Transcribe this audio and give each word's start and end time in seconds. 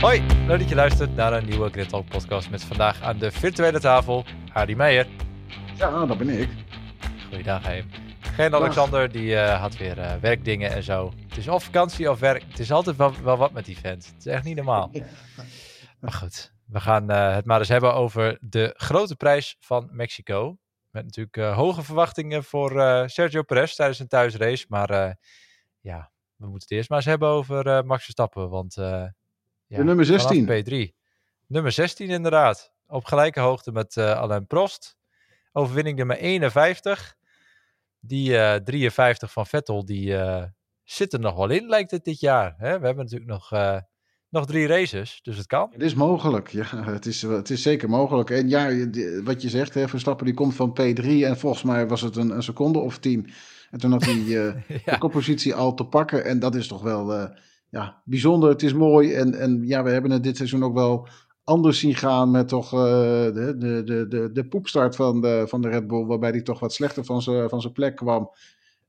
Hoi, 0.00 0.26
leuk 0.46 0.58
dat 0.58 0.68
je 0.68 0.74
luistert 0.74 1.14
naar 1.14 1.32
een 1.32 1.46
nieuwe 1.46 1.70
Grid 1.70 1.88
Talk 1.88 2.08
podcast 2.08 2.50
met 2.50 2.64
vandaag 2.64 3.02
aan 3.02 3.18
de 3.18 3.30
virtuele 3.30 3.80
tafel 3.80 4.24
Hardy 4.52 4.74
Meijer. 4.74 5.06
Ja, 5.74 6.06
dat 6.06 6.18
ben 6.18 6.28
ik. 6.28 6.50
Goeiedag, 7.28 7.62
hé. 7.62 7.82
Geen 8.20 8.54
Alexander, 8.54 9.12
die 9.12 9.30
uh, 9.30 9.60
had 9.60 9.76
weer 9.76 9.98
uh, 9.98 10.14
werkdingen 10.14 10.70
en 10.70 10.82
zo. 10.82 11.12
Het 11.28 11.36
is 11.36 11.48
of 11.48 11.64
vakantie 11.64 12.10
of 12.10 12.20
werk. 12.20 12.42
Het 12.42 12.58
is 12.58 12.72
altijd 12.72 12.96
wel, 12.96 13.12
wel 13.22 13.36
wat 13.36 13.52
met 13.52 13.64
die 13.64 13.78
vent. 13.78 14.06
Het 14.06 14.18
is 14.18 14.26
echt 14.26 14.44
niet 14.44 14.56
normaal. 14.56 14.90
maar 16.00 16.12
goed, 16.12 16.52
we 16.66 16.80
gaan 16.80 17.10
uh, 17.10 17.34
het 17.34 17.44
maar 17.44 17.58
eens 17.58 17.68
hebben 17.68 17.94
over 17.94 18.38
de 18.40 18.74
grote 18.76 19.16
prijs 19.16 19.56
van 19.60 19.88
Mexico. 19.90 20.58
Met 20.90 21.04
natuurlijk 21.04 21.54
hoge 21.56 21.82
verwachtingen 21.82 22.44
voor 22.44 22.70
Sergio 23.10 23.42
Perez 23.42 23.74
tijdens 23.74 23.98
een 23.98 24.08
thuisrace. 24.08 24.64
Maar 24.68 25.16
ja, 25.80 26.10
we 26.36 26.46
moeten 26.46 26.68
het 26.68 26.70
eerst 26.70 26.88
maar 26.88 26.98
eens 26.98 27.06
hebben 27.06 27.28
over 27.28 27.86
Max 27.86 28.02
Verstappen. 28.02 28.48
Want 28.48 28.76
de 29.68 29.84
nummer 29.84 30.04
16. 30.04 30.44
P3. 30.46 30.96
Nummer 31.46 31.72
16 31.72 32.08
inderdaad. 32.08 32.72
Op 32.86 33.04
gelijke 33.04 33.40
hoogte 33.40 33.72
met 33.72 33.96
Alain 33.96 34.46
Prost. 34.46 34.96
Overwinning 35.52 35.96
nummer 35.96 36.16
51. 36.16 37.16
Die 38.00 38.30
uh, 38.30 38.54
53 38.54 39.32
van 39.32 39.46
Vettel, 39.46 39.84
die 39.84 40.06
uh, 40.06 40.42
zit 40.84 41.12
er 41.12 41.20
nog 41.20 41.36
wel 41.36 41.50
in, 41.50 41.66
lijkt 41.66 41.90
het 41.90 42.04
dit 42.04 42.20
jaar. 42.20 42.54
Hè? 42.56 42.78
We 42.78 42.86
hebben 42.86 43.04
natuurlijk 43.04 43.30
nog, 43.30 43.52
uh, 43.52 43.78
nog 44.28 44.46
drie 44.46 44.66
races, 44.66 45.18
dus 45.22 45.36
het 45.36 45.46
kan. 45.46 45.68
Het 45.72 45.82
is 45.82 45.94
mogelijk, 45.94 46.48
ja. 46.48 46.84
Het 46.84 47.06
is, 47.06 47.22
het 47.22 47.50
is 47.50 47.62
zeker 47.62 47.88
mogelijk. 47.88 48.30
En 48.30 48.48
ja, 48.48 48.88
wat 49.22 49.42
je 49.42 49.48
zegt, 49.48 49.74
hè, 49.74 49.88
Verstappen 49.88 50.26
die 50.26 50.34
komt 50.34 50.54
van 50.54 50.70
P3 50.70 51.04
en 51.04 51.38
volgens 51.38 51.62
mij 51.62 51.86
was 51.86 52.00
het 52.00 52.16
een, 52.16 52.30
een 52.30 52.42
seconde 52.42 52.78
of 52.78 52.98
tien. 52.98 53.30
En 53.70 53.78
toen 53.78 53.92
had 53.92 54.04
hij 54.04 54.14
ja. 54.24 54.62
de 54.84 54.98
koppositie 54.98 55.54
al 55.54 55.74
te 55.74 55.84
pakken. 55.84 56.24
En 56.24 56.38
dat 56.38 56.54
is 56.54 56.66
toch 56.66 56.82
wel 56.82 57.30
ja, 57.70 58.02
bijzonder. 58.04 58.48
Het 58.48 58.62
is 58.62 58.72
mooi. 58.72 59.14
En, 59.14 59.34
en 59.34 59.62
ja, 59.66 59.82
we 59.82 59.90
hebben 59.90 60.10
het 60.10 60.22
dit 60.22 60.36
seizoen 60.36 60.64
ook 60.64 60.74
wel 60.74 61.08
anders 61.44 61.78
zien 61.78 61.94
gaan 61.94 62.30
met 62.30 62.48
toch 62.48 62.74
uh, 62.74 62.80
de, 62.80 63.54
de, 63.58 63.82
de, 63.84 64.06
de, 64.08 64.30
de 64.32 64.48
poepstart 64.48 64.96
van 64.96 65.20
de, 65.20 65.44
van 65.48 65.60
de 65.60 65.68
Red 65.68 65.86
Bull, 65.86 66.04
waarbij 66.04 66.30
hij 66.30 66.42
toch 66.42 66.60
wat 66.60 66.72
slechter 66.72 67.04
van 67.04 67.22
zijn 67.22 67.48
van 67.48 67.72
plek 67.72 67.96
kwam. 67.96 68.30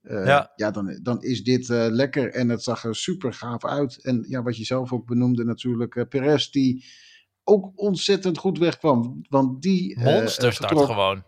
Uh, 0.03 0.25
ja. 0.25 0.51
ja, 0.55 0.71
dan, 0.71 0.99
dan 1.01 1.21
is 1.23 1.43
dit 1.43 1.69
uh, 1.69 1.85
lekker 1.89 2.33
en 2.33 2.49
het 2.49 2.63
zag 2.63 2.83
er 2.83 2.95
super 2.95 3.33
gaaf 3.33 3.65
uit. 3.65 4.03
En 4.03 4.25
ja, 4.27 4.43
wat 4.43 4.57
je 4.57 4.63
zelf 4.63 4.93
ook 4.93 5.05
benoemde 5.05 5.43
natuurlijk, 5.43 6.05
Perez 6.09 6.49
die 6.49 6.85
ook 7.43 7.71
ontzettend 7.75 8.37
goed 8.37 8.57
wegkwam. 8.57 9.21
Want 9.29 9.61
die... 9.61 9.99
Monsterstart 9.99 10.55
vertrok, 10.55 10.85
gewoon. 10.85 11.23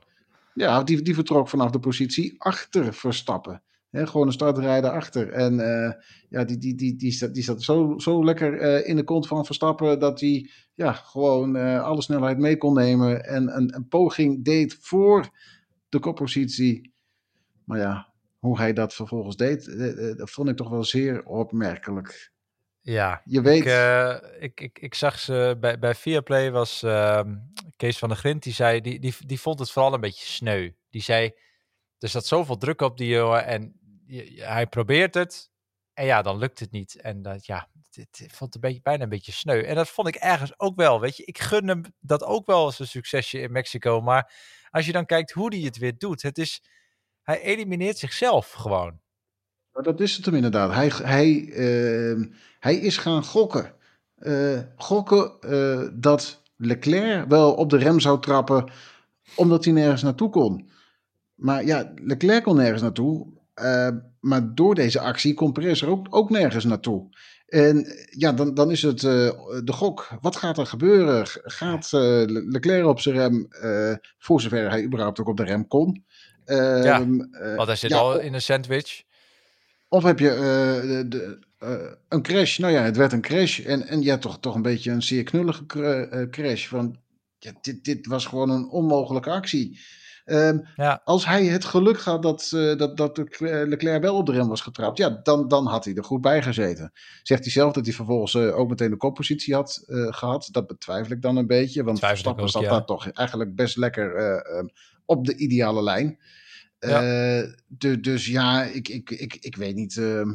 Ja, 0.54 0.84
die, 0.84 1.02
die 1.02 1.16
vertrok 1.16 1.50
vanaf 1.50 1.72
de 1.72 1.80
positie 1.80 2.36
achter 2.38 2.94
Verstappen. 2.94 3.64
He, 3.92 4.08
gewoon 4.08 4.28
een 4.28 4.34
startrijder 4.34 4.90
achter. 4.90 5.32
En 5.32 5.54
uh, 5.54 5.92
ja, 6.30 6.44
die, 6.44 6.58
die, 6.58 6.76
die, 6.76 6.96
die, 6.96 7.12
zat, 7.12 7.34
die 7.34 7.44
zat 7.44 7.62
zo, 7.62 7.94
zo 7.98 8.24
lekker 8.24 8.62
uh, 8.62 8.88
in 8.88 8.96
de 8.96 9.04
kont 9.04 9.28
van 9.28 9.46
Verstappen 9.46 10.00
dat 10.00 10.20
hij 10.20 10.50
ja, 10.74 10.94
gewoon 10.94 11.56
uh, 11.56 11.84
alle 11.84 12.02
snelheid 12.02 12.38
mee 12.38 12.58
kon 12.58 12.74
nemen. 12.74 13.26
En 13.26 13.56
een, 13.56 13.76
een, 13.76 13.88
poging 13.88 14.46
deed 14.46 14.78
voor 14.82 15.30
de 15.90 16.00
koppositie. 16.00 16.94
Maar 17.66 17.80
ja, 17.80 18.14
hoe 18.40 18.58
hij 18.58 18.74
dat 18.74 18.94
vervolgens 18.94 19.36
deed, 19.36 19.66
dat 20.18 20.30
vond 20.32 20.50
ik 20.50 20.58
toch 20.58 20.70
wel 20.70 20.84
zeer 20.84 21.24
opmerkelijk. 21.24 22.32
Ja, 22.82 23.22
je 23.26 23.42
weet. 23.42 23.66
Ik, 23.66 24.32
ik, 24.40 24.62
ik, 24.62 24.80
ik, 24.80 24.96
zag 24.96 25.20
ze 25.20 25.58
bij, 25.60 25.80
bij 25.80 25.96
Viaplay 25.96 26.52
was 26.52 26.84
ehm, 26.84 27.36
Kees 27.78 27.98
van 27.98 28.10
der 28.10 28.18
Grint, 28.18 28.44
die 28.44 28.54
zei, 28.54 28.82
die, 28.82 29.00
die, 29.00 29.16
die 29.26 29.40
vond 29.40 29.60
het 29.60 29.72
vooral 29.72 29.94
een 29.94 30.02
beetje 30.02 30.26
sneu. 30.26 30.72
Die 30.90 31.02
zei. 31.02 31.32
Er 32.00 32.10
zat 32.10 32.26
zoveel 32.26 32.58
druk 32.58 32.82
op 32.82 32.98
die 32.98 33.08
jongen 33.08 33.46
en 33.46 33.80
hij 34.36 34.68
probeert 34.68 35.14
het. 35.14 35.52
En 35.94 36.06
ja, 36.06 36.22
dan 36.22 36.38
lukt 36.38 36.60
het 36.60 36.72
niet. 36.72 37.02
En 37.02 37.22
dat, 37.22 37.46
ja, 37.46 37.68
het 37.92 38.26
vond 38.28 38.56
een 38.56 38.62
beetje, 38.62 38.82
bijna 38.82 39.04
een 39.04 39.10
beetje 39.10 39.32
sneu. 39.32 39.62
En 39.62 39.76
dat 39.76 39.90
vond 39.90 40.08
ik 40.08 40.16
ergens 40.16 40.60
ook 40.60 40.76
wel. 40.76 41.00
Weet 41.00 41.18
je, 41.18 41.26
ik 41.26 41.40
gun 41.40 41.68
hem 41.68 41.82
dat 42.00 42.24
ook 42.24 42.46
wel 42.46 42.66
als 42.66 42.80
een 42.80 42.88
succesje 42.88 43.40
in 43.40 43.52
Mexico. 43.52 44.02
Maar 44.02 44.34
als 44.70 44.86
je 44.86 44.92
dan 44.92 45.06
kijkt 45.06 45.32
hoe 45.32 45.56
hij 45.56 45.64
het 45.64 45.78
weer 45.78 45.98
doet, 45.98 46.22
het 46.22 46.38
is, 46.38 46.64
hij 47.22 47.42
elimineert 47.42 47.98
zichzelf 47.98 48.52
gewoon. 48.52 49.00
Maar 49.72 49.84
dat 49.84 50.00
is 50.00 50.16
het 50.16 50.26
hem 50.26 50.36
inderdaad. 50.36 50.74
Hij, 50.74 50.88
hij, 50.88 51.30
uh, 51.32 52.26
hij 52.60 52.76
is 52.76 52.98
gaan 52.98 53.24
gokken. 53.24 53.76
Uh, 54.18 54.60
gokken 54.76 55.38
uh, 55.42 55.90
dat 55.94 56.42
Leclerc 56.56 57.30
wel 57.30 57.54
op 57.54 57.70
de 57.70 57.78
rem 57.78 58.00
zou 58.00 58.22
trappen, 58.22 58.72
omdat 59.36 59.64
hij 59.64 59.74
nergens 59.74 60.02
naartoe 60.02 60.30
kon. 60.30 60.70
Maar 61.34 61.66
ja, 61.66 61.94
Leclerc 61.96 62.44
kon 62.44 62.56
nergens 62.56 62.82
naartoe. 62.82 63.28
Uh, 63.56 63.88
maar 64.20 64.56
door 64.56 64.76
deze 64.76 65.00
actie 65.00 65.34
komt 65.34 65.54
Perez 65.54 65.82
er 65.82 65.90
ook, 65.90 66.08
ook 66.10 66.30
nergens 66.30 66.66
naartoe. 66.66 67.10
En 67.48 67.86
ja, 68.10 68.32
dan, 68.32 68.54
dan 68.54 68.72
is 68.72 68.82
het 68.82 69.04
uh, 69.04 69.12
de 69.64 69.72
gok. 69.72 70.08
Wat 70.22 70.36
gaat 70.36 70.58
er 70.58 70.66
gebeuren? 70.66 71.28
Gaat 71.28 71.92
uh, 71.94 72.24
Leclerc 72.26 72.86
op 72.86 73.00
zijn 73.00 73.16
rem, 73.16 73.48
voor 74.18 74.42
zover 74.42 74.70
hij 74.70 74.84
überhaupt 74.84 75.20
ook 75.20 75.28
op 75.28 75.38
de 75.38 75.44
rem 75.44 75.68
kon? 75.68 76.06
ja, 76.46 77.06
want 77.56 77.68
hij 77.68 77.76
zit 77.76 77.90
ja, 77.90 77.98
al 77.98 78.20
in 78.20 78.34
een 78.34 78.42
sandwich. 78.42 79.04
Of 79.88 80.04
heb 80.04 80.20
je 80.20 80.30
de, 80.88 81.08
de, 81.08 81.40
een 82.10 82.22
crash? 82.22 82.58
Nou 82.58 82.74
ja, 82.74 82.84
het 82.84 82.98
werd 82.98 83.12
een 83.12 83.22
crash. 83.22 83.60
En, 83.60 83.88
en 83.88 84.02
ja, 84.02 84.18
toch, 84.18 84.40
toch 84.40 84.56
een 84.56 84.62
beetje 84.62 84.92
een 84.92 85.04
zeer 85.04 85.24
knullige 85.24 85.66
crash. 86.30 86.68
Van, 86.68 86.98
ja, 87.40 87.52
dit, 87.62 87.84
dit 87.84 88.08
was 88.08 88.26
gewoon 88.26 88.50
een 88.50 88.70
onmogelijke 88.70 89.30
actie. 89.30 89.80
Um, 90.32 90.68
ja. 90.76 91.02
Als 91.04 91.26
hij 91.26 91.46
het 91.46 91.66
geluk 91.66 92.00
had 92.00 92.22
dat, 92.22 92.52
uh, 92.54 92.78
dat, 92.78 92.98
dat 92.98 93.18
Leclerc 93.40 94.02
wel 94.02 94.16
op 94.16 94.26
de 94.26 94.32
rem 94.32 94.48
was 94.48 94.62
getrapt, 94.62 94.98
ja, 94.98 95.20
dan, 95.24 95.48
dan 95.48 95.68
had 95.68 95.86
hij 95.86 95.96
er 95.96 96.04
goed 96.04 96.22
bij 96.22 96.44
gezeten. 96.44 96.92
Zegt 97.24 97.44
hij 97.44 97.52
zelf 97.52 97.74
dat 97.74 97.86
hij 97.86 97.94
vervolgens 97.94 98.34
uh, 98.34 98.58
ook 98.58 98.70
meteen 98.70 98.90
de 98.90 98.98
koppositie 98.98 99.54
had 99.54 99.84
uh, 99.88 100.14
gehad. 100.14 100.48
Dat 100.52 100.68
betwijfel 100.68 101.12
ik 101.12 101.22
dan 101.22 101.36
een 101.38 101.48
beetje, 101.48 101.84
want 101.84 102.00
Verstappen 102.00 102.50
zat 102.50 102.62
ja. 102.62 102.70
daar 102.70 102.86
toch 102.86 103.12
eigenlijk 103.12 103.56
best 103.56 103.78
lekker 103.78 104.16
ehm, 104.16 104.66
op 105.06 105.26
de 105.26 105.36
ideale 105.36 105.84
lijn. 105.84 106.20
Ja. 106.80 107.00
De, 107.68 108.00
dus 108.00 108.26
ja, 108.26 108.64
ik, 108.64 108.88
ik, 108.88 109.10
ik, 109.10 109.38
ik 109.40 109.56
weet 109.56 109.76
niet. 109.76 109.98
Ehm, 109.98 110.30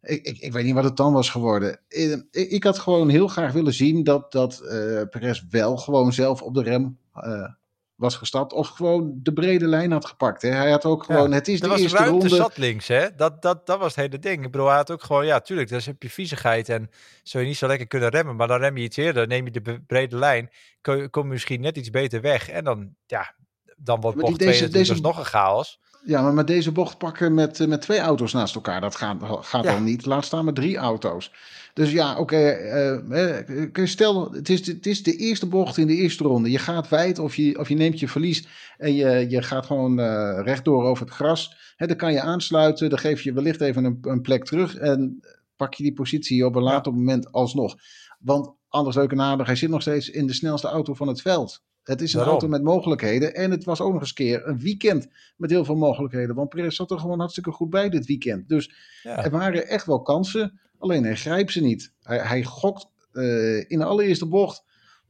ik, 0.00 0.26
ik, 0.26 0.38
ik, 0.38 0.52
weet 0.52 0.64
niet 0.64 0.74
wat 0.74 0.84
het 0.84 0.96
dan 0.96 1.12
was 1.12 1.30
geworden. 1.30 1.80
Ik, 1.88 2.26
ik 2.30 2.64
had 2.64 2.78
gewoon 2.78 3.08
heel 3.08 3.28
graag 3.28 3.52
willen 3.52 3.74
zien 3.74 4.04
dat, 4.04 4.32
dat 4.32 4.60
Perez 5.10 5.42
wel 5.50 5.76
gewoon 5.76 6.12
zelf 6.12 6.42
op 6.42 6.54
de 6.54 6.62
rem 6.62 6.98
was 7.94 8.16
gestapt. 8.16 8.52
Of 8.52 8.68
gewoon 8.68 9.12
de 9.22 9.32
brede 9.32 9.66
lijn 9.66 9.92
had 9.92 10.06
gepakt. 10.06 10.42
Hè. 10.42 10.48
Hij 10.48 10.70
had 10.70 10.84
ook 10.84 11.04
gewoon, 11.04 11.28
ja, 11.28 11.34
het 11.34 11.48
is 11.48 11.60
de 11.60 11.68
was 11.68 11.80
eerste 11.80 11.96
ruimte 11.96 12.18
ronde. 12.18 12.36
zat 12.36 12.56
links, 12.56 12.88
hè. 12.88 13.14
Dat, 13.14 13.42
dat, 13.42 13.66
dat 13.66 13.78
was 13.78 13.94
het 13.94 14.04
hele 14.04 14.18
ding. 14.18 14.44
Ik 14.44 14.50
bedoel, 14.50 14.66
hij 14.66 14.76
had 14.76 14.90
ook 14.90 15.02
gewoon, 15.02 15.26
ja, 15.26 15.40
tuurlijk, 15.40 15.68
dus 15.68 15.86
heb 15.86 16.02
je 16.02 16.10
viezigheid 16.10 16.68
en 16.68 16.90
zou 17.22 17.42
je 17.42 17.48
niet 17.48 17.58
zo 17.58 17.66
lekker 17.66 17.86
kunnen 17.86 18.08
remmen. 18.08 18.36
Maar 18.36 18.48
dan 18.48 18.58
rem 18.58 18.76
je 18.76 18.82
iets 18.84 18.96
eerder, 18.96 19.26
neem 19.26 19.44
je 19.44 19.50
de 19.50 19.80
brede 19.86 20.16
lijn, 20.16 20.50
kom 21.10 21.26
je, 21.26 21.32
misschien 21.32 21.60
net 21.60 21.76
iets 21.76 21.90
beter 21.90 22.20
weg. 22.20 22.48
En 22.48 22.64
dan, 22.64 22.94
ja, 23.06 23.34
dan 23.76 24.00
wordt 24.00 24.18
bocht 24.18 24.38
deze, 24.38 24.68
deze, 24.68 25.00
nog 25.00 25.18
een 25.18 25.24
chaos. 25.24 25.80
Ja, 26.04 26.22
maar 26.22 26.34
met 26.34 26.46
deze 26.46 26.72
bocht 26.72 26.98
pakken 26.98 27.34
met, 27.34 27.66
met 27.66 27.80
twee 27.80 27.98
auto's 27.98 28.32
naast 28.32 28.54
elkaar, 28.54 28.80
dat 28.80 28.96
gaat, 28.96 29.16
gaat 29.22 29.64
ja. 29.64 29.74
al 29.74 29.80
niet. 29.80 30.06
Laat 30.06 30.24
staan 30.24 30.44
met 30.44 30.54
drie 30.54 30.76
auto's. 30.76 31.30
Dus 31.74 31.92
ja, 31.92 32.10
oké, 32.18 32.20
okay, 32.20 33.72
uh, 33.72 33.86
stel, 33.86 34.32
het 34.32 34.48
is, 34.48 34.66
het 34.66 34.86
is 34.86 35.02
de 35.02 35.16
eerste 35.16 35.46
bocht 35.46 35.76
in 35.76 35.86
de 35.86 35.94
eerste 35.94 36.24
ronde. 36.24 36.50
Je 36.50 36.58
gaat 36.58 36.88
wijd 36.88 37.18
of 37.18 37.36
je, 37.36 37.58
of 37.58 37.68
je 37.68 37.74
neemt 37.74 38.00
je 38.00 38.08
verlies 38.08 38.46
en 38.78 38.94
je, 38.94 39.26
je 39.28 39.42
gaat 39.42 39.66
gewoon 39.66 40.00
uh, 40.00 40.40
rechtdoor 40.42 40.84
over 40.84 41.04
het 41.04 41.14
gras. 41.14 41.56
Hè, 41.76 41.86
dan 41.86 41.96
kan 41.96 42.12
je 42.12 42.20
aansluiten, 42.20 42.90
dan 42.90 42.98
geef 42.98 43.22
je 43.22 43.32
wellicht 43.32 43.60
even 43.60 43.84
een, 43.84 43.98
een 44.02 44.20
plek 44.20 44.44
terug 44.44 44.76
en 44.76 45.20
pak 45.56 45.74
je 45.74 45.82
die 45.82 45.94
positie 45.94 46.46
op 46.46 46.54
een 46.54 46.62
later 46.62 46.92
moment 46.92 47.32
alsnog. 47.32 47.74
Want 48.18 48.54
anders 48.68 48.96
leuke 48.96 49.14
nader, 49.14 49.46
hij 49.46 49.56
zit 49.56 49.70
nog 49.70 49.80
steeds 49.80 50.10
in 50.10 50.26
de 50.26 50.34
snelste 50.34 50.68
auto 50.68 50.94
van 50.94 51.08
het 51.08 51.20
veld. 51.20 51.62
Het 51.82 52.00
is 52.00 52.14
een 52.14 52.20
auto 52.20 52.48
met 52.48 52.62
mogelijkheden. 52.62 53.34
En 53.34 53.50
het 53.50 53.64
was 53.64 53.80
ook 53.80 53.92
nog 53.92 54.00
eens 54.00 54.12
keer 54.12 54.46
een 54.46 54.58
weekend 54.58 55.08
met 55.36 55.50
heel 55.50 55.64
veel 55.64 55.76
mogelijkheden. 55.76 56.34
Want 56.34 56.48
Perez 56.48 56.76
zat 56.76 56.90
er 56.90 56.98
gewoon 56.98 57.18
hartstikke 57.18 57.50
goed 57.50 57.70
bij 57.70 57.88
dit 57.88 58.06
weekend. 58.06 58.48
Dus 58.48 58.74
ja. 59.02 59.24
er 59.24 59.30
waren 59.30 59.66
echt 59.66 59.86
wel 59.86 60.02
kansen. 60.02 60.60
Alleen 60.78 61.04
hij 61.04 61.16
grijpt 61.16 61.52
ze 61.52 61.60
niet. 61.60 61.92
Hij, 62.02 62.18
hij 62.18 62.42
gokt 62.42 62.88
uh, 63.12 63.70
in 63.70 63.78
de 63.78 63.84
allereerste 63.84 64.26
bocht 64.26 64.64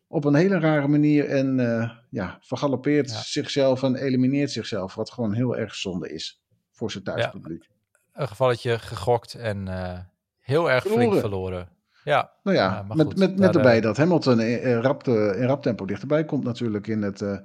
op 0.06 0.24
een 0.24 0.34
hele 0.34 0.58
rare 0.58 0.88
manier. 0.88 1.28
En 1.28 1.58
uh, 1.58 1.90
ja, 2.10 2.38
vergalopeert 2.40 3.10
ja. 3.10 3.22
zichzelf 3.22 3.82
en 3.82 3.96
elimineert 3.96 4.50
zichzelf. 4.50 4.94
Wat 4.94 5.10
gewoon 5.10 5.34
heel 5.34 5.56
erg 5.56 5.74
zonde 5.74 6.12
is 6.12 6.42
voor 6.70 6.90
zijn 6.90 7.04
thuispubliek. 7.04 7.62
Ja, 7.62 8.20
een 8.20 8.28
gevalletje 8.28 8.78
gegokt 8.78 9.34
en 9.34 9.66
uh, 9.66 9.98
heel 10.40 10.70
erg 10.70 10.82
verloren. 10.82 11.08
flink 11.08 11.20
verloren. 11.20 11.68
Ja, 12.04 12.32
nou 12.42 12.56
ja, 12.56 12.84
ja 12.88 12.94
met, 12.94 13.06
goed, 13.06 13.16
met, 13.16 13.38
met 13.38 13.56
erbij 13.56 13.80
dat 13.80 13.96
Hamilton 13.96 14.40
in 14.40 14.80
rap, 14.80 15.06
in 15.08 15.46
rap 15.46 15.62
tempo 15.62 15.84
dichterbij 15.84 16.24
komt 16.24 16.44
natuurlijk 16.44 16.86
in 16.86 17.02
het 17.02 17.20
uh, 17.20 17.38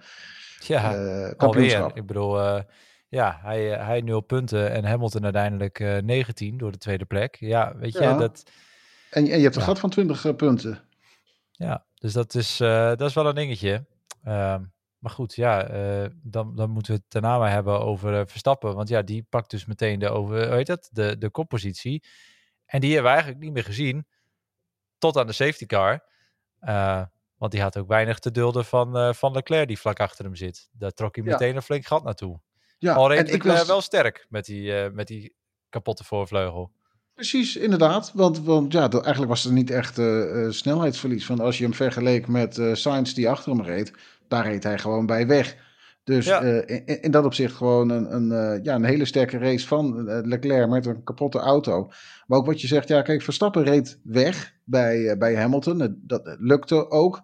ja, 0.60 0.96
uh, 0.96 1.32
kampioenschap. 1.38 1.82
Alweer. 1.82 1.98
Ik 1.98 2.06
bedoel, 2.06 2.40
uh, 2.40 2.62
ja, 3.10 3.40
hij, 3.42 3.68
hij 3.68 4.02
0 4.02 4.22
punten 4.22 4.72
en 4.72 4.86
Hamilton 4.86 5.24
uiteindelijk 5.24 6.02
19 6.04 6.58
door 6.58 6.72
de 6.72 6.78
tweede 6.78 7.06
plek. 7.06 7.36
Ja, 7.40 7.76
weet 7.76 7.94
je, 7.94 8.02
ja. 8.02 8.18
dat... 8.18 8.44
En, 9.10 9.28
en 9.28 9.38
je 9.38 9.44
hebt 9.44 9.56
een 9.56 9.62
gat 9.62 9.80
van 9.80 9.90
20 9.90 10.36
punten. 10.36 10.80
Ja, 11.52 11.86
dus 11.94 12.14
dat 12.14 12.36
is, 12.36 12.58
dat 12.58 13.02
is 13.02 13.14
wel 13.14 13.28
een 13.28 13.36
dingetje. 13.36 13.86
Um, 14.28 14.74
maar 14.98 15.12
goed, 15.12 15.36
ja, 15.36 15.68
dan, 16.22 16.56
dan 16.56 16.70
moeten 16.70 16.94
we 16.94 17.00
het 17.00 17.12
daarna 17.12 17.38
maar 17.38 17.52
hebben 17.52 17.82
over 17.82 18.28
Verstappen. 18.28 18.76
Want 18.76 18.90
ja, 18.90 19.02
die 19.02 19.26
pakt 19.30 19.50
dus 19.50 19.66
meteen 19.66 20.00
de, 20.00 20.10
over, 20.10 20.48
hoe 20.48 20.56
heet 20.56 20.68
dat, 20.68 20.90
de, 20.92 21.18
de 21.18 21.30
koppositie. 21.30 22.04
En 22.66 22.80
die 22.80 22.94
hebben 22.94 23.12
we 23.12 23.18
eigenlijk 23.18 23.46
niet 23.46 23.54
meer 23.54 23.64
gezien. 23.64 24.06
Tot 24.98 25.18
aan 25.18 25.28
de 25.28 25.34
safety 25.34 25.66
car. 25.66 26.04
want 27.38 27.52
die 27.52 27.62
had 27.62 27.78
ook 27.78 27.88
weinig 27.88 28.20
te 28.20 28.32
dulden 28.32 28.66
van, 28.66 29.16
van 29.16 29.32
Leclerc 29.32 29.68
die 29.68 29.80
vlak 29.80 30.00
achter 30.00 30.26
hem 30.26 30.36
zit. 30.36 30.70
Daar 30.72 30.92
trok 30.92 31.16
hij 31.16 31.24
meteen 31.24 31.56
een 31.56 31.62
flink 31.62 31.86
gat 31.86 32.04
naartoe. 32.04 32.40
Ja, 32.78 32.94
Al 32.94 33.14
reed 33.14 33.34
ik 33.34 33.44
was... 33.44 33.66
wel 33.66 33.82
sterk 33.82 34.26
met 34.30 34.46
die, 34.46 34.90
met 34.90 35.08
die 35.08 35.36
kapotte 35.70 36.04
voorvleugel. 36.04 36.72
Precies, 37.18 37.56
inderdaad. 37.56 38.12
Want, 38.14 38.40
want 38.40 38.74
ja, 38.74 38.90
eigenlijk 38.90 39.28
was 39.28 39.46
er 39.46 39.52
niet 39.52 39.70
echt 39.70 39.98
uh, 39.98 40.50
snelheidsverlies. 40.52 41.26
Van 41.26 41.40
als 41.40 41.58
je 41.58 41.64
hem 41.64 41.74
vergeleek 41.74 42.28
met 42.28 42.58
uh, 42.58 42.74
Sainz 42.74 43.14
die 43.14 43.30
achter 43.30 43.52
hem 43.52 43.62
reed, 43.62 43.94
daar 44.28 44.46
reed 44.46 44.64
hij 44.64 44.78
gewoon 44.78 45.06
bij 45.06 45.28
weg. 45.28 45.56
Dus 46.08 46.28
in, 46.28 47.02
in, 47.02 47.12
dat 47.12 47.26
opzicht 47.26 47.56
gewoon 47.56 47.90
een, 47.90 48.16
een, 48.16 48.60
ja, 48.64 48.76
een 48.76 48.84
hele 48.84 49.06
sterke 49.06 49.38
race 49.38 49.68
van 49.68 50.04
Leclerc 50.28 50.70
met 50.70 50.86
een 50.86 51.04
kapotte 51.04 51.40
auto. 51.40 51.90
Maar 52.28 52.40
ook 52.40 52.46
wat 52.46 52.62
je 52.62 52.68
zegt, 52.68 52.88
ja 52.88 53.02
kijk, 53.02 53.22
Verstappen 53.22 53.64
reed 53.64 54.00
weg 54.04 54.54
bij, 54.64 55.18
bij 55.18 55.36
Hamilton. 55.36 55.98
Dat 56.02 56.36
lukte 56.40 56.90
ook. 56.90 57.22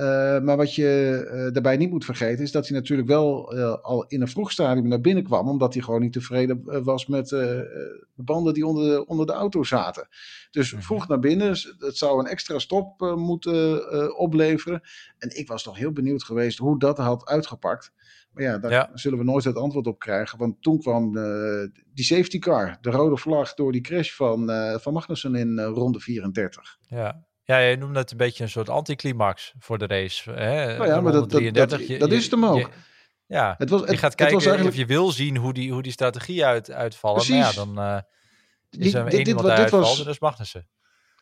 Eh, 0.00 0.40
maar 0.40 0.56
wat 0.56 0.74
je 0.74 1.22
uh, 1.26 1.52
daarbij 1.52 1.76
niet 1.76 1.90
moet 1.90 2.04
vergeten 2.04 2.44
is 2.44 2.52
dat 2.52 2.68
hij 2.68 2.76
natuurlijk 2.76 3.08
wel 3.08 3.56
uh, 3.56 3.76
al 3.82 4.04
in 4.06 4.20
een 4.20 4.28
vroeg 4.28 4.52
stadium 4.52 4.88
naar 4.88 5.00
binnen 5.00 5.24
kwam, 5.24 5.48
omdat 5.48 5.74
hij 5.74 5.82
gewoon 5.82 6.00
niet 6.00 6.12
tevreden 6.12 6.84
was 6.84 7.06
met 7.06 7.28
de 7.28 8.12
banden 8.14 8.54
die 8.54 8.66
onder 8.66 8.90
de, 8.90 9.06
onder 9.06 9.26
de 9.26 9.32
auto 9.32 9.62
zaten. 9.62 10.08
Dus 10.50 10.72
mhm. 10.72 10.82
vroeg 10.82 11.08
naar 11.08 11.18
binnen, 11.18 11.48
het 11.78 11.96
zou 11.96 12.18
een 12.18 12.26
extra 12.26 12.58
stop 12.58 13.14
moeten 13.16 14.18
opleveren. 14.18 14.80
En 15.18 15.38
ik 15.38 15.48
was 15.48 15.62
toch 15.62 15.76
heel 15.76 15.92
benieuwd 15.92 16.24
geweest 16.24 16.58
hoe 16.58 16.78
dat 16.78 16.98
had 16.98 17.26
uitgepakt. 17.26 17.92
Maar 18.32 18.42
ja, 18.42 18.58
daar 18.58 18.90
zullen 18.94 19.18
we 19.18 19.24
nooit 19.24 19.44
het 19.44 19.56
antwoord 19.56 19.86
op 19.86 19.98
krijgen, 19.98 20.38
want 20.38 20.62
toen 20.62 20.78
kwam 20.78 21.12
die 21.94 22.04
safety 22.04 22.38
car, 22.38 22.78
de 22.80 22.90
rode 22.90 23.16
vlag 23.16 23.54
door 23.54 23.72
die 23.72 23.80
crash 23.80 24.10
van, 24.12 24.50
van 24.80 24.92
Magnussen 24.92 25.34
in 25.34 25.60
ronde 25.60 26.00
34. 26.00 26.78
Ja, 26.88 27.24
ja, 27.44 27.58
je 27.58 27.76
noemde 27.76 27.98
het 27.98 28.10
een 28.10 28.16
beetje 28.16 28.42
een 28.42 28.50
soort 28.50 28.68
anticlimax 28.68 29.54
voor 29.58 29.78
de 29.78 29.86
race. 29.86 30.30
Hè? 30.30 30.76
Nou 30.76 30.88
ja, 30.88 31.00
maar 31.00 31.12
dat, 31.12 31.30
33, 31.30 31.86
dat, 31.86 31.98
dat, 31.98 32.12
is 32.12 32.22
het 32.22 32.30
hem 32.30 32.44
ook. 32.44 32.70
ja, 33.26 33.54
het 33.58 33.70
was, 33.70 33.80
het, 33.80 33.90
je 33.90 33.96
gaat 33.96 34.14
kijken 34.14 34.38
eigenlijk... 34.38 34.68
of 34.68 34.76
je 34.76 34.86
wil 34.86 35.10
zien 35.10 35.36
hoe 35.36 35.52
die, 35.52 35.72
hoe 35.72 35.82
die 35.82 35.92
strategie 35.92 36.44
uit, 36.44 36.70
uitvallen. 36.70 37.28
Maar 37.28 37.38
ja, 37.38 37.52
dan 37.52 37.78
uh, 37.78 37.98
is 38.70 38.94
er 38.94 39.06
één 39.06 39.26
iemand 39.26 39.56
die 39.56 39.66
was... 39.66 40.04
dus 40.04 40.20
Magnussen. 40.20 40.68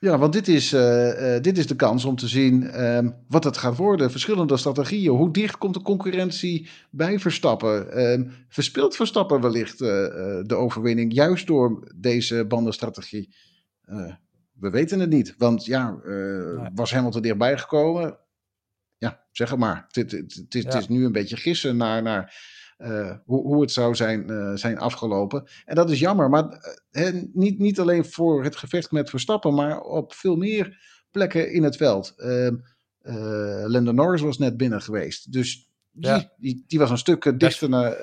Ja, 0.00 0.18
want 0.18 0.32
dit 0.32 0.48
is, 0.48 0.72
uh, 0.72 1.34
uh, 1.34 1.42
dit 1.42 1.58
is 1.58 1.66
de 1.66 1.76
kans 1.76 2.04
om 2.04 2.16
te 2.16 2.28
zien 2.28 2.84
um, 2.84 3.16
wat 3.28 3.44
het 3.44 3.56
gaat 3.56 3.76
worden. 3.76 4.10
Verschillende 4.10 4.56
strategieën. 4.56 5.10
Hoe 5.10 5.30
dicht 5.30 5.58
komt 5.58 5.74
de 5.74 5.82
concurrentie 5.82 6.68
bij 6.90 7.18
Verstappen? 7.18 8.02
Um, 8.02 8.32
verspeelt 8.48 8.96
Verstappen 8.96 9.40
wellicht 9.40 9.78
de 9.78 10.54
overwinning 10.54 11.12
juist 11.12 11.46
door 11.46 11.92
deze 11.94 12.44
bandenstrategie? 12.44 13.34
We 14.60 14.70
weten 14.70 15.00
het 15.00 15.10
niet. 15.10 15.34
Want 15.38 15.64
ja, 15.64 16.00
uh, 16.04 16.66
was 16.74 16.92
Hamilton 16.92 17.22
dichtbij 17.22 17.58
gekomen? 17.58 18.18
Ja, 18.96 19.26
zeg 19.32 19.50
het 19.50 19.58
maar. 19.58 19.84
Het, 19.88 20.10
het, 20.12 20.46
het, 20.48 20.74
is 20.74 20.88
nu 20.88 21.04
een 21.04 21.12
beetje 21.12 21.36
gissen 21.36 21.76
naar, 21.76 22.02
naar 22.02 22.34
uh, 22.78 23.16
hoe, 23.24 23.42
hoe 23.42 23.60
het 23.60 23.72
zou 23.72 23.94
zijn, 23.94 24.30
uh, 24.30 24.54
zijn 24.54 24.78
afgelopen. 24.78 25.48
En 25.64 25.74
dat 25.74 25.90
is 25.90 25.98
jammer. 25.98 26.28
Maar 26.28 26.76
niet, 27.32 27.58
niet 27.58 27.80
alleen 27.80 28.04
voor 28.04 28.44
het 28.44 28.56
gevecht 28.56 28.90
met 28.90 29.10
Verstappen, 29.10 29.54
maar 29.54 29.80
op 29.80 30.14
veel 30.14 30.36
meer 30.36 30.80
plekken 31.10 31.52
in 31.52 31.62
het 31.62 31.76
veld. 31.76 32.14
Uh, 32.16 32.50
Lando 33.64 33.92
Norris 33.92 34.20
was 34.20 34.38
net 34.38 34.56
binnen 34.56 34.82
geweest. 34.82 35.32
Dus 35.32 35.70
die, 35.90 36.10
ja. 36.10 36.32
die, 36.36 36.64
die, 36.66 36.78
was 36.78 36.90
een 36.90 36.98
stuk 36.98 37.38
dichter 37.40 37.68
naar, 37.68 37.96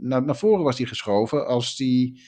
naar, 0.00 0.24
naar 0.24 0.36
voren 0.36 0.64
was 0.64 0.76
die 0.76 0.86
geschoven 0.86 1.46
als 1.46 1.76
die 1.76 2.22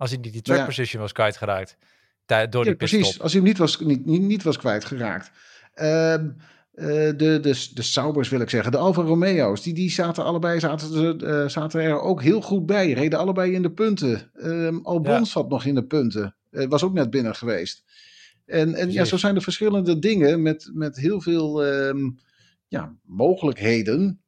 als 0.00 0.10
hij 0.10 0.18
niet 0.18 0.32
die 0.32 0.42
track 0.42 0.56
nou 0.56 0.68
position 0.68 1.02
was 1.02 1.12
kwijtgeraakt. 1.12 1.76
Door 2.26 2.62
die 2.62 2.64
ja, 2.64 2.74
precies, 2.74 3.20
als 3.20 3.32
hij 3.32 3.40
hem 3.40 3.50
niet 3.50 3.58
was, 3.58 3.80
niet, 3.80 4.06
niet, 4.06 4.22
niet 4.22 4.42
was 4.42 4.58
kwijtgeraakt. 4.58 5.30
Um, 5.74 6.36
uh, 6.74 6.86
de, 6.86 7.38
de, 7.40 7.68
de 7.74 7.82
Saubers 7.82 8.28
wil 8.28 8.40
ik 8.40 8.50
zeggen, 8.50 8.72
de 8.72 8.78
Alfa 8.78 9.02
Romeo's, 9.02 9.62
die, 9.62 9.74
die 9.74 9.90
zaten 9.90 10.24
allebei 10.24 10.60
zaten, 10.60 11.24
uh, 11.24 11.48
zaten 11.48 11.80
er 11.80 12.00
ook 12.00 12.22
heel 12.22 12.40
goed 12.40 12.66
bij. 12.66 12.92
Reden 12.92 13.18
allebei 13.18 13.52
in 13.52 13.62
de 13.62 13.70
punten. 13.70 14.30
Um, 14.34 14.80
Albon 14.84 15.12
ja. 15.12 15.24
zat 15.24 15.48
nog 15.48 15.64
in 15.64 15.74
de 15.74 15.86
punten. 15.86 16.36
Uh, 16.50 16.68
was 16.68 16.82
ook 16.82 16.92
net 16.92 17.10
binnen 17.10 17.34
geweest. 17.34 17.84
En, 18.46 18.74
en 18.74 18.92
ja, 18.92 19.04
zo 19.04 19.16
zijn 19.16 19.36
er 19.36 19.42
verschillende 19.42 19.98
dingen 19.98 20.42
met, 20.42 20.70
met 20.72 20.96
heel 20.96 21.20
veel 21.20 21.66
um, 21.66 22.18
ja, 22.68 22.96
mogelijkheden 23.02 24.20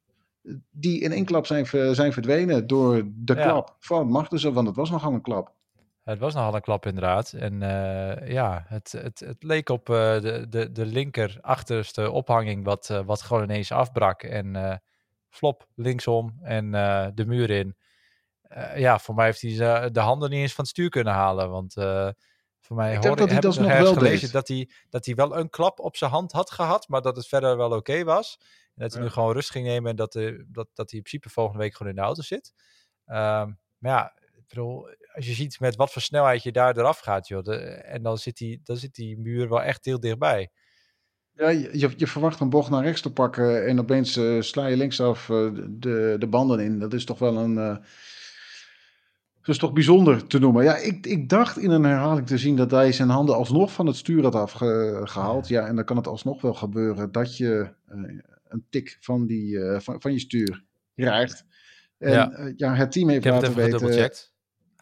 die 0.71 0.99
in 0.99 1.11
één 1.11 1.25
klap 1.25 1.45
zijn, 1.45 1.65
zijn 1.95 2.13
verdwenen 2.13 2.67
door 2.67 3.03
de 3.15 3.35
klap 3.35 3.75
van 3.79 4.07
Magnussen, 4.07 4.53
want 4.53 4.67
het 4.67 4.75
was 4.75 4.89
nogal 4.89 5.13
een 5.13 5.21
klap. 5.21 5.53
Het 6.03 6.19
was 6.19 6.33
nogal 6.33 6.55
een 6.55 6.61
klap 6.61 6.85
inderdaad. 6.85 7.33
En 7.33 7.61
uh, 7.61 8.27
ja, 8.27 8.65
het, 8.67 8.91
het, 8.91 9.19
het 9.19 9.43
leek 9.43 9.69
op 9.69 9.89
uh, 9.89 9.95
de, 9.95 10.45
de, 10.49 10.71
de 10.71 10.85
linker 10.85 11.37
achterste 11.41 12.11
ophanging 12.11 12.65
wat, 12.65 12.89
uh, 12.91 12.99
wat 13.05 13.21
gewoon 13.21 13.43
ineens 13.43 13.71
afbrak. 13.71 14.23
En 14.23 14.81
flop 15.29 15.67
linksom 15.75 16.39
en 16.41 16.71
de 17.15 17.25
muur 17.25 17.49
in. 17.49 17.75
ja, 18.75 18.99
voor 18.99 19.15
mij 19.15 19.25
heeft 19.25 19.41
hij 19.41 19.91
de 19.91 19.99
handen 19.99 20.29
niet 20.29 20.39
eens 20.39 20.53
van 20.53 20.63
het 20.63 20.73
stuur 20.73 20.89
kunnen 20.89 21.13
halen. 21.13 21.49
Want 21.49 21.73
voor 22.59 22.75
mij 22.75 22.95
ik 22.95 23.03
hoorde, 23.03 23.21
dat 23.21 23.31
hij 23.31 23.39
dat 23.39 23.59
nog 23.59 23.67
wel 23.67 23.93
gelezen 23.93 24.31
dat 24.31 24.47
hij, 24.47 24.69
dat 24.89 25.05
hij 25.05 25.15
wel 25.15 25.37
een 25.37 25.49
klap 25.49 25.79
op 25.79 25.95
zijn 25.95 26.11
hand 26.11 26.31
had 26.31 26.51
gehad, 26.51 26.87
maar 26.87 27.01
dat 27.01 27.15
het 27.15 27.27
verder 27.27 27.57
wel 27.57 27.71
oké 27.71 28.03
was. 28.03 28.37
En 28.75 28.83
dat 28.83 28.93
hij 28.93 29.01
nu 29.01 29.09
gewoon 29.09 29.33
rust 29.33 29.51
ging 29.51 29.65
nemen 29.65 29.89
en 29.89 29.95
dat, 29.95 30.13
dat, 30.47 30.67
dat 30.73 30.89
hij 30.89 30.99
in 30.99 31.01
principe 31.01 31.29
volgende 31.29 31.59
week 31.59 31.75
gewoon 31.75 31.91
in 31.91 31.97
de 31.97 32.05
auto 32.05 32.21
zit. 32.21 32.53
Um, 33.05 33.59
maar 33.77 33.91
ja, 33.91 34.13
ik 34.37 34.47
bedoel, 34.47 34.89
als 35.15 35.25
je 35.25 35.33
ziet 35.33 35.59
met 35.59 35.75
wat 35.75 35.91
voor 35.91 36.01
snelheid 36.01 36.43
je 36.43 36.51
daar 36.51 36.77
eraf 36.77 36.99
gaat, 36.99 37.27
joh, 37.27 37.43
de, 37.43 37.55
en 37.55 38.03
dan 38.03 38.17
zit, 38.17 38.37
die, 38.37 38.61
dan 38.63 38.77
zit 38.77 38.95
die 38.95 39.19
muur 39.19 39.49
wel 39.49 39.61
echt 39.61 39.85
heel 39.85 39.99
dichtbij. 39.99 40.49
Ja, 41.35 41.49
je, 41.49 41.93
je 41.97 42.07
verwacht 42.07 42.39
een 42.39 42.49
bocht 42.49 42.69
naar 42.69 42.83
rechts 42.83 43.01
te 43.01 43.13
pakken 43.13 43.65
en 43.65 43.79
opeens 43.79 44.17
uh, 44.17 44.41
sla 44.41 44.67
je 44.67 44.77
linksaf 44.77 45.29
uh, 45.29 45.51
de, 45.69 46.15
de 46.19 46.27
banden 46.27 46.59
in. 46.59 46.79
Dat 46.79 46.93
is 46.93 47.05
toch 47.05 47.19
wel 47.19 47.37
een. 47.37 47.55
Uh, 47.55 47.77
dat 49.39 49.55
is 49.55 49.57
toch 49.57 49.73
bijzonder 49.73 50.27
te 50.27 50.39
noemen. 50.39 50.63
Ja, 50.63 50.75
ik, 50.75 51.05
ik 51.05 51.29
dacht 51.29 51.57
in 51.57 51.71
een 51.71 51.83
herhaling 51.83 52.27
te 52.27 52.37
zien 52.37 52.55
dat 52.55 52.71
hij 52.71 52.91
zijn 52.91 53.09
handen 53.09 53.35
alsnog 53.35 53.73
van 53.73 53.85
het 53.85 53.95
stuur 53.95 54.23
had 54.23 54.35
afgehaald. 54.35 55.47
Ja, 55.47 55.67
en 55.67 55.75
dan 55.75 55.85
kan 55.85 55.97
het 55.97 56.07
alsnog 56.07 56.41
wel 56.41 56.53
gebeuren 56.53 57.11
dat 57.11 57.37
je 57.37 57.73
een 58.47 58.65
tik 58.69 58.97
van, 58.99 59.25
die, 59.25 59.59
van, 59.79 60.01
van 60.01 60.11
je 60.11 60.19
stuur 60.19 60.63
krijgt. 60.95 61.45
En 61.97 62.11
ja, 62.11 62.51
ja 62.55 62.75
het 62.75 62.91
team 62.91 63.09
heeft 63.09 63.25
laten 63.25 63.55
weten. 63.55 64.32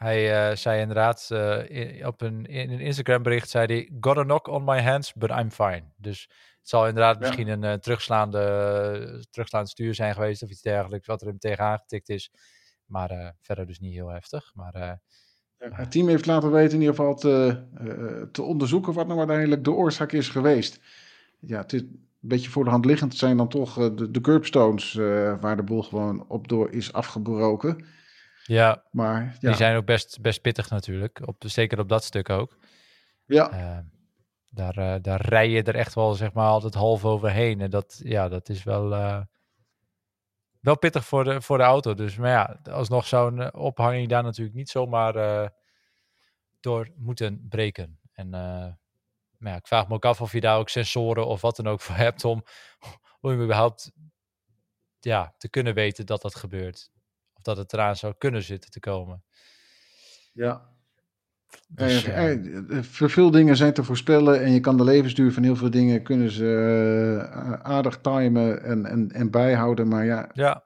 Hij 0.02 0.50
uh, 0.50 0.56
zei 0.56 0.82
inderdaad 0.82 1.30
uh, 1.32 2.08
op 2.08 2.22
een, 2.22 2.46
in 2.46 2.72
een 2.72 2.80
Instagram 2.80 3.24
bericht, 3.24 3.50
zei 3.50 3.66
hij, 3.66 3.90
got 4.00 4.18
a 4.18 4.24
knock 4.24 4.48
on 4.48 4.64
my 4.64 4.82
hands, 4.82 5.14
but 5.14 5.30
I'm 5.30 5.52
fine. 5.52 5.84
Dus 5.98 6.22
het 6.60 6.70
zal 6.70 6.88
inderdaad 6.88 7.14
ja. 7.14 7.20
misschien 7.20 7.48
een 7.48 7.64
uh, 7.64 7.74
terugslaande, 7.74 9.26
terugslaand 9.30 9.70
stuur 9.70 9.96
zijn 9.96 10.14
geweest 10.14 10.44
of 10.44 10.50
iets 10.50 10.62
dergelijks, 10.62 11.08
wat 11.08 11.22
er 11.22 11.28
hem 11.28 11.40
tegenaan 11.40 11.78
getikt 11.78 12.10
is. 12.10 12.32
Maar 12.86 13.36
verder 13.42 13.66
dus 13.66 13.80
niet 13.80 13.94
heel 13.94 14.08
heftig. 14.08 14.52
Maar, 14.54 15.00
het 15.58 15.92
team 15.92 16.08
heeft 16.08 16.26
laten 16.26 16.52
weten 16.52 16.74
in 16.74 16.80
ieder 16.80 16.96
geval 16.96 17.16
te, 17.16 17.64
te 18.32 18.42
onderzoeken 18.42 18.94
wat 18.94 19.08
nou 19.08 19.20
uiteindelijk 19.20 19.64
de 19.64 19.72
oorzaak 19.72 20.12
is 20.12 20.30
geweest. 20.30 20.80
Ja, 21.40 21.58
het 21.62 21.74
is 21.74 21.82
een 21.82 22.08
beetje 22.20 22.50
voor 22.50 22.64
de 22.64 22.70
hand 22.70 22.86
liggend 22.86 23.16
zijn 23.16 23.38
dan 23.38 23.50
toch 23.50 23.74
de, 23.74 24.12
de 24.12 24.22
curbstones 24.22 24.94
waar 25.40 25.56
de 25.56 25.64
boel 25.64 25.84
gewoon 25.84 26.26
op 26.28 26.48
door 26.48 26.72
is 26.72 26.94
afgebroken. 26.94 28.00
Ja, 28.44 28.84
maar, 28.92 29.24
ja. 29.24 29.50
die 29.50 29.54
zijn 29.54 29.76
ook 29.76 29.86
best, 29.86 30.22
best 30.22 30.42
pittig 30.42 30.70
natuurlijk. 30.70 31.28
Op, 31.28 31.36
zeker 31.38 31.80
op 31.80 31.90
dat 31.90 32.04
stuk 32.04 32.30
ook. 32.30 32.58
Ja. 33.26 33.52
Uh, 33.54 33.80
daar, 34.50 34.78
uh, 34.78 34.96
daar 35.02 35.22
rij 35.22 35.50
je 35.50 35.64
er 35.64 35.76
echt 35.76 35.94
wel 35.94 36.14
zeg 36.14 36.34
maar 36.34 36.48
altijd 36.48 36.74
half 36.74 37.06
overheen. 37.06 37.62
En 37.62 37.70
dat, 37.70 38.02
ja, 38.04 38.30
dat 38.30 38.50
is 38.50 38.64
wel, 38.64 38.92
uh, 38.92 39.22
wel 40.60 40.78
pittig 40.78 41.06
voor 41.06 41.24
de, 41.24 41.42
voor 41.42 41.58
de 41.58 41.64
auto. 41.64 41.94
Dus 41.94 42.18
maar 42.18 42.30
ja, 42.30 42.72
alsnog 42.72 43.08
zou 43.08 43.40
een 43.40 43.54
ophanging 43.54 44.10
daar 44.10 44.24
natuurlijk 44.24 44.56
niet 44.56 44.70
zomaar 44.70 45.52
door 46.60 46.90
moeten 46.96 47.46
breken. 47.50 48.00
En 48.14 48.30
maar 49.42 49.52
ja, 49.52 49.58
ik 49.58 49.68
vraag 49.68 49.88
me 49.88 49.94
ook 49.94 50.06
af 50.06 50.22
of 50.22 50.32
je 50.32 50.42
daar 50.42 50.58
ook 50.58 50.70
sensoren 50.70 51.28
of 51.28 51.42
wat 51.42 51.56
dan 51.56 51.68
ook 51.68 51.82
voor 51.82 51.96
hebt 51.96 52.26
om, 52.26 52.44
om 53.22 53.42
überhaupt 53.42 53.92
ja, 55.00 55.36
te 55.38 55.50
kunnen 55.50 55.74
weten 55.74 56.06
dat 56.06 56.22
dat 56.22 56.36
gebeurt 56.36 56.92
dat 57.42 57.58
het 57.58 57.74
eraan 57.74 57.96
zou 57.96 58.14
kunnen 58.18 58.44
zitten 58.44 58.72
te 58.72 58.80
komen. 58.80 59.24
Ja. 60.34 60.70
Dus, 61.68 62.04
eh, 62.04 62.32
eh, 62.32 62.84
veel 62.84 63.32
dingen 63.32 63.58
zijn 63.58 63.74
te 63.74 63.84
voorspellen 63.84 64.42
en 64.42 64.52
je 64.52 64.60
kan 64.60 64.78
de 64.78 64.84
levensduur 64.84 65.34
van 65.34 65.44
heel 65.44 65.56
veel 65.56 65.70
dingen 65.70 66.04
kunnen 66.04 66.32
ze 66.32 66.44
uh, 66.44 67.54
aardig 67.54 67.98
timen 68.02 68.64
en, 68.64 68.86
en, 68.86 69.12
en 69.12 69.32
bijhouden. 69.32 69.88
Maar 69.88 70.06
ja, 70.06 70.30
ja. 70.34 70.64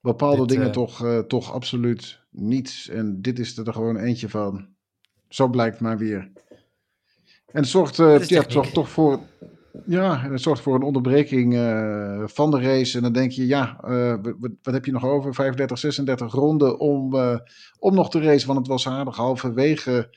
bepaalde 0.00 0.40
dit, 0.40 0.48
dingen 0.48 0.66
uh, 0.66 0.72
toch, 0.72 1.04
uh, 1.04 1.18
toch 1.18 1.52
absoluut 1.52 2.20
niet. 2.30 2.88
En 2.90 3.22
dit 3.22 3.38
is 3.38 3.56
er 3.56 3.72
gewoon 3.72 3.96
eentje 3.96 4.28
van. 4.28 4.68
Zo 5.28 5.48
blijkt 5.48 5.80
maar 5.80 5.98
weer. 5.98 6.30
En 7.46 7.60
het 7.60 7.68
zorgt, 7.68 7.96
ja, 8.28 8.44
zorgt 8.48 8.72
toch 8.72 8.88
voor 8.88 9.20
ja, 9.86 10.24
en 10.24 10.32
het 10.32 10.40
zorgt 10.40 10.62
voor 10.62 10.74
een 10.74 10.82
onderbreking 10.82 11.54
uh, 11.54 12.22
van 12.26 12.50
de 12.50 12.60
race. 12.60 12.96
En 12.96 13.02
dan 13.02 13.12
denk 13.12 13.30
je, 13.30 13.46
ja, 13.46 13.80
uh, 13.84 14.14
wat, 14.22 14.52
wat, 14.62 14.74
heb 14.74 14.84
je 14.84 14.92
nog 14.92 15.04
over? 15.04 15.34
35, 15.34 15.78
36 15.78 16.32
ronden 16.32 16.78
om, 16.78 17.14
uh, 17.14 17.38
om 17.78 17.94
nog 17.94 18.10
te 18.10 18.20
racen. 18.20 18.46
Want 18.46 18.58
het 18.58 18.68
was 18.68 18.88
aardig 18.88 19.16
halverwege 19.16 20.16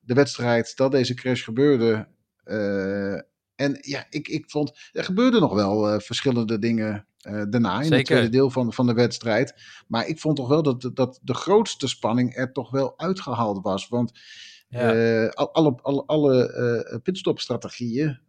de 0.00 0.14
wedstrijd 0.14 0.76
dat 0.76 0.92
deze 0.92 1.14
crash 1.14 1.44
gebeurde. 1.44 2.08
en 3.54 3.78
ja, 3.80 4.06
ik, 4.10 4.28
ik 4.28 4.50
vond, 4.50 4.78
er 4.92 5.04
gebeurden 5.04 5.40
nog 5.40 5.54
wel 5.54 6.00
verschillende 6.00 6.58
dingen 6.58 7.06
daarna 7.48 7.82
in 7.82 7.92
het 7.92 8.04
tweede 8.04 8.28
deel 8.28 8.50
van, 8.50 8.72
van 8.72 8.86
de 8.86 8.94
wedstrijd. 8.94 9.54
Maar 9.88 10.06
ik 10.06 10.18
vond 10.18 10.36
toch 10.36 10.48
wel 10.48 10.62
dat, 10.62 10.90
dat 10.94 11.20
de 11.22 11.34
grootste 11.34 11.88
spanning 11.88 12.36
er 12.36 12.52
toch 12.52 12.70
wel 12.70 12.98
uitgehaald 12.98 13.62
was. 13.62 13.88
Want 13.88 14.18
ja. 14.68 15.26
alle, 15.28 15.78
alle, 15.82 16.04
alle 16.06 17.00
pitstopstrategieën, 17.02 18.20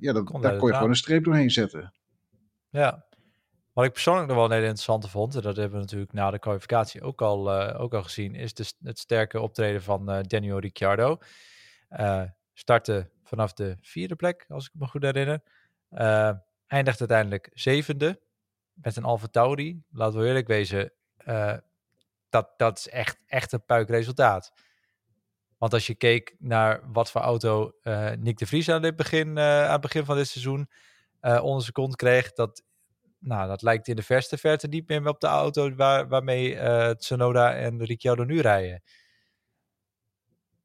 ja, 0.00 0.12
dat, 0.12 0.42
daar 0.42 0.56
kon 0.56 0.68
je 0.68 0.74
gewoon 0.74 0.88
een 0.88 0.94
streep 0.94 1.24
doorheen 1.24 1.50
zetten. 1.50 1.92
Ja, 2.68 3.04
wat 3.72 3.84
ik 3.84 3.92
persoonlijk 3.92 4.26
nog 4.26 4.36
wel 4.36 4.44
een 4.44 4.52
hele 4.52 4.64
interessante 4.64 5.08
vond, 5.08 5.34
en 5.34 5.42
dat 5.42 5.56
hebben 5.56 5.74
we 5.74 5.84
natuurlijk 5.84 6.12
na 6.12 6.30
de 6.30 6.38
kwalificatie 6.38 7.02
ook 7.02 7.22
al, 7.22 7.60
uh, 7.60 7.80
ook 7.80 7.94
al 7.94 8.02
gezien, 8.02 8.34
is 8.34 8.54
de, 8.54 8.72
het 8.82 8.98
sterke 8.98 9.40
optreden 9.40 9.82
van 9.82 10.10
uh, 10.10 10.22
Daniel 10.22 10.58
Ricciardo. 10.58 11.18
Startte 12.52 13.10
vanaf 13.22 13.52
de 13.52 13.76
vierde 13.80 14.16
plek, 14.16 14.44
als 14.48 14.66
ik 14.66 14.70
me 14.72 14.86
goed 14.86 15.02
herinner. 15.02 15.42
eindigt 16.66 17.00
uiteindelijk 17.00 17.50
zevende 17.52 18.20
met 18.72 18.96
een 18.96 19.04
Alfa 19.04 19.26
Tauri. 19.26 19.82
Laten 19.90 20.20
we 20.20 20.26
eerlijk 20.26 20.46
wezen, 20.46 20.92
dat, 22.28 22.48
dat 22.56 22.78
is 22.78 22.88
echt, 22.88 23.18
echt 23.26 23.52
een 23.52 23.64
puikresultaat. 23.64 24.52
Want 25.60 25.72
als 25.72 25.86
je 25.86 25.94
keek 25.94 26.34
naar 26.38 26.80
wat 26.92 27.10
voor 27.10 27.20
auto 27.20 27.72
Nick 28.18 28.38
de 28.38 28.46
Vries 28.46 28.68
aan, 28.68 28.82
dit 28.82 28.96
begin, 28.96 29.38
aan 29.38 29.72
het 29.72 29.80
begin 29.80 30.04
van 30.04 30.16
dit 30.16 30.28
seizoen 30.28 30.68
onder 31.20 31.62
zijn 31.62 31.94
kreeg, 31.94 32.32
dat 32.32 32.62
nou, 33.18 33.48
dat 33.48 33.62
lijkt 33.62 33.88
in 33.88 33.96
de 33.96 34.02
verste 34.02 34.36
verte 34.36 34.68
niet 34.68 34.88
meer 34.88 35.08
op 35.08 35.20
de 35.20 35.26
auto 35.26 35.74
waar, 35.74 36.08
waarmee 36.08 36.58
Tsunoda 36.96 37.54
en 37.54 37.84
Ricciardo 37.84 38.24
nu 38.24 38.40
rijden. 38.40 38.82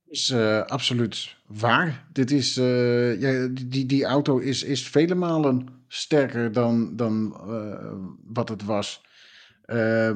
Is 0.05 0.33
absoluut 0.65 1.35
waar. 1.45 2.07
Dit 2.11 2.31
is, 2.31 2.55
ja, 2.55 3.47
die, 3.51 3.85
die 3.85 4.05
auto 4.05 4.37
is, 4.37 4.63
is 4.63 4.87
vele 4.87 5.15
malen 5.15 5.83
sterker 5.87 6.51
dan, 6.51 6.95
dan 6.95 7.29
wat 8.23 8.49
het 8.49 8.63
was. 8.63 9.03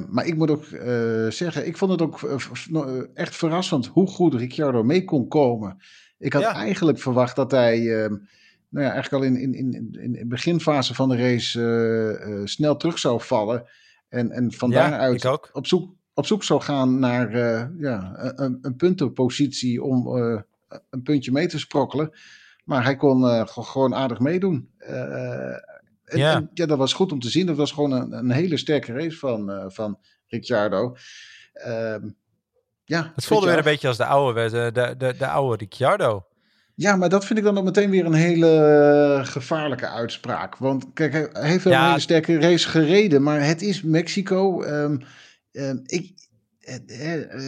Maar 0.10 0.26
ik 0.26 0.36
moet 0.36 0.52
ook 0.52 0.66
zeggen, 1.30 1.68
ik 1.68 1.78
vond 1.78 1.92
het 1.92 2.02
ook 2.02 2.22
echt 3.14 3.36
verrassend 3.36 3.88
hoe 3.88 4.08
goed 4.08 4.34
Ricciardo 4.34 4.84
mee 4.84 5.04
kon 5.04 5.28
komen. 5.28 5.78
Ik 6.18 6.34
had 6.34 6.44
eigenlijk 6.44 7.00
verwacht 7.00 7.36
dat 7.36 7.52
hij 7.52 8.04
ehm, 8.04 8.16
nou 8.70 8.86
ja, 8.86 8.92
eigenlijk 8.92 9.24
al 9.24 9.30
in, 9.30 9.38
in, 9.38 9.54
in, 9.54 9.98
in 10.02 10.12
de 10.12 10.26
beginfase 10.28 10.96
van 10.96 11.10
de 11.10 11.18
race 11.18 12.42
snel 12.44 12.78
terug 12.78 13.00
zou 13.00 13.22
vallen. 13.22 13.64
En, 14.10 14.32
en 14.32 14.52
van 14.52 14.70
ja, 14.70 14.90
daaruit 14.90 15.26
op 15.54 15.68
zoek, 15.68 15.96
op 16.14 16.26
zoek 16.26 16.44
zou 16.44 16.62
gaan 16.62 17.00
naar 17.00 17.38
ja, 17.78 18.14
een, 18.36 18.58
een 18.62 18.76
puntenpositie 18.76 19.84
om 19.84 20.08
een 20.90 21.04
puntje 21.04 21.32
mee 21.32 21.48
te 21.48 21.60
sprokkelen. 21.60 22.12
Maar 22.64 22.84
hij 22.84 22.96
kon 22.96 23.48
gewoon 23.48 23.96
aardig 23.96 24.20
meedoen. 24.20 24.70
En, 26.10 26.18
ja. 26.18 26.36
En, 26.36 26.50
ja, 26.54 26.66
dat 26.66 26.78
was 26.78 26.94
goed 26.94 27.12
om 27.12 27.20
te 27.20 27.30
zien. 27.30 27.46
Dat 27.46 27.58
was 27.58 27.72
gewoon 27.72 27.92
een, 27.92 28.12
een 28.12 28.32
hele 28.32 28.58
sterke 28.58 28.94
race 28.94 29.18
van, 29.18 29.72
van 29.72 30.00
Ricciardo. 30.28 30.96
Ehm, 31.54 32.10
ja, 32.84 33.12
het 33.16 33.26
voelde 33.26 33.48
weer 33.48 33.58
een 33.58 33.64
beetje 33.64 33.88
als 33.88 33.98
de 33.98 34.06
oude, 34.06 34.50
de, 34.50 34.70
de, 34.74 34.96
de, 34.98 35.16
de 35.18 35.28
oude 35.28 35.58
Ricciardo. 35.58 36.26
Ja, 36.76 36.96
maar 36.96 37.10
dat 37.10 37.26
vind 37.26 37.40
ik 37.40 37.46
dan 37.46 37.58
ook 37.58 37.64
meteen 37.64 37.90
weer 37.90 38.06
een 38.06 38.14
hele 38.14 38.58
eh, 39.20 39.26
gevaarlijke 39.26 39.88
uitspraak. 39.88 40.58
Want 40.58 40.86
kijk, 40.94 41.14
hij 41.14 41.50
heeft 41.50 41.64
wel 41.64 41.74
een 41.74 41.86
hele 41.88 42.00
sterke 42.00 42.40
race 42.40 42.68
gereden, 42.68 43.24
maar 43.24 43.46
het 43.46 43.62
is 43.62 43.82
Mexico. 43.82 44.64
Um, 44.64 45.02
um, 45.52 45.82
ik, 45.86 46.29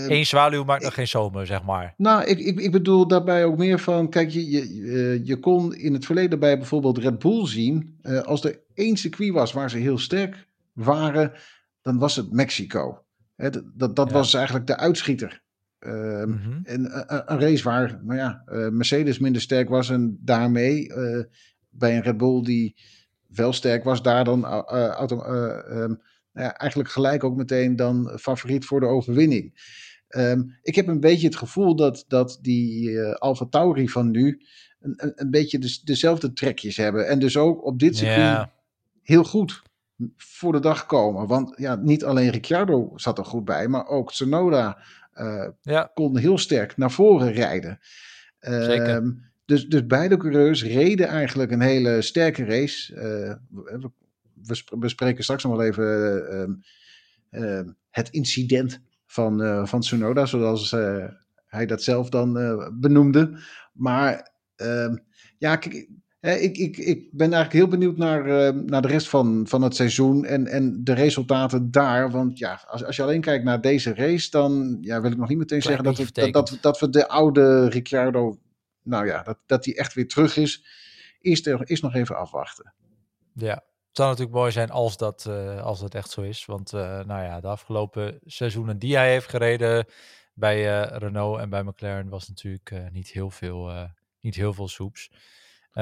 Eén 0.07 0.25
zwaluw 0.25 0.63
maakt 0.63 0.83
nog 0.83 0.93
geen 0.93 1.07
zomer, 1.07 1.45
zeg 1.45 1.63
maar. 1.63 1.93
Nou, 1.97 2.23
ik, 2.23 2.39
ik, 2.39 2.59
ik 2.59 2.71
bedoel 2.71 3.07
daarbij 3.07 3.45
ook 3.45 3.57
meer 3.57 3.79
van, 3.79 4.09
kijk, 4.09 4.29
je, 4.29 4.49
je, 4.49 5.21
je 5.23 5.39
kon 5.39 5.75
in 5.75 5.93
het 5.93 6.05
verleden 6.05 6.39
bij 6.39 6.57
bijvoorbeeld 6.57 6.97
Red 6.97 7.19
Bull 7.19 7.47
zien, 7.47 7.99
uh, 8.03 8.21
als 8.21 8.43
er 8.43 8.59
één 8.73 8.97
circuit 8.97 9.33
was 9.33 9.53
waar 9.53 9.69
ze 9.69 9.77
heel 9.77 9.97
sterk 9.97 10.47
waren, 10.73 11.31
dan 11.81 11.97
was 11.97 12.15
het 12.15 12.31
Mexico. 12.31 13.03
Dat 13.73 13.95
dat 13.95 14.11
was 14.11 14.33
eigenlijk 14.33 14.67
de 14.67 14.77
uitschieter. 14.77 15.41
Uh, 15.79 16.21
En 16.21 16.63
eh, 16.63 17.17
eh, 17.17 17.21
een 17.25 17.39
race 17.39 17.63
waar 17.63 17.99
nou 18.03 18.19
ja, 18.19 18.43
Mercedes 18.71 19.19
minder 19.19 19.41
sterk 19.41 19.69
was 19.69 19.89
en 19.89 20.17
daarmee 20.21 20.93
bij 21.69 21.95
een 21.95 22.01
Red 22.01 22.17
Bull 22.17 22.43
die 22.43 22.75
wel 23.27 23.53
sterk 23.53 23.83
was, 23.83 24.01
daar 24.01 24.23
dan 24.23 24.45
auto, 24.45 25.15
um, 25.25 25.61
nou 25.71 25.97
ja, 26.33 26.57
eigenlijk 26.57 26.91
gelijk 26.91 27.23
ook 27.23 27.35
meteen 27.35 27.75
dan 27.75 28.17
favoriet 28.19 28.65
voor 28.65 28.79
de 28.79 28.85
overwinning. 28.85 29.53
Um, 30.15 30.57
ik 30.61 30.75
heb 30.75 30.87
een 30.87 30.99
beetje 30.99 31.27
het 31.27 31.35
gevoel 31.35 31.75
dat, 31.75 32.05
dat 32.07 32.39
die 32.41 32.89
uh, 32.89 33.11
Alfa 33.11 33.45
Tauri 33.45 33.89
van 33.89 34.11
nu 34.11 34.41
een, 34.79 35.11
een, 35.15 35.31
beetje 35.31 35.59
de, 35.59 35.79
dezelfde 35.83 36.33
trekjes 36.33 36.77
hebben. 36.77 37.07
En 37.07 37.19
dus 37.19 37.37
ook 37.37 37.65
op 37.65 37.79
dit 37.79 37.97
circuit 37.97 38.17
yeah. 38.17 38.47
heel 39.01 39.23
goed 39.23 39.61
voor 40.17 40.51
de 40.51 40.59
dag 40.59 40.85
komen. 40.85 41.27
Want 41.27 41.53
ja, 41.57 41.75
niet 41.75 42.03
alleen 42.03 42.29
Ricciardo 42.29 42.91
zat 42.95 43.17
er 43.17 43.25
goed 43.25 43.45
bij, 43.45 43.67
maar 43.67 43.87
ook 43.87 44.11
Tsunoda 44.11 44.77
uh, 45.15 45.47
ja. 45.61 45.91
kon 45.93 46.17
heel 46.17 46.37
sterk 46.37 46.77
naar 46.77 46.91
voren 46.91 47.31
rijden. 47.31 47.79
Zeker. 48.39 48.89
Ehm, 48.89 49.11
dus, 49.45 49.67
dus 49.67 49.85
beide 49.85 50.17
coureurs 50.17 50.63
reden 50.63 51.07
eigenlijk 51.07 51.51
een 51.51 51.61
hele 51.61 52.01
sterke 52.01 52.45
race. 52.45 52.93
Uh, 52.93 53.01
we, 53.65 53.91
we 54.45 54.77
bespreken 54.77 55.23
straks 55.23 55.43
nog 55.43 55.55
wel 55.55 55.65
even 55.65 56.63
uh, 57.31 57.59
het 57.89 58.09
incident 58.09 58.81
van, 59.05 59.41
uh, 59.41 59.65
van 59.65 59.79
Tsunoda, 59.79 60.25
zoals 60.25 60.71
hij 61.45 61.65
dat 61.65 61.83
zelf 61.83 62.09
dan 62.09 62.33
benoemde. 62.79 63.39
Maar 63.73 64.31
ehm, 64.55 64.97
ja, 65.37 65.55
kijk, 65.55 65.87
ik, 66.21 66.57
ik, 66.57 66.77
ik 66.77 67.09
ben 67.11 67.33
eigenlijk 67.33 67.53
heel 67.53 67.67
benieuwd 67.67 67.97
naar, 67.97 68.27
uh, 68.27 68.61
naar 68.63 68.81
de 68.81 68.87
rest 68.87 69.09
van, 69.09 69.47
van 69.47 69.61
het 69.61 69.75
seizoen 69.75 70.25
en, 70.25 70.47
en 70.47 70.83
de 70.83 70.93
resultaten 70.93 71.71
daar. 71.71 72.11
Want 72.11 72.37
ja, 72.37 72.63
als, 72.67 72.83
als 72.83 72.95
je 72.95 73.01
alleen 73.01 73.21
kijkt 73.21 73.43
naar 73.43 73.61
deze 73.61 73.93
race, 73.93 74.29
dan 74.29 74.77
ja, 74.81 75.01
wil 75.01 75.11
ik 75.11 75.17
nog 75.17 75.29
niet 75.29 75.37
meteen 75.37 75.61
zeggen 75.61 75.83
dat 75.83 75.97
we, 75.97 76.11
dat, 76.11 76.33
dat, 76.33 76.57
dat, 76.61 76.79
we 76.79 76.89
de 76.89 77.07
oude 77.07 77.69
Ricciardo, 77.69 78.39
nou 78.83 79.05
ja, 79.05 79.23
dat, 79.23 79.37
dat 79.45 79.63
die 79.63 79.75
echt 79.75 79.93
weer 79.93 80.07
terug 80.07 80.37
is. 80.37 80.65
Is, 81.19 81.45
er, 81.45 81.69
is 81.69 81.81
nog 81.81 81.93
even 81.93 82.17
afwachten. 82.17 82.73
Ja, 83.33 83.63
het 83.91 83.99
zou 83.99 84.09
natuurlijk 84.09 84.37
mooi 84.37 84.51
zijn 84.51 84.69
als 84.69 84.97
dat, 84.97 85.25
uh, 85.29 85.61
als 85.61 85.79
dat 85.79 85.95
echt 85.95 86.09
zo 86.09 86.21
is. 86.21 86.45
Want 86.45 86.73
uh, 86.73 86.81
nou 86.81 87.23
ja, 87.23 87.39
de 87.39 87.47
afgelopen 87.47 88.19
seizoenen 88.25 88.79
die 88.79 88.95
hij 88.95 89.11
heeft 89.11 89.29
gereden 89.29 89.85
bij 90.33 90.83
Renault 90.83 91.39
en 91.39 91.49
bij 91.49 91.63
McLaren 91.63 92.09
was 92.09 92.27
natuurlijk 92.27 92.91
niet 92.91 93.07
heel 93.07 93.29
veel, 93.29 93.71
niet 94.21 94.35
heel 94.35 94.53
veel 94.53 94.67
soeps. 94.67 95.11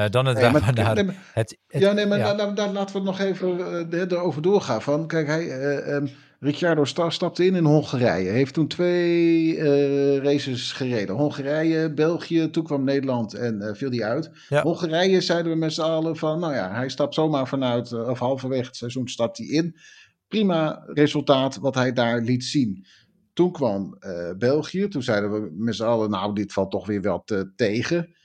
Dan 0.09 0.25
het 0.25 0.37
nee, 0.37 0.51
maar, 0.51 0.73
naar 0.73 0.95
nee, 0.95 1.15
het, 1.33 1.57
het, 1.67 1.81
Ja, 1.81 1.91
nee, 1.91 2.05
maar 2.05 2.17
ja. 2.17 2.33
Daar, 2.33 2.55
daar, 2.55 2.69
laten 2.69 2.95
we 2.95 3.01
nog 3.01 3.19
even 3.19 3.89
erover 3.93 4.41
doorgaan. 4.41 4.81
Van, 4.81 5.07
kijk, 5.07 5.27
hij, 5.27 5.47
um, 5.93 6.09
Ricciardo 6.39 6.85
sta, 6.85 7.09
stapte 7.09 7.45
in 7.45 7.55
in 7.55 7.65
Hongarije. 7.65 8.29
Heeft 8.29 8.53
toen 8.53 8.67
twee 8.67 10.19
races 10.19 10.71
gereden. 10.71 11.15
Hongarije, 11.15 11.93
België, 11.93 12.49
toen 12.49 12.63
kwam 12.63 12.83
Nederland 12.83 13.33
en 13.33 13.75
viel 13.75 13.89
die 13.89 14.05
uit. 14.05 14.31
Ja. 14.49 14.61
Hongarije 14.61 15.21
zeiden 15.21 15.51
we 15.51 15.57
met 15.57 15.73
z'n 15.73 15.81
allen 15.81 16.17
van, 16.17 16.39
nou 16.39 16.53
ja, 16.53 16.73
hij 16.73 16.89
stapt 16.89 17.13
zomaar 17.13 17.47
vanuit, 17.47 17.93
of 17.93 18.19
halverwege 18.19 18.65
het 18.65 18.75
seizoen 18.75 19.07
stapt 19.07 19.37
hij 19.37 19.47
in. 19.47 19.75
Prima 20.27 20.83
resultaat 20.85 21.57
wat 21.57 21.75
hij 21.75 21.93
daar 21.93 22.21
liet 22.21 22.43
zien. 22.43 22.85
Toen 23.33 23.51
kwam 23.51 23.97
België, 24.37 24.87
toen 24.87 25.03
zeiden 25.03 25.31
we 25.31 25.49
met 25.57 25.75
z'n 25.75 25.83
allen, 25.83 26.09
nou, 26.09 26.33
dit 26.35 26.53
valt 26.53 26.71
toch 26.71 26.87
weer 26.87 27.01
wel 27.01 27.23
te, 27.23 27.51
tegen. 27.55 28.15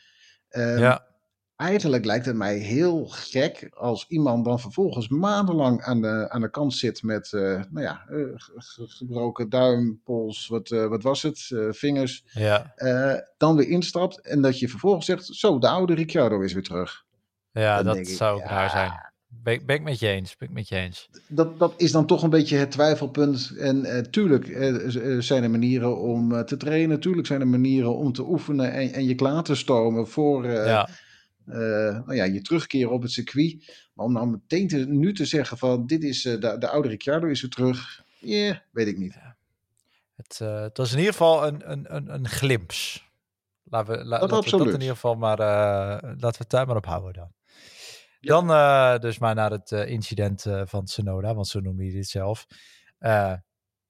Um, 0.50 0.78
ja 0.78 1.13
eigenlijk 1.56 2.04
lijkt 2.04 2.26
het 2.26 2.36
mij 2.36 2.56
heel 2.56 3.06
gek 3.06 3.68
als 3.74 4.04
iemand 4.08 4.44
dan 4.44 4.60
vervolgens 4.60 5.08
maandenlang 5.08 5.82
aan 5.82 6.00
de, 6.00 6.26
aan 6.30 6.40
de 6.40 6.50
kant 6.50 6.74
zit 6.74 7.02
met, 7.02 7.32
uh, 7.32 7.42
nou 7.70 7.86
ja, 7.86 8.04
uh, 8.10 8.28
gebroken 8.76 9.48
duim, 9.48 10.00
pols, 10.04 10.46
wat, 10.46 10.70
uh, 10.70 10.86
wat 10.86 11.02
was 11.02 11.22
het, 11.22 11.50
vingers. 11.70 12.24
Ja. 12.32 12.74
dan 13.36 13.56
weer 13.56 13.68
instapt 13.68 14.20
en 14.20 14.42
dat 14.42 14.58
je 14.58 14.68
vervolgens 14.68 15.06
zegt, 15.06 15.24
zo, 15.26 15.58
de 15.58 15.68
oude 15.68 15.94
Ricciardo 15.94 16.40
is 16.40 16.52
weer 16.52 16.62
terug. 16.62 17.04
Ja, 17.52 17.82
dan 17.82 17.96
dat 17.96 18.06
zou 18.06 18.34
ook 18.34 18.42
ja, 18.42 18.48
raar 18.48 18.70
zijn. 18.70 19.12
Ben, 19.42 19.66
ben, 19.66 19.76
ik 19.76 19.82
met 19.82 19.98
je 19.98 20.08
eens, 20.08 20.36
ben 20.36 20.48
ik 20.48 20.54
met 20.54 20.68
je 20.68 20.76
eens. 20.76 21.08
Dat, 21.28 21.58
dat 21.58 21.74
is 21.76 21.92
dan 21.92 22.06
toch 22.06 22.22
een 22.22 22.30
beetje 22.30 22.56
het 22.56 22.70
twijfelpunt. 22.70 23.52
En 23.58 24.06
tuurlijk 24.10 24.46
zijn 25.18 25.42
er 25.42 25.50
manieren 25.50 25.98
om 25.98 26.44
te 26.44 26.56
trainen. 26.56 27.00
Tuurlijk 27.00 27.26
zijn 27.26 27.40
er 27.40 27.48
manieren 27.48 27.96
om 27.96 28.12
te 28.12 28.22
oefenen 28.22 28.72
en, 28.72 28.92
en 28.92 29.04
je 29.04 29.14
klaar 29.14 29.42
te 29.42 29.54
stomen 29.54 30.08
voor... 30.08 30.46
Ja 30.46 30.88
nou 31.44 32.14
ja, 32.14 32.24
je 32.24 32.42
terugkeren 32.42 32.92
op 32.92 33.02
het 33.02 33.10
circuit. 33.10 33.72
Maar 33.94 34.06
om 34.06 34.12
nou 34.12 34.26
meteen 34.26 34.68
te, 34.68 34.76
nu 34.76 35.12
te 35.12 35.24
zeggen 35.24 35.58
van 35.58 35.86
dit 35.86 36.04
is 36.04 36.24
uh, 36.24 36.40
de, 36.40 36.58
de 36.58 36.68
oude 36.68 36.88
Ricciardo 36.88 37.26
is 37.26 37.42
er 37.42 37.48
terug. 37.48 38.04
Yeah, 38.18 38.56
weet 38.70 38.86
ik 38.86 38.98
niet. 38.98 39.14
Ja. 39.14 39.36
Het, 40.16 40.38
uh, 40.42 40.60
het, 40.60 40.76
was 40.76 40.92
in 40.92 40.98
ieder 40.98 41.12
geval 41.12 41.46
een, 41.46 41.70
een, 41.70 41.94
een, 41.96 42.14
een 42.14 42.28
glimps. 42.28 43.08
Laten 43.64 43.98
we, 43.98 44.04
la, 44.04 44.18
dat 44.18 44.30
laten 44.30 44.50
we 44.50 44.64
dat 44.64 44.66
in 44.66 44.80
ieder 44.80 44.94
geval 44.94 45.14
maar, 45.14 45.38
laten 45.38 46.20
we 46.20 46.36
het 46.38 46.50
daar 46.50 46.66
maar 46.66 46.76
op 46.76 46.86
houden 46.86 47.12
dan. 47.12 47.32
Ja. 48.20 48.40
Dan 48.40 49.00
dus 49.00 49.18
maar 49.18 49.34
naar 49.34 49.50
het 49.50 49.70
incident 49.70 50.44
van 50.64 50.84
Tsunoda, 50.84 51.34
want 51.34 51.48
zo 51.48 51.60
noem 51.60 51.82
je 51.82 51.92
dit 51.92 52.08
zelf. 52.08 52.46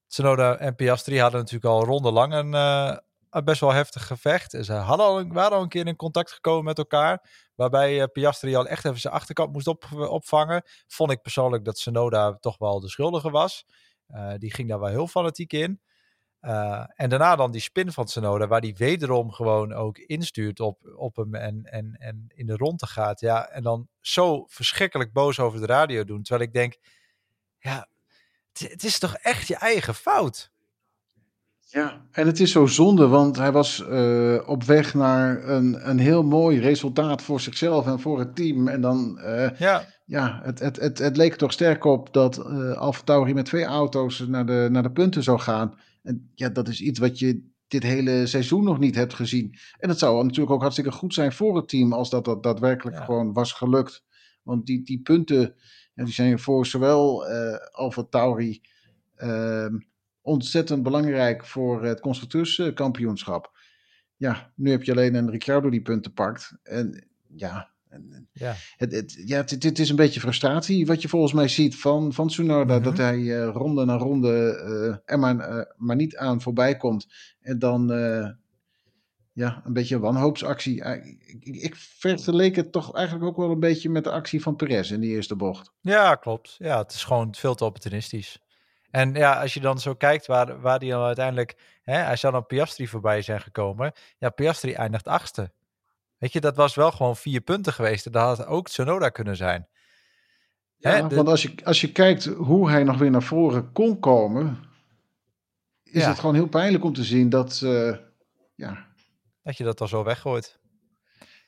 Tsunoda 0.07 0.57
en 0.57 0.75
Piastri 0.75 1.19
hadden 1.19 1.39
natuurlijk 1.39 1.65
al 1.73 1.83
ronde 1.83 2.11
lang 2.11 2.33
een, 2.33 3.43
best 3.43 3.59
wel 3.59 3.73
heftig 3.73 4.07
gevecht. 4.07 4.57
Ze 4.61 4.73
hadden 4.73 5.05
al, 5.05 5.27
waren 5.27 5.57
al 5.57 5.63
een 5.63 5.69
keer 5.69 5.87
in 5.87 5.95
contact 5.95 6.31
gekomen 6.31 6.63
met 6.63 6.77
elkaar. 6.77 7.44
Waarbij 7.55 7.99
uh, 7.99 8.03
Piastri 8.11 8.55
al 8.55 8.67
echt 8.67 8.85
even 8.85 8.99
zijn 8.99 9.13
achterkant 9.13 9.51
moest 9.51 9.67
op, 9.67 9.85
opvangen. 9.91 10.63
Vond 10.87 11.11
ik 11.11 11.21
persoonlijk 11.21 11.65
dat 11.65 11.77
Sonoda 11.77 12.37
toch 12.39 12.57
wel 12.57 12.79
de 12.79 12.89
schuldige 12.89 13.29
was. 13.29 13.65
Uh, 14.09 14.33
die 14.37 14.53
ging 14.53 14.69
daar 14.69 14.79
wel 14.79 14.89
heel 14.89 15.07
fanatiek 15.07 15.53
in. 15.53 15.81
En 16.95 17.09
daarna 17.09 17.35
dan 17.35 17.51
die 17.51 17.61
spin 17.61 17.91
van 17.91 18.07
Sonoda, 18.07 18.47
waar 18.47 18.61
die 18.61 18.75
wederom 18.75 19.31
gewoon 19.31 19.73
ook 19.73 19.97
instuurt 19.97 20.59
op, 20.59 20.93
op 20.95 21.15
hem 21.15 21.35
en, 21.35 21.63
en, 21.63 21.95
en 21.99 22.25
in 22.27 22.45
de 22.45 22.55
ronde 22.55 22.87
gaat. 22.87 23.19
Ja, 23.19 23.49
en 23.49 23.63
dan 23.63 23.87
zo 24.01 24.45
verschrikkelijk 24.47 25.13
boos 25.13 25.39
over 25.39 25.59
de 25.59 25.65
radio 25.65 26.03
doen. 26.03 26.23
Terwijl 26.23 26.47
ik 26.47 26.53
denk, 26.53 26.77
ja, 27.59 27.87
het 28.51 28.83
is 28.83 28.99
toch 28.99 29.15
echt 29.15 29.47
je 29.47 29.55
eigen 29.55 29.95
fout? 29.95 30.51
Ja, 31.67 32.01
en 32.11 32.27
het 32.27 32.39
is 32.39 32.51
zo 32.51 32.65
zonde, 32.65 33.07
want 33.07 33.37
hij 33.37 33.51
was 33.51 33.85
uh, 33.89 34.39
op 34.45 34.63
weg 34.63 34.93
naar 34.93 35.47
een, 35.47 35.89
een 35.89 35.99
heel 35.99 36.23
mooi 36.23 36.59
resultaat 36.59 37.21
voor 37.21 37.39
zichzelf 37.39 37.85
en 37.85 37.99
voor 37.99 38.19
het 38.19 38.35
team. 38.35 38.67
En 38.67 38.81
dan, 38.81 39.19
uh, 39.21 39.49
ja, 39.57 39.85
ja 40.05 40.39
het, 40.43 40.59
het, 40.59 40.79
het, 40.79 40.97
het 40.97 41.17
leek 41.17 41.31
er 41.31 41.37
toch 41.37 41.51
sterk 41.51 41.83
op 41.83 42.13
dat 42.13 42.37
uh, 42.37 42.71
Alfa 42.77 43.01
Tauri 43.03 43.33
met 43.33 43.45
twee 43.45 43.63
auto's 43.63 44.19
naar 44.27 44.45
de, 44.45 44.67
naar 44.71 44.83
de 44.83 44.91
punten 44.91 45.23
zou 45.23 45.39
gaan. 45.39 45.79
En 46.03 46.31
ja, 46.35 46.49
dat 46.49 46.67
is 46.67 46.81
iets 46.81 46.99
wat 46.99 47.19
je 47.19 47.53
dit 47.67 47.83
hele 47.83 48.27
seizoen 48.27 48.63
nog 48.63 48.79
niet 48.79 48.95
hebt 48.95 49.13
gezien. 49.13 49.55
En 49.77 49.89
het 49.89 49.99
zou 49.99 50.23
natuurlijk 50.23 50.51
ook 50.51 50.61
hartstikke 50.61 50.91
goed 50.91 51.13
zijn 51.13 51.31
voor 51.31 51.55
het 51.55 51.67
team 51.67 51.93
als 51.93 52.09
dat, 52.09 52.25
dat 52.25 52.43
daadwerkelijk 52.43 52.97
ja. 52.97 53.03
gewoon 53.03 53.33
was 53.33 53.51
gelukt. 53.51 54.03
Want 54.43 54.65
die, 54.65 54.83
die 54.83 55.01
punten 55.01 55.55
ja, 55.93 56.03
die 56.03 56.13
zijn 56.13 56.39
voor 56.39 56.65
zowel 56.65 57.29
uh, 57.29 57.55
Alfa 57.71 58.03
Tauri 58.09 58.61
uh, 59.17 59.65
ontzettend 60.25 60.83
belangrijk 60.83 61.45
voor 61.45 61.83
het 61.83 61.99
constructeurskampioenschap. 61.99 63.57
Ja, 64.15 64.51
nu 64.55 64.71
heb 64.71 64.83
je 64.83 64.91
alleen 64.91 65.15
een 65.15 65.29
Ricciardo 65.29 65.69
die 65.69 65.81
punten 65.81 66.13
pakt. 66.13 66.57
En 66.63 67.07
ja, 67.35 67.69
ja. 68.33 68.55
Het, 68.77 68.91
het, 68.91 69.21
ja, 69.25 69.37
het, 69.37 69.63
het, 69.63 69.79
is 69.79 69.89
een 69.89 69.95
beetje 69.95 70.19
frustratie 70.19 70.85
wat 70.85 71.01
je 71.01 71.07
volgens 71.07 71.33
mij 71.33 71.47
ziet 71.47 71.75
van, 71.75 72.13
van 72.13 72.27
Tsunoda. 72.27 72.63
Mm 72.63 72.69
-hmm. 72.69 72.83
Dat 72.83 72.97
hij 72.97 73.17
uh, 73.17 73.49
ronde 73.53 73.85
na 73.85 73.97
ronde 73.97 74.63
uh, 74.67 74.97
er 75.05 75.19
maar, 75.19 75.35
uh, 75.35 75.61
maar 75.77 75.95
niet 75.95 76.17
aan 76.17 76.41
voorbij 76.41 76.77
komt. 76.77 77.07
En 77.41 77.59
dan 77.59 77.87
ja, 79.33 79.61
een 79.65 79.73
beetje 79.73 79.95
een 79.95 80.01
wanhoopsactie. 80.01 80.83
Ik, 80.83 81.55
ik 81.55 81.75
vergeleek 81.75 82.55
het 82.55 82.71
toch 82.71 82.95
eigenlijk 82.95 83.25
ook 83.25 83.37
wel 83.37 83.51
een 83.51 83.59
beetje 83.59 83.89
met 83.89 84.03
de 84.03 84.11
actie 84.11 84.41
van 84.41 84.55
Perez 84.55 84.91
in 84.91 84.99
die 84.99 85.11
eerste 85.11 85.35
bocht. 85.35 85.71
Ja, 85.81 86.15
klopt. 86.15 86.55
Ja, 86.57 86.77
het 86.77 86.91
is 86.91 87.03
gewoon 87.03 87.35
veel 87.35 87.55
te 87.55 87.65
opportunistisch. 87.65 88.39
En 88.95 89.13
ja, 89.13 89.41
als 89.41 89.53
je 89.53 89.59
dan 89.59 89.79
zo 89.79 89.93
kijkt 89.93 90.25
waar, 90.25 90.61
waar 90.61 90.79
die 90.79 90.91
dan 90.91 91.03
uiteindelijk... 91.03 91.55
Hè, 91.81 91.95
hij 91.97 92.15
zou 92.15 92.33
dan 92.33 92.45
Piastri 92.45 92.87
voorbij 92.87 93.21
zijn 93.21 93.41
gekomen. 93.41 93.91
Ja, 94.17 94.29
Piastri 94.29 94.73
eindigt 94.73 95.07
achtste. 95.07 95.51
Weet 96.17 96.33
je, 96.33 96.41
dat 96.41 96.55
was 96.55 96.75
wel 96.75 96.91
gewoon 96.91 97.15
vier 97.15 97.41
punten 97.41 97.73
geweest. 97.73 98.05
En 98.05 98.11
dat 98.11 98.37
had 98.37 98.47
ook 98.47 98.67
Sonoda 98.67 99.09
kunnen 99.09 99.35
zijn. 99.35 99.67
Ja, 100.75 100.91
Hè, 100.91 101.07
de... 101.07 101.15
want 101.15 101.27
als 101.27 101.41
je, 101.41 101.55
als 101.63 101.81
je 101.81 101.91
kijkt 101.91 102.25
hoe 102.25 102.69
hij 102.69 102.83
nog 102.83 102.97
weer 102.97 103.11
naar 103.11 103.23
voren 103.23 103.71
kon 103.71 103.99
komen, 103.99 104.59
is 105.83 106.01
ja. 106.01 106.09
het 106.09 106.19
gewoon 106.19 106.35
heel 106.35 106.47
pijnlijk 106.47 106.83
om 106.83 106.93
te 106.93 107.03
zien 107.03 107.29
dat, 107.29 107.61
uh, 107.63 107.95
ja. 108.55 108.87
Dat 109.43 109.57
je 109.57 109.63
dat 109.63 109.81
al 109.81 109.87
zo 109.87 110.03
weggooit. 110.03 110.59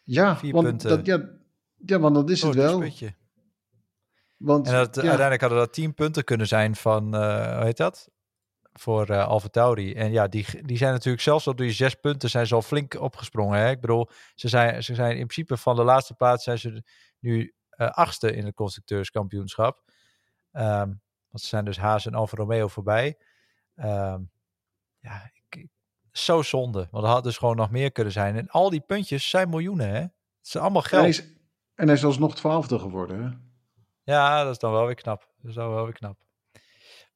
Ja, 0.04 0.38
vier 0.38 0.54
want 0.54 0.68
punten. 0.68 0.90
Dat, 0.90 1.06
ja, 1.06 1.30
ja, 1.86 2.00
want 2.00 2.16
dat 2.16 2.30
is 2.30 2.44
oh, 2.44 2.50
het 2.50 2.58
wel. 2.58 2.78
Sputje. 2.78 3.14
Want, 4.38 4.68
en 4.68 4.74
dat, 4.74 4.96
ja. 4.96 5.02
uiteindelijk 5.02 5.42
hadden 5.42 5.60
dat 5.60 5.74
tien 5.74 5.94
punten 5.94 6.24
kunnen 6.24 6.48
zijn 6.48 6.76
van, 6.76 7.16
uh, 7.16 7.56
hoe 7.56 7.64
heet 7.66 7.78
dat? 7.78 8.10
voor 8.80 9.10
uh, 9.10 9.28
Alfa 9.28 9.48
Tauri. 9.48 9.94
En 9.94 10.12
ja, 10.12 10.28
die, 10.28 10.46
die 10.66 10.78
zijn 10.78 10.92
natuurlijk 10.92 11.24
zelfs 11.24 11.48
al 11.48 11.56
door 11.56 11.66
die 11.66 11.76
zes 11.76 11.96
punten 11.96 12.30
zijn 12.30 12.48
ze 12.48 12.56
al 12.56 12.62
flink 12.62 13.00
opgesprongen. 13.00 13.60
Hè? 13.60 13.70
Ik 13.70 13.82
bedoel, 13.82 14.10
ze 14.36 14.48
zijn, 14.48 14.84
ze 14.84 14.96
zijn 14.96 15.12
in 15.12 15.28
principe 15.28 15.58
van 15.58 15.76
de 15.76 15.84
laatste 15.84 16.14
plaats 16.14 16.44
zijn 16.44 16.58
ze 16.58 16.84
nu 17.20 17.54
uh, 17.78 17.90
achtste 17.90 18.36
in 18.36 18.46
het 18.46 18.56
constructeurskampioenschap. 18.56 19.84
Um, 20.52 21.02
want 21.28 21.42
ze 21.42 21.48
zijn 21.48 21.66
dus 21.66 21.78
Haas 21.78 22.06
en 22.06 22.14
Alfa 22.14 22.38
Romeo 22.38 22.68
voorbij. 22.68 23.18
Um, 23.76 24.32
ja, 25.00 25.32
ik, 25.50 25.68
zo 26.12 26.42
zonde. 26.42 26.88
Want 26.92 27.06
er 27.06 27.10
had 27.10 27.24
dus 27.24 27.38
gewoon 27.38 27.56
nog 27.56 27.72
meer 27.72 27.92
kunnen 27.92 28.14
zijn. 28.14 28.36
En 28.36 28.50
al 28.50 28.70
die 28.70 28.82
puntjes 28.82 29.30
zijn 29.30 29.50
miljoenen, 29.50 29.90
hè? 29.90 30.00
Het 30.02 30.12
is 30.42 30.56
allemaal 30.56 30.82
geld. 30.82 30.94
En 30.94 31.00
hij 31.00 31.10
is, 31.10 31.34
en 31.76 31.86
hij 31.86 31.96
is 31.96 32.06
alsnog 32.06 32.36
twaalfde 32.36 32.80
geworden, 32.80 33.24
hè? 33.24 33.30
Ja, 34.08 34.44
dat 34.44 34.52
is 34.52 34.60
dan 34.60 34.72
wel 34.72 34.86
weer 34.86 34.96
knap. 34.96 35.30
Dat 35.38 35.50
is 35.50 35.56
dan 35.56 35.70
wel 35.70 35.84
weer 35.84 35.94
knap. 35.94 36.18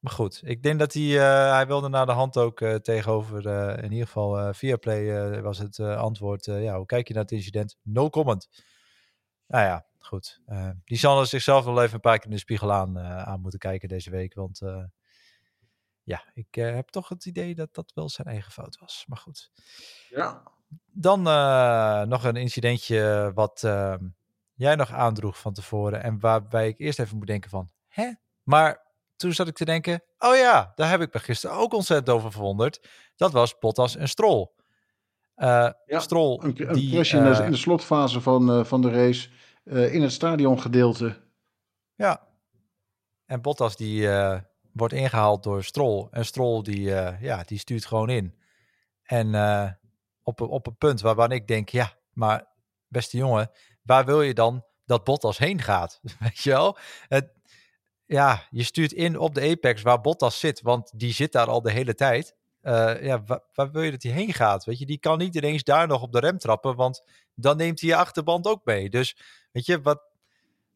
Maar 0.00 0.12
goed, 0.12 0.40
ik 0.44 0.62
denk 0.62 0.78
dat 0.78 0.92
hij, 0.92 1.02
uh, 1.02 1.52
hij 1.52 1.66
wilde 1.66 1.88
naar 1.88 2.06
de 2.06 2.12
hand 2.12 2.36
ook 2.36 2.60
uh, 2.60 2.74
tegenover, 2.74 3.46
uh, 3.46 3.82
in 3.82 3.92
ieder 3.92 4.06
geval 4.06 4.54
via 4.54 4.76
Play 4.76 5.42
was 5.42 5.58
het 5.58 5.80
antwoord, 5.80 6.44
ja, 6.44 6.76
hoe 6.76 6.86
kijk 6.86 7.08
je 7.08 7.14
naar 7.14 7.22
het 7.22 7.32
incident? 7.32 7.76
No 7.82 8.10
comment. 8.10 8.48
Nou 9.46 9.64
ja, 9.64 9.86
goed. 9.98 10.40
die 10.84 10.98
zal 10.98 11.26
zichzelf 11.26 11.64
wel 11.64 11.82
even 11.82 11.94
een 11.94 12.00
paar 12.00 12.16
keer 12.16 12.24
in 12.24 12.30
de 12.30 12.38
spiegel 12.38 12.72
aan, 12.72 12.98
aan 12.98 13.40
moeten 13.40 13.58
kijken 13.58 13.88
deze 13.88 14.10
week, 14.10 14.34
want 14.34 14.60
ja, 16.02 16.24
ik 16.34 16.54
heb 16.54 16.88
toch 16.88 17.08
het 17.08 17.26
idee 17.26 17.54
dat 17.54 17.74
dat 17.74 17.92
wel 17.94 18.08
zijn 18.08 18.26
eigen 18.26 18.52
fout 18.52 18.78
was. 18.78 19.04
Maar 19.06 19.18
goed. 19.18 19.50
Ja. 20.08 20.42
Dan 20.92 21.22
nog 22.08 22.24
een 22.24 22.36
incidentje 22.36 23.30
wat 23.34 23.62
jij 24.54 24.74
nog 24.74 24.92
aandroeg 24.92 25.38
van 25.38 25.52
tevoren 25.52 26.02
en 26.02 26.20
waarbij 26.20 26.68
ik 26.68 26.78
eerst 26.78 26.98
even 26.98 27.16
moet 27.16 27.26
denken 27.26 27.50
van, 27.50 27.70
hè? 27.88 28.12
Maar 28.42 28.90
toen 29.16 29.32
zat 29.32 29.48
ik 29.48 29.54
te 29.54 29.64
denken, 29.64 30.02
oh 30.18 30.36
ja, 30.36 30.72
daar 30.74 30.90
heb 30.90 31.00
ik 31.00 31.12
me 31.12 31.20
gisteren 31.20 31.56
ook 31.56 31.72
ontzettend 31.72 32.16
over 32.16 32.32
verwonderd. 32.32 32.88
Dat 33.16 33.32
was 33.32 33.58
Bottas 33.58 33.96
en 33.96 34.08
Stroll. 34.08 34.50
Uh, 35.36 35.70
ja, 35.86 36.00
Stroll, 36.00 36.38
een, 36.42 36.68
een 36.68 36.74
die, 36.74 36.92
crash 36.92 37.12
in, 37.14 37.24
uh, 37.24 37.36
de, 37.36 37.44
in 37.44 37.50
de 37.50 37.56
slotfase 37.56 38.20
van, 38.20 38.58
uh, 38.58 38.64
van 38.64 38.82
de 38.82 38.90
race 38.90 39.28
in 39.64 40.02
het 40.02 40.12
stadiongedeelte. 40.12 41.20
Ja, 41.94 42.28
en 43.26 43.40
Bottas 43.40 43.76
die 43.76 44.08
wordt 44.72 44.94
ingehaald 44.94 45.42
door 45.42 45.64
Stroll. 45.64 46.08
En 46.10 46.24
Stroll 46.24 46.62
die, 46.62 46.80
ja, 47.20 47.42
die 47.44 47.58
stuurt 47.58 47.86
gewoon 47.86 48.10
in. 48.10 48.38
En 49.02 49.34
op, 50.22 50.40
op 50.40 50.66
een 50.66 50.76
punt 50.76 51.00
waarvan 51.00 51.32
ik 51.32 51.48
denk, 51.48 51.68
ja, 51.68 51.92
maar 52.12 52.46
beste 52.88 53.16
jongen, 53.16 53.50
waar 53.82 54.04
wil 54.04 54.22
je 54.22 54.34
dan 54.34 54.64
dat 54.84 55.04
Bottas 55.04 55.38
heen 55.38 55.62
gaat? 55.62 56.00
Weet 56.18 56.38
je 56.38 56.50
wel? 56.50 56.78
Het, 57.08 57.32
ja, 58.06 58.46
je 58.50 58.62
stuurt 58.62 58.92
in 58.92 59.18
op 59.18 59.34
de 59.34 59.50
Apex 59.50 59.82
waar 59.82 60.00
Bottas 60.00 60.40
zit, 60.40 60.60
want 60.60 60.92
die 60.94 61.12
zit 61.12 61.32
daar 61.32 61.46
al 61.46 61.62
de 61.62 61.70
hele 61.70 61.94
tijd. 61.94 62.34
Uh, 62.62 63.02
ja, 63.02 63.22
waar, 63.54 63.70
wil 63.70 63.82
je 63.82 63.90
dat 63.90 64.02
hij 64.02 64.12
heen 64.12 64.32
gaat? 64.32 64.64
Weet 64.64 64.78
je, 64.78 64.86
die 64.86 64.98
kan 64.98 65.18
niet 65.18 65.34
ineens 65.34 65.62
daar 65.62 65.86
nog 65.86 66.02
op 66.02 66.12
de 66.12 66.18
rem 66.18 66.38
trappen, 66.38 66.76
want 66.76 67.04
dan 67.34 67.56
neemt 67.56 67.80
hij 67.80 67.88
je 67.88 67.96
achterband 67.96 68.46
ook 68.46 68.64
mee. 68.64 68.90
Dus 68.90 69.16
weet 69.52 69.66
je, 69.66 69.80
wat. 69.80 70.02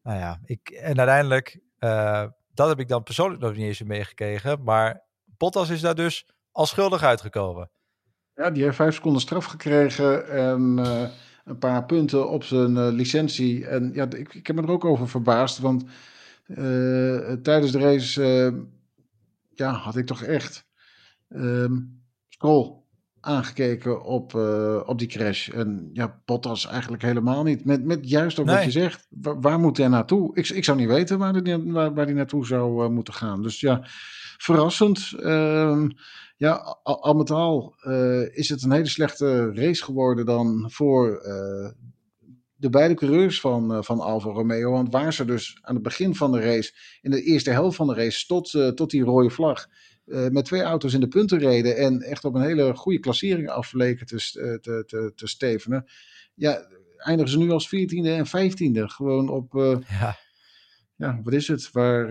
Nou 0.03 0.19
ja, 0.19 0.39
ik, 0.45 0.69
en 0.69 0.97
uiteindelijk, 0.97 1.59
uh, 1.79 2.25
dat 2.53 2.67
heb 2.67 2.79
ik 2.79 2.87
dan 2.87 3.03
persoonlijk 3.03 3.41
nog 3.41 3.55
niet 3.55 3.65
eens 3.65 3.83
meegekregen, 3.83 4.63
maar 4.63 5.03
Bottas 5.23 5.69
is 5.69 5.81
daar 5.81 5.95
dus 5.95 6.27
al 6.51 6.65
schuldig 6.65 7.03
uitgekomen. 7.03 7.71
Ja, 8.35 8.49
die 8.51 8.63
heeft 8.63 8.75
vijf 8.75 8.95
seconden 8.95 9.21
straf 9.21 9.45
gekregen 9.45 10.29
en 10.29 10.77
uh, 10.77 11.09
een 11.47 11.57
paar 11.57 11.85
punten 11.85 12.29
op 12.29 12.43
zijn 12.43 12.89
licentie. 12.89 13.67
En 13.67 13.91
ja, 13.93 14.07
ik, 14.09 14.33
ik 14.33 14.47
heb 14.47 14.55
me 14.55 14.61
er 14.61 14.71
ook 14.71 14.85
over 14.85 15.09
verbaasd, 15.09 15.59
want 15.59 15.83
uh, 16.47 17.31
tijdens 17.31 17.71
de 17.71 17.79
race 17.79 18.21
uh, 18.51 18.59
ja, 19.53 19.71
had 19.71 19.95
ik 19.95 20.05
toch 20.05 20.23
echt 20.23 20.65
um, 21.29 22.01
Stroll 22.29 22.75
aangekeken 23.19 24.03
op, 24.03 24.33
uh, 24.33 24.81
op 24.85 24.99
die 24.99 25.07
crash. 25.07 25.49
En 25.49 25.89
ja, 25.93 26.21
Bottas 26.25 26.67
eigenlijk 26.67 27.03
helemaal 27.03 27.43
niet. 27.43 27.65
Met, 27.65 27.83
met 27.83 28.09
juist 28.09 28.39
ook 28.39 28.45
nee. 28.45 28.55
wat 28.55 28.63
je 28.63 28.71
zegt. 28.71 29.07
Waar, 29.09 29.41
waar, 29.41 29.59
moet 29.59 29.77
hij 29.77 29.87
naartoe? 29.87 30.35
Ik, 30.35 30.49
ik 30.49 30.63
zou 30.63 30.77
niet 30.77 30.87
weten 30.87 31.17
waar 31.17 31.33
hij 31.33 31.63
waar, 31.63 31.93
waar 31.93 32.13
naartoe 32.13 32.45
zou 32.45 32.89
moeten 32.89 33.13
gaan. 33.13 33.41
Dus 33.41 33.59
ja, 33.59 33.81
verrassend. 34.37 35.13
Um, 35.23 35.91
ja, 36.37 36.77
al, 36.83 37.13
met 37.13 37.31
al 37.31 37.75
is 38.31 38.49
het 38.49 38.63
een 38.63 38.71
hele 38.71 38.87
slechte 38.87 39.53
race 39.53 39.83
geworden 39.83 40.25
dan 40.25 40.71
voor 40.71 41.21
de 42.57 42.69
beide 42.69 42.93
coureurs 42.93 43.39
van, 43.39 43.71
uh, 43.71 43.81
van 43.81 43.99
Alfa 43.99 44.29
Romeo. 44.29 44.71
Want 44.71 44.91
waar 44.91 45.13
ze 45.13 45.25
dus 45.25 45.57
aan 45.61 45.73
het 45.73 45.83
begin 45.83 46.15
van 46.15 46.31
de 46.31 46.39
race, 46.39 46.73
in 47.01 47.11
de 47.11 47.21
eerste 47.21 47.51
helft 47.51 47.75
van 47.75 47.87
de 47.87 47.93
race, 47.93 48.25
tot, 48.25 48.75
tot 48.75 48.89
die 48.89 49.03
rode 49.03 49.29
vlag, 49.29 49.67
met 50.05 50.45
twee 50.45 50.61
auto's 50.61 50.93
in 50.93 50.99
de 50.99 51.07
punten 51.07 51.39
reden 51.39 51.77
en 51.77 52.01
echt 52.01 52.25
op 52.25 52.35
een 52.35 52.41
hele 52.41 52.75
goede 52.75 52.99
klassering 52.99 53.49
afleken 53.49 54.05
te, 54.05 54.15
te, 54.61 54.83
te, 54.87 55.11
te 55.15 55.27
stevenen. 55.27 55.85
Ja, 56.33 56.67
eindigen 56.97 57.31
ze 57.31 57.37
nu 57.37 57.51
als 57.51 57.75
14e 57.75 58.05
en 58.05 58.27
15e. 58.27 58.83
Gewoon 58.83 59.29
op. 59.29 59.53
ja. 59.87 60.17
Ja, 60.97 61.21
wat 61.23 61.33
is 61.33 61.47
het? 61.47 61.71
Waar 61.71 62.05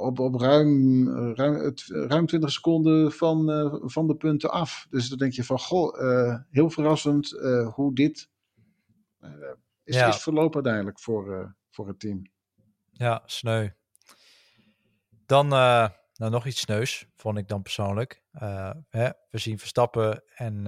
op, 0.00 0.18
op 0.18 0.34
ruim, 0.34 1.08
ruim, 1.34 1.54
het, 1.54 1.84
ruim 1.86 2.26
20 2.26 2.50
seconden 2.50 3.12
van, 3.12 3.46
van 3.84 4.06
de 4.06 4.16
punten 4.16 4.50
af. 4.50 4.86
Dus 4.90 5.08
dan 5.08 5.18
denk 5.18 5.32
je 5.32 5.44
van, 5.44 5.58
goh, 5.58 5.98
heel 6.50 6.70
verrassend 6.70 7.30
hoe 7.74 7.94
dit 7.94 8.30
is, 9.84 9.94
ja. 9.96 10.08
is 10.08 10.22
verlopen 10.22 10.54
uiteindelijk 10.54 11.00
voor, 11.00 11.56
voor 11.70 11.88
het 11.88 12.00
team. 12.00 12.22
Ja, 12.90 13.22
sneu. 13.26 13.68
Dan 15.26 15.48
nou, 15.48 15.90
nog 16.14 16.46
iets 16.46 16.60
sneus, 16.60 17.06
vond 17.16 17.38
ik 17.38 17.48
dan 17.48 17.62
persoonlijk. 17.62 18.22
Hè, 18.88 19.10
we 19.30 19.38
zien 19.38 19.58
Verstappen 19.58 20.22
en 20.34 20.66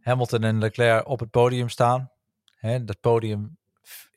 Hamilton 0.00 0.42
en 0.42 0.58
Leclerc 0.58 1.06
op 1.08 1.20
het 1.20 1.30
podium 1.30 1.68
staan. 1.68 2.10
Hè, 2.50 2.84
dat 2.84 3.00
podium 3.00 3.58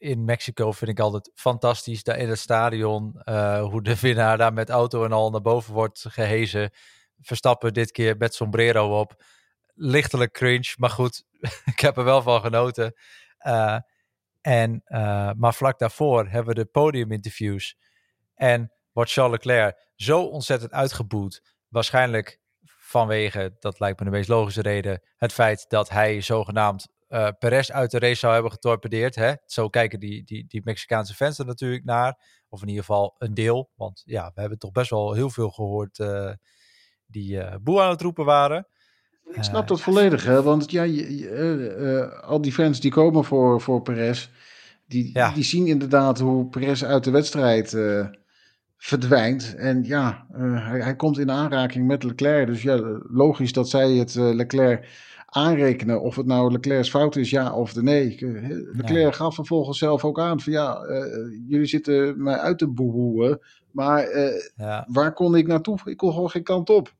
in 0.03 0.25
Mexico 0.25 0.71
vind 0.71 0.91
ik 0.91 0.99
altijd 0.99 1.31
fantastisch. 1.35 2.03
Daar 2.03 2.17
in 2.17 2.29
het 2.29 2.39
stadion, 2.39 3.21
hoe 3.59 3.81
de 3.81 3.99
winnaar 3.99 4.37
daar 4.37 4.53
met 4.53 4.69
auto 4.69 5.03
en 5.03 5.11
al 5.11 5.29
naar 5.29 5.41
boven 5.41 5.73
wordt 5.73 6.05
gehezen. 6.09 6.71
Verstappen 7.21 7.73
dit 7.73 7.91
keer 7.91 8.17
met 8.17 8.33
sombrero 8.33 8.99
op. 8.99 9.23
Lichtelijk 9.73 10.31
cringe, 10.31 10.73
maar 10.77 10.89
goed, 10.89 11.23
ik 11.73 11.79
heb 11.79 11.97
er 11.97 12.03
wel 12.03 12.21
van 12.21 12.41
genoten. 12.41 12.93
Uh, 13.45 13.77
en, 14.41 14.81
uh, 14.87 15.31
maar 15.35 15.53
vlak 15.53 15.79
daarvoor 15.79 16.27
hebben 16.27 16.55
we 16.55 16.61
de 16.61 16.69
podiuminterviews. 16.69 17.77
En 18.35 18.71
wordt 18.91 19.11
Charles 19.11 19.31
Leclerc 19.31 19.89
zo 19.95 20.23
ontzettend 20.25 20.71
uitgeboet. 20.71 21.41
Waarschijnlijk 21.67 22.39
vanwege, 22.63 23.55
dat 23.59 23.79
lijkt 23.79 23.99
me 23.99 24.05
de 24.05 24.11
meest 24.11 24.29
logische 24.29 24.61
reden, 24.61 25.01
het 25.17 25.33
feit 25.33 25.65
dat 25.69 25.89
hij 25.89 26.21
zogenaamd 26.21 26.87
uh, 27.13 27.27
Perez 27.39 27.69
uit 27.69 27.91
de 27.91 27.99
race 27.99 28.15
zou 28.15 28.33
hebben 28.33 28.51
getorpedeerd. 28.51 29.15
Hè? 29.15 29.33
Zo 29.45 29.69
kijken 29.69 29.99
die, 29.99 30.23
die, 30.23 30.45
die 30.47 30.61
Mexicaanse 30.63 31.13
fans 31.13 31.39
er 31.39 31.45
natuurlijk 31.45 31.83
naar. 31.83 32.19
Of 32.49 32.61
in 32.61 32.67
ieder 32.67 32.83
geval 32.83 33.15
een 33.17 33.33
deel. 33.33 33.69
Want 33.75 34.01
ja, 34.05 34.31
we 34.33 34.39
hebben 34.41 34.59
toch 34.59 34.71
best 34.71 34.89
wel 34.89 35.13
heel 35.13 35.29
veel 35.29 35.49
gehoord 35.49 35.99
uh, 35.99 36.31
die 37.05 37.35
uh, 37.35 37.55
boe 37.61 37.81
aan 37.81 37.89
het 37.89 38.01
roepen 38.01 38.25
waren. 38.25 38.67
Ik 39.33 39.43
snap 39.43 39.67
dat 39.67 39.81
volledig, 39.81 40.23
hè? 40.23 40.41
want 40.41 40.71
ja, 40.71 40.83
je, 40.83 42.19
al 42.23 42.41
die 42.41 42.51
fans 42.51 42.79
die 42.79 42.91
komen 42.91 43.23
voor, 43.23 43.61
voor 43.61 43.81
Perez, 43.81 44.29
die, 44.87 45.09
ja. 45.13 45.31
die 45.33 45.43
zien 45.43 45.67
inderdaad 45.67 46.19
hoe 46.19 46.49
Perez 46.49 46.83
uit 46.83 47.03
de 47.03 47.11
wedstrijd 47.11 47.77
verdwijnt. 48.77 49.55
En 49.55 49.83
ja, 49.83 50.25
hij, 50.31 50.79
hij, 50.79 50.95
komt 50.95 51.19
in 51.19 51.31
aanraking 51.31 51.87
met 51.87 52.03
Leclerc. 52.03 52.47
Dus 52.47 52.61
ja, 52.61 52.99
logisch 53.03 53.53
dat 53.53 53.69
zij 53.69 53.91
het 53.91 54.15
Leclerc 54.15 54.87
aanrekenen 55.35 56.01
of 56.01 56.15
het 56.15 56.25
nou 56.25 56.51
Leclerc's 56.51 56.89
fout 56.89 57.15
is, 57.15 57.29
ja 57.29 57.55
of 57.55 57.73
de 57.73 57.83
nee. 57.83 58.17
Leclerc 58.71 59.15
gaf 59.15 59.35
vervolgens 59.35 59.77
zelf 59.77 60.05
ook 60.05 60.19
aan 60.19 60.39
van 60.39 60.53
ja, 60.53 60.85
uh, 60.85 61.05
jullie 61.47 61.65
zitten 61.65 62.23
mij 62.23 62.37
uit 62.37 62.57
te 62.57 62.67
boehoeën, 62.67 63.39
maar 63.71 64.11
uh, 64.11 64.41
ja. 64.55 64.87
waar 64.87 65.13
kon 65.13 65.35
ik 65.35 65.47
naartoe? 65.47 65.79
Ik 65.85 65.97
kon 65.97 66.13
gewoon 66.13 66.29
geen 66.29 66.43
kant 66.43 66.69
op. 66.69 66.93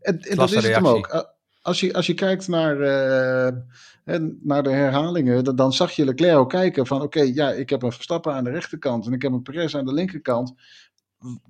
En, 0.00 0.20
en 0.20 0.36
dat 0.36 0.50
is 0.50 0.64
het 0.64 0.74
hem 0.74 0.86
ook. 0.86 1.36
Als 1.62 1.80
je, 1.80 1.92
als 1.92 2.06
je 2.06 2.14
kijkt 2.14 2.48
naar, 2.48 2.76
uh, 2.76 4.18
naar 4.40 4.62
de 4.62 4.70
herhalingen, 4.70 5.44
dan, 5.44 5.56
dan, 5.56 5.72
zag 5.72 5.92
je 5.92 6.04
Leclerc 6.04 6.36
ook 6.36 6.50
kijken 6.50 6.86
van 6.86 7.02
oké, 7.02 7.18
okay, 7.18 7.32
ja, 7.34 7.50
ik 7.50 7.70
heb 7.70 7.82
een 7.82 7.92
Verstappen 7.92 8.32
aan 8.32 8.44
de 8.44 8.50
rechterkant 8.50 9.06
en 9.06 9.12
ik 9.12 9.22
heb 9.22 9.32
een 9.32 9.42
Perez 9.42 9.74
aan 9.74 9.86
de 9.86 9.92
linkerkant. 9.92 10.54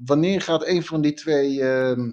Wanneer 0.04 0.40
gaat 0.40 0.66
een 0.66 0.82
van 0.82 1.00
die 1.00 1.12
twee 1.12 1.62
ehm, 1.62 2.10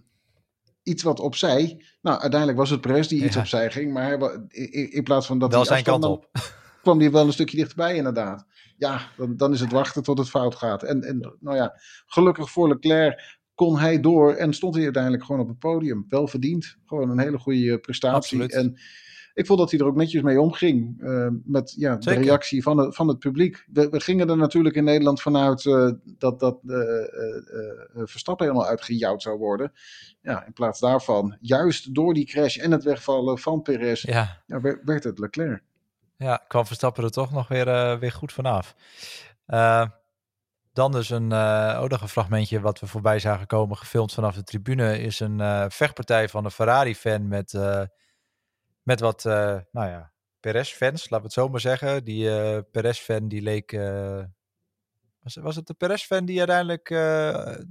iets 0.83 1.03
wat 1.03 1.19
opzij. 1.19 1.83
Nou, 2.05 2.19
uiteindelijk 2.19 2.59
was 2.59 2.69
het 2.69 2.81
Perez 2.81 3.07
die 3.07 3.23
iets 3.23 3.37
opzij 3.37 3.71
ging. 3.71 3.93
Maar 3.93 4.03
hij, 4.03 4.17
in, 4.47 4.91
in, 4.91 5.03
plaats 5.03 5.27
van 5.27 5.39
dat 5.39 5.51
wel 5.51 5.65
zijn 5.65 5.83
kant 5.83 6.03
op. 6.03 6.29
kwam 6.81 6.99
hij 6.99 7.11
wel 7.11 7.25
een 7.25 7.33
stukje 7.33 7.57
dichterbij 7.57 7.95
inderdaad. 7.95 8.45
Ja, 8.77 9.01
dan, 9.17 9.37
dan 9.37 9.53
is 9.53 9.59
het 9.59 9.71
wachten 9.71 10.03
tot 10.03 10.17
het 10.17 10.29
fout 10.29 10.55
gaat. 10.55 10.83
En, 10.83 11.03
en 11.03 11.35
nou 11.39 11.55
ja, 11.55 11.79
gelukkig 12.05 12.51
voor 12.51 12.67
Leclerc 12.67 13.37
kon 13.53 13.79
hij 13.79 13.99
door 13.99 14.33
en 14.33 14.53
stond 14.53 14.75
hij 14.75 14.83
uiteindelijk 14.83 15.23
gewoon 15.23 15.41
op 15.41 15.47
het 15.47 15.59
podium. 15.59 16.05
Wel 16.09 16.27
verdiend. 16.27 16.77
Gewoon 16.85 17.09
een 17.09 17.19
hele 17.19 17.37
goede 17.37 17.79
prestatie. 17.79 18.15
Absoluut. 18.15 18.53
En 18.53 18.79
ik 19.35 19.45
vond 19.45 19.59
dat 19.59 19.71
hij 19.71 19.79
er 19.79 19.85
ook 19.85 19.95
netjes 19.95 20.21
mee 20.21 20.41
omging. 20.41 21.01
Uh, 21.01 21.27
met 21.43 21.73
ja, 21.77 21.95
de 21.95 22.13
reactie 22.13 22.63
van 22.63 22.77
het, 22.77 22.95
van 22.95 23.07
het 23.07 23.19
publiek. 23.19 23.65
We, 23.71 23.89
we 23.89 23.99
gingen 23.99 24.29
er 24.29 24.37
natuurlijk 24.37 24.75
in 24.75 24.83
Nederland 24.83 25.21
vanuit 25.21 25.65
uh, 25.65 25.91
dat, 26.03 26.39
dat 26.39 26.59
uh, 26.63 26.77
Verstappen 27.93 28.45
helemaal 28.45 28.67
uitgejouwd 28.67 29.21
zou 29.21 29.37
worden. 29.37 29.71
Ja, 30.21 30.45
in 30.45 30.53
plaats 30.53 30.79
daarvan, 30.79 31.37
juist 31.39 31.95
door 31.95 32.13
die 32.13 32.25
crash 32.25 32.57
en 32.57 32.71
het 32.71 32.83
wegvallen 32.83 33.37
van 33.37 33.61
Perez, 33.61 34.01
ja. 34.01 34.41
Ja, 34.45 34.61
werd 34.83 35.03
het 35.03 35.19
Leclerc. 35.19 35.63
Ja, 36.17 36.43
kwam 36.47 36.65
Verstappen 36.65 37.03
er 37.03 37.11
toch 37.11 37.31
nog 37.31 37.47
weer, 37.47 37.99
weer 37.99 38.11
goed 38.11 38.33
vanaf. 38.33 38.75
dan 40.73 40.91
dus 40.91 41.09
een, 41.09 41.33
ook 41.77 41.89
nog 41.89 42.01
een 42.01 42.09
fragmentje 42.09 42.59
wat 42.59 42.79
we 42.79 42.87
voorbij 42.87 43.19
zagen 43.19 43.47
komen, 43.47 43.77
gefilmd 43.77 44.13
vanaf 44.13 44.35
de 44.35 44.43
tribune, 44.43 44.99
is 44.99 45.19
een 45.19 45.71
vechtpartij 45.71 46.29
van 46.29 46.45
een 46.45 46.51
Ferrari-fan 46.51 47.27
met 47.27 47.53
met 48.85 48.99
wat, 48.99 49.25
uh, 49.25 49.57
nou 49.71 49.89
ja, 49.89 50.11
Perez-fans, 50.39 51.01
laten 51.01 51.17
we 51.17 51.23
het 51.23 51.33
zo 51.33 51.49
maar 51.49 51.59
zeggen. 51.59 52.03
Die 52.03 52.25
uh, 52.25 52.57
Perez-fan 52.71 53.27
die 53.27 53.41
leek... 53.41 53.71
Uh, 53.71 54.23
was, 55.19 55.35
was 55.35 55.55
het 55.55 55.67
de 55.67 55.73
Perez-fan 55.73 56.25
die 56.25 56.37
uiteindelijk 56.37 56.89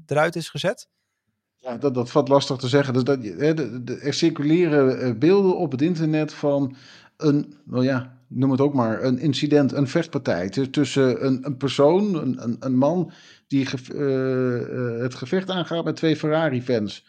eruit 0.07 0.37
is 0.37 0.49
gezet? 0.49 0.89
Ja, 1.57 1.77
dat, 1.77 1.95
dat 1.95 2.11
valt 2.11 2.29
lastig 2.29 2.57
te 2.57 2.69
zeggen. 2.69 2.95
Dus 2.95 3.05
dat, 3.05 3.25
er 4.03 4.15
circuleren 4.15 5.19
beelden 5.19 5.57
op 5.57 5.71
het 5.71 5.83
internet 5.83 6.33
van 6.33 6.77
een, 7.17 7.55
nou 7.65 7.85
ja, 7.85 8.19
noem 8.29 8.51
het 8.51 8.61
ook 8.61 8.75
maar, 8.75 9.03
een 9.03 9.19
incident, 9.19 9.73
een 9.73 9.89
vechtpartij 9.89 10.49
tussen 10.49 11.27
een, 11.27 11.47
een 11.47 11.57
persoon, 11.57 12.15
een, 12.15 12.57
een, 12.61 12.77
man 12.77 13.13
die 13.47 13.69
het 15.01 15.15
gevecht 15.15 15.51
aangaat 15.51 15.85
met 15.85 15.97
twee 15.97 16.17
Ferrari-fans. 16.17 17.07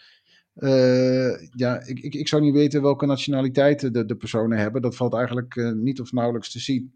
Uh, 0.56 1.48
ja, 1.52 1.86
ik, 1.86 2.00
ik, 2.00 2.13
ik 2.15 2.28
zou 2.28 2.41
niet 2.41 2.54
weten 2.54 2.82
welke 2.82 3.06
nationaliteiten 3.06 3.94
de, 3.94 4.06
de 4.06 4.15
personen 4.15 4.58
hebben. 4.58 4.82
Dat 4.82 4.96
valt 4.96 5.13
eigenlijk 5.13 5.56
uh, 5.56 5.72
niet 5.72 6.00
of 6.02 6.12
nauwelijks 6.12 6.52
te 6.52 6.60
zien. 6.60 6.94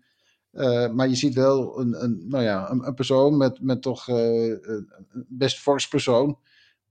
Uh, 0.53 0.89
maar 0.89 1.07
je 1.07 1.15
ziet 1.15 1.33
wel 1.33 1.79
een, 1.79 2.03
een, 2.03 2.25
nou 2.27 2.43
ja, 2.43 2.71
een, 2.71 2.87
een 2.87 2.93
persoon 2.93 3.37
met, 3.37 3.61
met 3.61 3.81
toch 3.81 4.07
een 4.07 5.25
best 5.27 5.59
fors 5.59 5.87
persoon. 5.87 6.37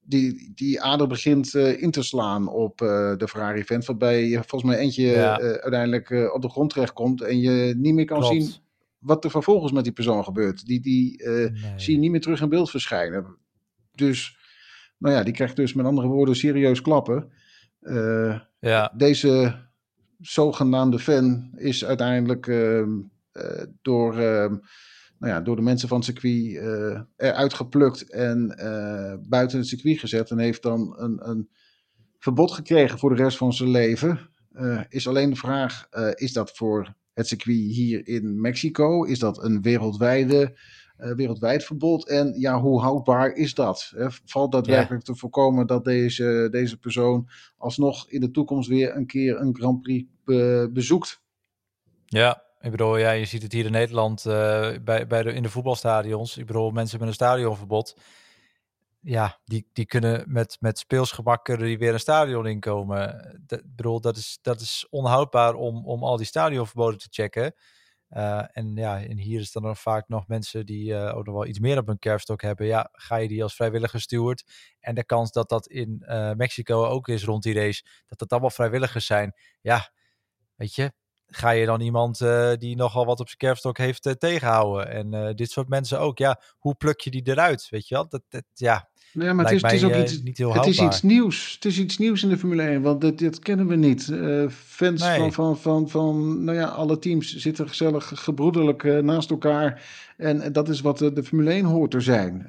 Die, 0.01 0.53
die 0.55 0.81
ader 0.83 1.07
begint 1.07 1.55
in 1.55 1.91
te 1.91 2.03
slaan 2.03 2.49
op 2.49 2.79
de 2.79 3.27
Ferrari-vent. 3.29 3.85
Waarbij 3.85 4.25
je 4.25 4.43
volgens 4.47 4.71
mij 4.71 4.81
eentje 4.81 5.07
ja. 5.07 5.41
uiteindelijk 5.41 6.33
op 6.35 6.43
de 6.43 6.49
grond 6.49 6.73
terechtkomt. 6.73 7.23
En 7.23 7.41
je 7.41 7.75
niet 7.77 7.95
meer 7.95 8.05
kan 8.05 8.21
Klopt. 8.21 8.35
zien 8.35 8.53
wat 8.99 9.25
er 9.25 9.31
vervolgens 9.31 9.73
met 9.73 9.85
die 9.85 9.93
persoon 9.93 10.25
gebeurt. 10.25 10.67
Die, 10.67 10.81
die 10.81 11.23
nee. 11.27 11.53
zie 11.77 11.95
je 11.95 12.01
niet 12.01 12.11
meer 12.11 12.21
terug 12.21 12.41
in 12.41 12.49
beeld 12.49 12.71
verschijnen. 12.71 13.37
Dus 13.95 14.38
nou 14.99 15.15
ja, 15.15 15.23
die 15.23 15.33
krijgt 15.33 15.57
dus 15.57 15.75
met 15.75 15.87
andere 15.87 16.07
woorden 16.07 16.37
serieus 16.37 16.81
klappen. 16.81 17.31
Uh, 17.83 18.39
ja. 18.61 18.93
Deze 18.97 19.57
zogenaamde 20.21 20.99
fan 20.99 21.51
is 21.55 21.85
uiteindelijk 21.85 22.47
uh, 22.47 22.79
uh, 22.79 23.63
door, 23.83 24.19
ehm, 24.19 24.57
nou 25.19 25.33
ja, 25.33 25.41
door 25.41 25.57
de 25.57 25.63
mensen 25.63 25.89
van 25.89 25.97
het 25.97 26.07
circuit 26.07 26.35
uh, 26.35 27.01
eruit 27.17 27.55
geplukt 27.55 28.11
en 28.11 28.47
buiten 29.29 29.59
het 29.59 29.67
circuit 29.67 29.99
gezet. 29.99 30.31
En 30.31 30.39
heeft 30.39 30.63
dan 30.63 30.95
een, 30.99 31.29
een 31.29 31.49
verbod 32.19 32.53
gekregen 32.53 32.99
voor 32.99 33.17
de 33.17 33.23
rest 33.23 33.37
van 33.37 33.53
zijn 33.53 33.71
leven. 33.71 34.31
is 34.89 35.09
alleen 35.09 35.31
de 35.31 35.37
vraag, 35.37 35.89
is 36.15 36.33
dat 36.33 36.57
voor 36.57 36.95
het 37.13 37.27
circuit 37.27 37.57
hier 37.57 38.09
in 38.09 38.41
Mexico? 38.41 39.05
Is 39.05 39.19
dat 39.19 39.43
een 39.43 39.63
wereldwijde 39.63 40.59
wereldwijd 40.99 41.65
verbod. 41.65 42.09
En 42.09 42.35
ja, 42.41 42.61
hoe 42.61 42.81
houdbaar 42.81 43.33
is 43.33 43.55
dat? 43.55 43.93
Hè? 43.97 44.07
Valt 44.25 44.53
daadwerkelijk 44.53 45.07
ja. 45.07 45.13
te 45.13 45.19
voorkomen 45.21 45.67
dat 45.67 45.85
deze, 45.85 46.49
deze 46.51 46.79
persoon 46.79 47.29
alsnog 47.57 48.11
in 48.11 48.21
de 48.21 48.31
toekomst 48.31 48.69
weer 48.69 48.97
een 48.97 49.07
keer 49.07 49.41
een 49.41 49.57
Grand 49.57 49.83
Prix 49.83 50.09
be 50.25 50.71
bezoekt? 50.73 51.21
Ja, 52.07 52.43
ik 52.61 52.71
bedoel, 52.71 52.97
ja, 52.97 53.11
je 53.11 53.25
ziet 53.25 53.43
het 53.43 53.53
hier 53.53 53.65
in 53.65 53.73
Nederland 53.73 54.25
uh, 54.25 54.33
bij, 54.85 55.07
bij 55.07 55.23
de, 55.23 55.33
in 55.33 55.43
de 55.43 55.51
voetbalstadions. 55.51 56.37
Ik 56.37 56.47
bedoel, 56.47 56.71
mensen 56.71 56.99
met 56.99 57.09
een 57.09 57.15
stadionverbod. 57.15 57.97
Ja, 59.01 59.39
die, 59.45 59.69
die 59.73 59.87
kunnen 59.87 60.25
met, 60.27 60.57
met 60.61 60.79
speelsgemak 60.79 61.59
die 61.59 61.79
weer 61.79 61.93
een 61.93 62.01
stadion 62.01 62.47
inkomen. 62.47 63.39
Dat, 63.47 63.59
ik 63.59 63.77
bedoel, 63.77 64.01
dat 64.01 64.17
is, 64.17 64.39
dat 64.43 64.61
is 64.61 64.87
onhoudbaar 64.91 65.55
om, 65.55 65.87
om 65.87 66.03
al 66.05 66.17
die 66.17 66.27
stadionverboden 66.27 66.99
te 66.99 67.09
checken. 67.11 67.55
Uh, 68.11 68.45
en 68.53 68.77
ja, 68.77 69.03
en 69.03 69.19
hier 69.19 69.41
is 69.41 69.53
dan 69.53 69.63
nog 69.63 69.81
vaak 69.81 70.09
nog 70.09 70.27
mensen 70.27 70.67
die 70.67 70.91
uh, 70.93 71.17
ook 71.17 71.27
nog 71.27 71.35
wel 71.35 71.47
iets 71.47 71.59
meer 71.59 71.79
op 71.79 71.87
hun 71.87 71.99
kerfstok 71.99 72.43
hebben. 72.43 72.67
Ja, 72.67 72.89
ga 72.93 73.17
je 73.17 73.29
die 73.29 73.43
als 73.43 73.55
vrijwilliger 73.55 74.01
steward? 74.01 74.45
En 74.81 74.95
de 74.95 75.05
kans 75.05 75.33
dat 75.33 75.49
dat 75.49 75.67
in 75.67 76.05
uh, 76.07 76.33
Mexico 76.33 76.85
ook 76.87 77.09
is 77.09 77.25
rond 77.25 77.43
die 77.43 77.55
race, 77.55 77.83
dat 78.07 78.19
dat 78.19 78.31
allemaal 78.31 78.51
vrijwilligers 78.51 79.07
zijn. 79.07 79.35
Ja, 79.61 79.91
weet 80.55 80.75
je, 80.75 80.93
ga 81.27 81.51
je 81.51 81.67
dan 81.67 81.81
iemand 81.81 82.19
die 82.59 82.77
nogal 82.77 83.07
wat 83.07 83.21
op 83.21 83.27
zijn 83.27 83.39
kerfstok 83.39 83.79
heeft 83.79 84.17
tegenhouden? 84.19 84.89
En 84.89 85.37
dit 85.37 85.51
soort 85.51 85.69
mensen 85.69 86.01
ook. 86.01 86.19
Ja, 86.19 86.41
hoe 86.59 86.75
pluk 86.75 87.01
je 87.01 87.11
die 87.11 87.23
eruit? 87.29 87.69
Weet 87.71 87.89
je 87.89 87.95
wel? 87.95 88.09
Dat, 88.09 88.23
dat, 88.29 88.45
ja, 88.55 88.91
ja, 89.13 89.33
maar 89.33 89.45
het 89.45 89.55
is, 89.55 89.63
het 89.63 89.73
is, 89.73 89.85
ook 89.85 89.95
iets, 89.95 90.23
niet 90.23 90.39
heel 90.39 90.55
het 90.55 90.67
is 90.67 90.81
iets 90.81 91.03
nieuws. 91.03 91.55
Het 91.55 91.65
is 91.65 91.79
iets 91.79 91.99
nieuws 91.99 92.23
in 92.23 92.29
de 92.29 92.39
Formule 92.39 92.63
1, 92.63 92.83
want 92.83 93.01
dat, 93.01 93.19
dat 93.19 93.39
kennen 93.39 93.67
we 93.67 93.77
niet. 93.77 94.09
Uh, 94.09 94.49
fans 94.49 95.01
nee. 95.01 95.19
van, 95.19 95.33
van, 95.33 95.59
van, 95.59 95.89
van 95.89 96.45
nou 96.45 96.59
ja, 96.59 96.67
alle 96.67 96.99
teams 96.99 97.37
zitten 97.37 97.69
gezellig 97.69 98.13
gebroederlijk 98.15 98.83
uh, 98.83 98.99
naast 98.99 99.31
elkaar. 99.31 99.83
En 100.17 100.53
dat 100.53 100.69
is 100.69 100.81
wat 100.81 100.99
de, 100.99 101.13
de 101.13 101.25
Formule 101.25 101.51
1 101.51 101.65
hoort 101.65 101.91
te 101.91 102.01
zijn. 102.01 102.47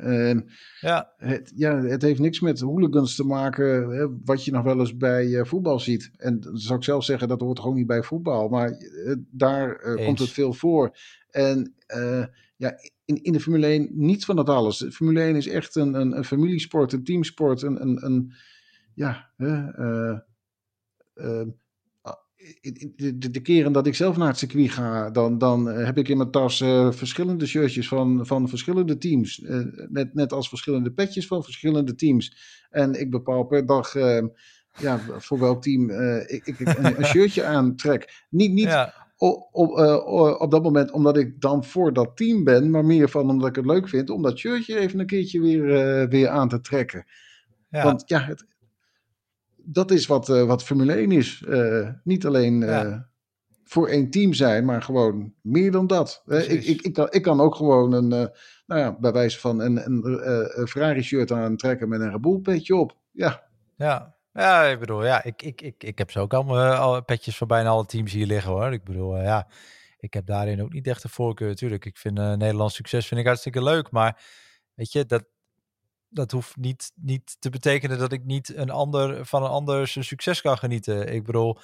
Ja. 0.80 1.13
Het, 1.17 1.52
ja, 1.56 1.82
het 1.82 2.02
heeft 2.02 2.19
niks 2.19 2.39
met 2.39 2.60
hooligans 2.60 3.15
te 3.15 3.24
maken, 3.24 3.89
hè, 3.89 4.08
wat 4.26 4.45
je 4.45 4.52
nog 4.52 4.63
wel 4.63 4.80
eens 4.80 4.98
bij 4.98 5.45
voetbal 5.45 5.80
ziet. 5.80 6.12
En 6.17 6.39
dan 6.39 6.58
zou 6.58 6.78
ik 6.78 6.84
zelf 6.84 7.04
zeggen, 7.04 7.28
dat 7.28 7.39
hoort 7.39 7.60
gewoon 7.60 7.76
niet 7.76 7.88
bij 7.88 8.04
voetbal. 8.04 8.48
Maar 8.48 8.78
daar 9.32 9.95
komt 10.06 10.19
het 10.19 10.30
veel 10.30 10.54
voor. 10.54 10.98
En 11.32 11.74
ja, 12.56 12.76
in, 13.10 13.24
in 13.24 13.34
de 13.34 13.39
Formule 13.39 13.65
1 13.65 13.89
niet 13.91 14.26
van 14.26 14.36
dat 14.36 14.50
alles. 14.50 14.78
De 14.78 14.91
Formule 14.91 15.22
1 15.22 15.36
is 15.36 15.48
echt 15.48 15.76
een, 15.76 15.93
een, 15.93 16.17
een 16.17 16.26
familiesport, 16.26 16.93
een 16.93 17.04
teamsport, 17.04 17.62
een, 17.62 17.82
een, 17.82 18.06
een 18.06 18.34
ja, 18.93 19.32
uh, 19.38 20.17
de, 22.62 23.17
de, 23.17 23.30
de, 23.32 23.41
keren 23.41 23.72
dat 23.72 23.88
ik 23.88 23.95
zelf 23.95 24.17
naar 24.17 24.28
het 24.28 24.38
circuit 24.38 24.72
ga, 24.72 25.10
dan, 25.10 25.38
dan 25.38 25.65
heb 25.65 25.98
ik 25.98 26.08
in 26.08 26.17
mijn 26.17 26.32
tas 26.32 26.62
uh, 26.62 26.91
verschillende 26.91 27.45
shirtjes 27.45 27.88
van, 27.88 28.26
van 28.26 28.50
verschillende 28.50 28.98
teams. 28.98 29.41
Net, 29.89 30.13
net 30.13 30.34
als 30.34 30.50
verschillende 30.50 30.91
petjes 30.91 31.28
van 31.28 31.43
verschillende 31.43 31.95
teams. 31.95 32.38
En 32.69 33.00
ik 33.00 33.12
bepaal 33.12 33.43
per 33.43 33.65
dag 33.65 33.95
uh, 33.95 34.24
ja, 34.80 35.00
voor 35.00 35.39
welk 35.39 35.62
team 35.62 35.89
ik, 36.26 36.45
ik 36.45 36.60
een, 36.60 36.98
een, 36.98 37.06
shirtje 37.15 37.43
aantrek. 37.43 38.26
Niet, 38.30 38.52
niet 38.52 38.65
ja. 38.65 39.09
Op, 39.22 39.50
op, 39.52 39.70
op, 40.42 40.52
dat 40.52 40.64
moment 40.64 40.92
omdat 40.92 41.18
ik 41.18 41.42
dan 41.42 41.64
voor 41.64 41.94
dat 41.94 42.18
team 42.18 42.44
ben, 42.44 42.70
maar 42.70 42.86
meer 42.86 43.10
van 43.10 43.30
omdat 43.30 43.50
ik 43.50 43.56
het 43.56 43.66
leuk 43.66 43.88
vind 43.88 44.10
om 44.10 44.22
dat 44.22 44.38
shirtje 44.38 44.78
even 44.78 45.00
een 45.00 45.06
keertje 45.06 45.42
weer, 45.42 46.08
weer 46.10 46.28
aan 46.28 46.50
te 46.50 46.62
trekken. 46.62 47.06
Ja. 47.70 47.84
Want 47.84 48.04
ja, 48.06 48.20
het, 48.20 48.46
dat 49.56 49.92
is 49.92 50.08
wat, 50.08 50.30
uh, 50.30 50.44
wat 50.44 50.64
Formule 50.64 50.94
1 50.94 51.12
is. 51.12 51.46
Niet 52.04 52.26
alleen 52.26 52.66
voor 53.64 53.88
één 53.88 54.10
team 54.10 54.34
zijn, 54.34 54.66
maar 54.66 54.82
gewoon 54.82 55.34
meer 55.42 55.72
dan 55.72 55.88
dat. 55.88 56.24
ik, 56.28 56.64
ik, 56.64 56.82
ik, 56.82 56.94
kan, 56.94 57.08
ik 57.10 57.22
kan 57.22 57.42
ook 57.42 57.56
gewoon 57.56 57.94
een, 57.94 58.08
nou 58.08 58.80
ja, 58.82 58.98
bij 59.00 59.12
wijze 59.12 59.40
van 59.40 59.60
een, 59.60 59.86
een, 59.86 60.02
een 60.60 60.68
Ferrari-shirt 60.68 61.32
aantrekken 61.32 61.90
met 61.90 62.02
een 62.02 62.22
Red 62.22 62.42
petje 62.42 62.76
op. 62.76 62.98
Ja. 63.12 63.44
Ja. 63.76 64.19
Ja, 64.39 64.63
ik 64.63 64.80
bedoel, 64.80 65.06
ja, 65.06 65.23
ik, 65.23 65.41
ik, 65.41 65.62
ik, 65.62 65.84
ik 65.84 65.97
heb 65.97 66.12
zo 66.12 66.19
ook 66.19 66.34
allemaal 66.34 66.73
al 66.73 67.04
petjes 67.04 67.38
van 67.38 67.47
bijna 67.47 67.69
alle 67.69 67.86
teams 67.86 68.12
hier 68.12 68.25
liggen 68.25 68.52
hoor. 68.52 68.73
Ik 68.73 68.84
bedoel, 68.84 69.17
ja, 69.17 69.47
ik 69.97 70.13
heb 70.13 70.25
daarin 70.25 70.62
ook 70.62 70.73
niet 70.73 70.88
echt 70.88 71.02
de 71.02 71.10
voorkeur 71.10 71.47
natuurlijk. 71.47 71.86
Ik 71.86 71.97
vind 71.97 72.15
Nederlands 72.15 72.75
succes 72.75 73.08
vind 73.08 73.19
ik 73.19 73.25
hartstikke 73.25 73.63
leuk, 73.63 73.91
maar 73.91 74.21
weet 74.73 74.91
je, 74.91 75.06
dat, 75.06 75.25
dat 76.10 76.32
hoeft 76.32 76.56
niet, 76.56 76.91
niet 76.95 77.36
te 77.39 77.49
betekenen 77.49 77.97
dat 77.97 78.12
ik 78.12 78.23
niet 78.23 78.56
een 78.56 78.69
ander, 78.69 79.25
van 79.25 79.43
een 79.43 79.49
ander 79.49 79.88
succes 79.88 80.41
kan 80.41 80.58
genieten. 80.58 81.13
Ik 81.13 81.23
bedoel, 81.23 81.60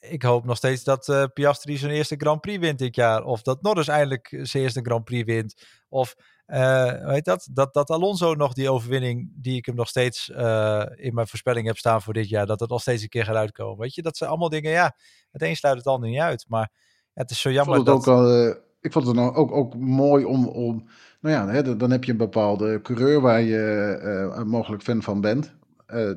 ik 0.00 0.22
hoop 0.22 0.44
nog 0.44 0.56
steeds 0.56 0.84
dat 0.84 1.08
uh, 1.08 1.24
Piastri 1.34 1.76
zijn 1.76 1.92
eerste 1.92 2.14
Grand 2.18 2.40
Prix 2.40 2.58
wint 2.58 2.78
dit 2.78 2.94
jaar. 2.94 3.24
Of 3.24 3.42
dat 3.42 3.62
Norris 3.62 3.88
eindelijk 3.88 4.38
zijn 4.42 4.62
eerste 4.62 4.80
Grand 4.82 5.04
Prix 5.04 5.24
wint. 5.24 5.66
Of 5.88 6.14
uh, 6.46 7.06
weet 7.06 7.24
dat, 7.24 7.48
dat, 7.52 7.74
dat 7.74 7.90
Alonso 7.90 8.34
nog 8.34 8.52
die 8.52 8.70
overwinning, 8.70 9.30
die 9.34 9.56
ik 9.56 9.66
hem 9.66 9.74
nog 9.74 9.88
steeds 9.88 10.28
uh, 10.28 10.82
in 10.94 11.14
mijn 11.14 11.28
voorspelling 11.28 11.66
heb 11.66 11.78
staan 11.78 12.02
voor 12.02 12.12
dit 12.12 12.28
jaar, 12.28 12.46
dat 12.46 12.60
het 12.60 12.70
nog 12.70 12.80
steeds 12.80 13.02
een 13.02 13.08
keer 13.08 13.24
gaat 13.24 13.36
uitkomen. 13.36 13.78
Weet 13.78 13.94
je, 13.94 14.02
dat 14.02 14.16
zijn 14.16 14.30
allemaal 14.30 14.48
dingen, 14.48 14.70
ja, 14.70 14.96
het 15.30 15.42
een 15.42 15.56
sluit 15.56 15.76
het 15.76 15.86
ander 15.86 16.08
niet 16.08 16.20
uit. 16.20 16.44
Maar 16.48 16.70
het 17.12 17.30
is 17.30 17.40
zo 17.40 17.50
jammer 17.50 17.78
ik 17.78 17.84
vond 17.84 17.96
het 17.96 18.04
dat... 18.04 18.14
Ook 18.14 18.20
al, 18.20 18.48
ik 18.80 18.92
vond 18.92 19.06
het 19.06 19.16
nou 19.16 19.34
ook, 19.34 19.52
ook 19.52 19.76
mooi 19.76 20.24
om, 20.24 20.46
om 20.46 20.88
nou 21.20 21.34
ja, 21.34 21.48
hè, 21.52 21.76
dan 21.76 21.90
heb 21.90 22.04
je 22.04 22.12
een 22.12 22.18
bepaalde 22.18 22.80
coureur 22.82 23.20
waar 23.20 23.40
je 23.40 24.42
mogelijk 24.46 24.82
fan 24.82 25.02
van 25.02 25.20
bent. 25.20 25.54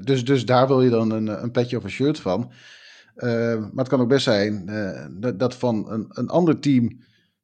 Dus, 0.02 0.26
dus 0.26 0.46
daar 0.46 0.67
wil 0.67 0.82
je 0.82 0.89
dan 0.89 1.12
een, 1.12 1.44
een 1.44 1.52
petje 1.52 1.78
of 1.78 1.84
een 1.84 1.89
shirt 1.89 2.20
van. 2.20 2.52
Uh, 3.24 3.60
maar 3.60 3.72
het 3.76 3.88
kan 3.88 4.02
ook 4.02 4.08
best 4.08 4.24
zijn 4.24 4.66
dat, 5.20 5.40
dat 5.40 5.56
van 5.56 5.92
een, 5.92 6.06
een 6.10 6.30
ander 6.30 6.60
team 6.60 7.00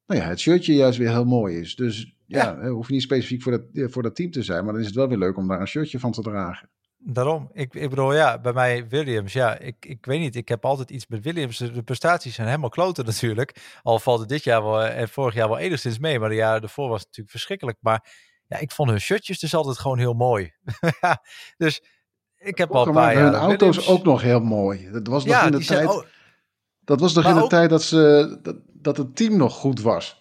nou 0.07 0.21
ja, 0.21 0.27
het 0.27 0.39
shirtje 0.39 0.73
juist 0.73 0.97
weer 0.97 1.09
heel 1.09 1.25
mooi 1.25 1.59
is. 1.59 1.75
Dus 1.75 2.15
ja, 2.25 2.57
ja. 2.61 2.69
hoef 2.69 2.87
je 2.87 2.93
niet 2.93 3.01
specifiek 3.01 3.41
voor 3.41 3.51
dat, 3.51 3.91
voor 3.91 4.03
dat 4.03 4.15
team 4.15 4.31
te 4.31 4.43
zijn, 4.43 4.63
maar 4.63 4.73
dan 4.73 4.81
is 4.81 4.87
het 4.87 4.95
wel 4.95 5.07
weer 5.07 5.17
leuk 5.17 5.37
om 5.37 5.47
daar 5.47 5.59
een 5.59 5.67
shirtje 5.67 5.99
van 5.99 6.11
te 6.11 6.21
dragen. 6.21 6.69
Daarom, 6.97 7.49
ik, 7.53 7.73
ik 7.73 7.89
bedoel, 7.89 8.13
ja, 8.13 8.39
bij 8.39 8.53
mij 8.53 8.87
Williams, 8.87 9.33
ja, 9.33 9.59
ik, 9.59 9.75
ik 9.79 10.05
weet 10.05 10.19
niet, 10.19 10.35
ik 10.35 10.47
heb 10.47 10.65
altijd 10.65 10.91
iets 10.91 11.07
met 11.07 11.23
Williams. 11.23 11.57
De 11.57 11.83
prestaties 11.83 12.35
zijn 12.35 12.47
helemaal 12.47 12.69
kloten 12.69 13.05
natuurlijk. 13.13 13.79
Al 13.81 13.99
valt 13.99 14.19
het 14.19 14.29
dit 14.29 14.43
jaar 14.43 14.63
wel 14.63 14.83
en 14.83 15.09
vorig 15.09 15.33
jaar 15.33 15.47
wel 15.47 15.57
enigszins 15.57 15.99
mee, 15.99 16.19
maar 16.19 16.29
de 16.29 16.35
jaren 16.35 16.61
ervoor 16.61 16.89
was 16.89 16.97
het 16.97 17.07
natuurlijk 17.07 17.31
verschrikkelijk. 17.31 17.77
Maar 17.81 18.13
ja, 18.47 18.57
ik 18.57 18.71
vond 18.71 18.89
hun 18.89 19.01
shirtjes 19.01 19.39
dus 19.39 19.55
altijd 19.55 19.79
gewoon 19.79 19.97
heel 19.97 20.13
mooi. 20.13 20.53
dus 21.57 21.83
ik 22.37 22.57
heb 22.57 22.71
al 22.71 22.87
een 22.87 22.93
paar 22.93 23.13
jaar... 23.13 23.23
Hun 23.23 23.33
auto's 23.33 23.87
ook 23.87 24.03
nog 24.03 24.21
heel 24.21 24.39
mooi. 24.39 24.91
Dat 24.91 25.07
was 25.07 25.25
nog 25.25 25.33
ja, 25.33 25.45
in 25.45 25.51
de 25.51 25.65
tijd... 25.65 26.05
Dat 26.79 26.99
was 26.99 27.13
nog 27.13 27.25
in 27.25 27.35
de 27.35 27.47
tijd 27.47 27.69
dat, 27.69 27.83
ze, 27.83 28.37
dat, 28.41 28.55
dat 28.65 28.97
het 28.97 29.15
team 29.15 29.37
nog 29.37 29.53
goed 29.53 29.81
was. 29.81 30.17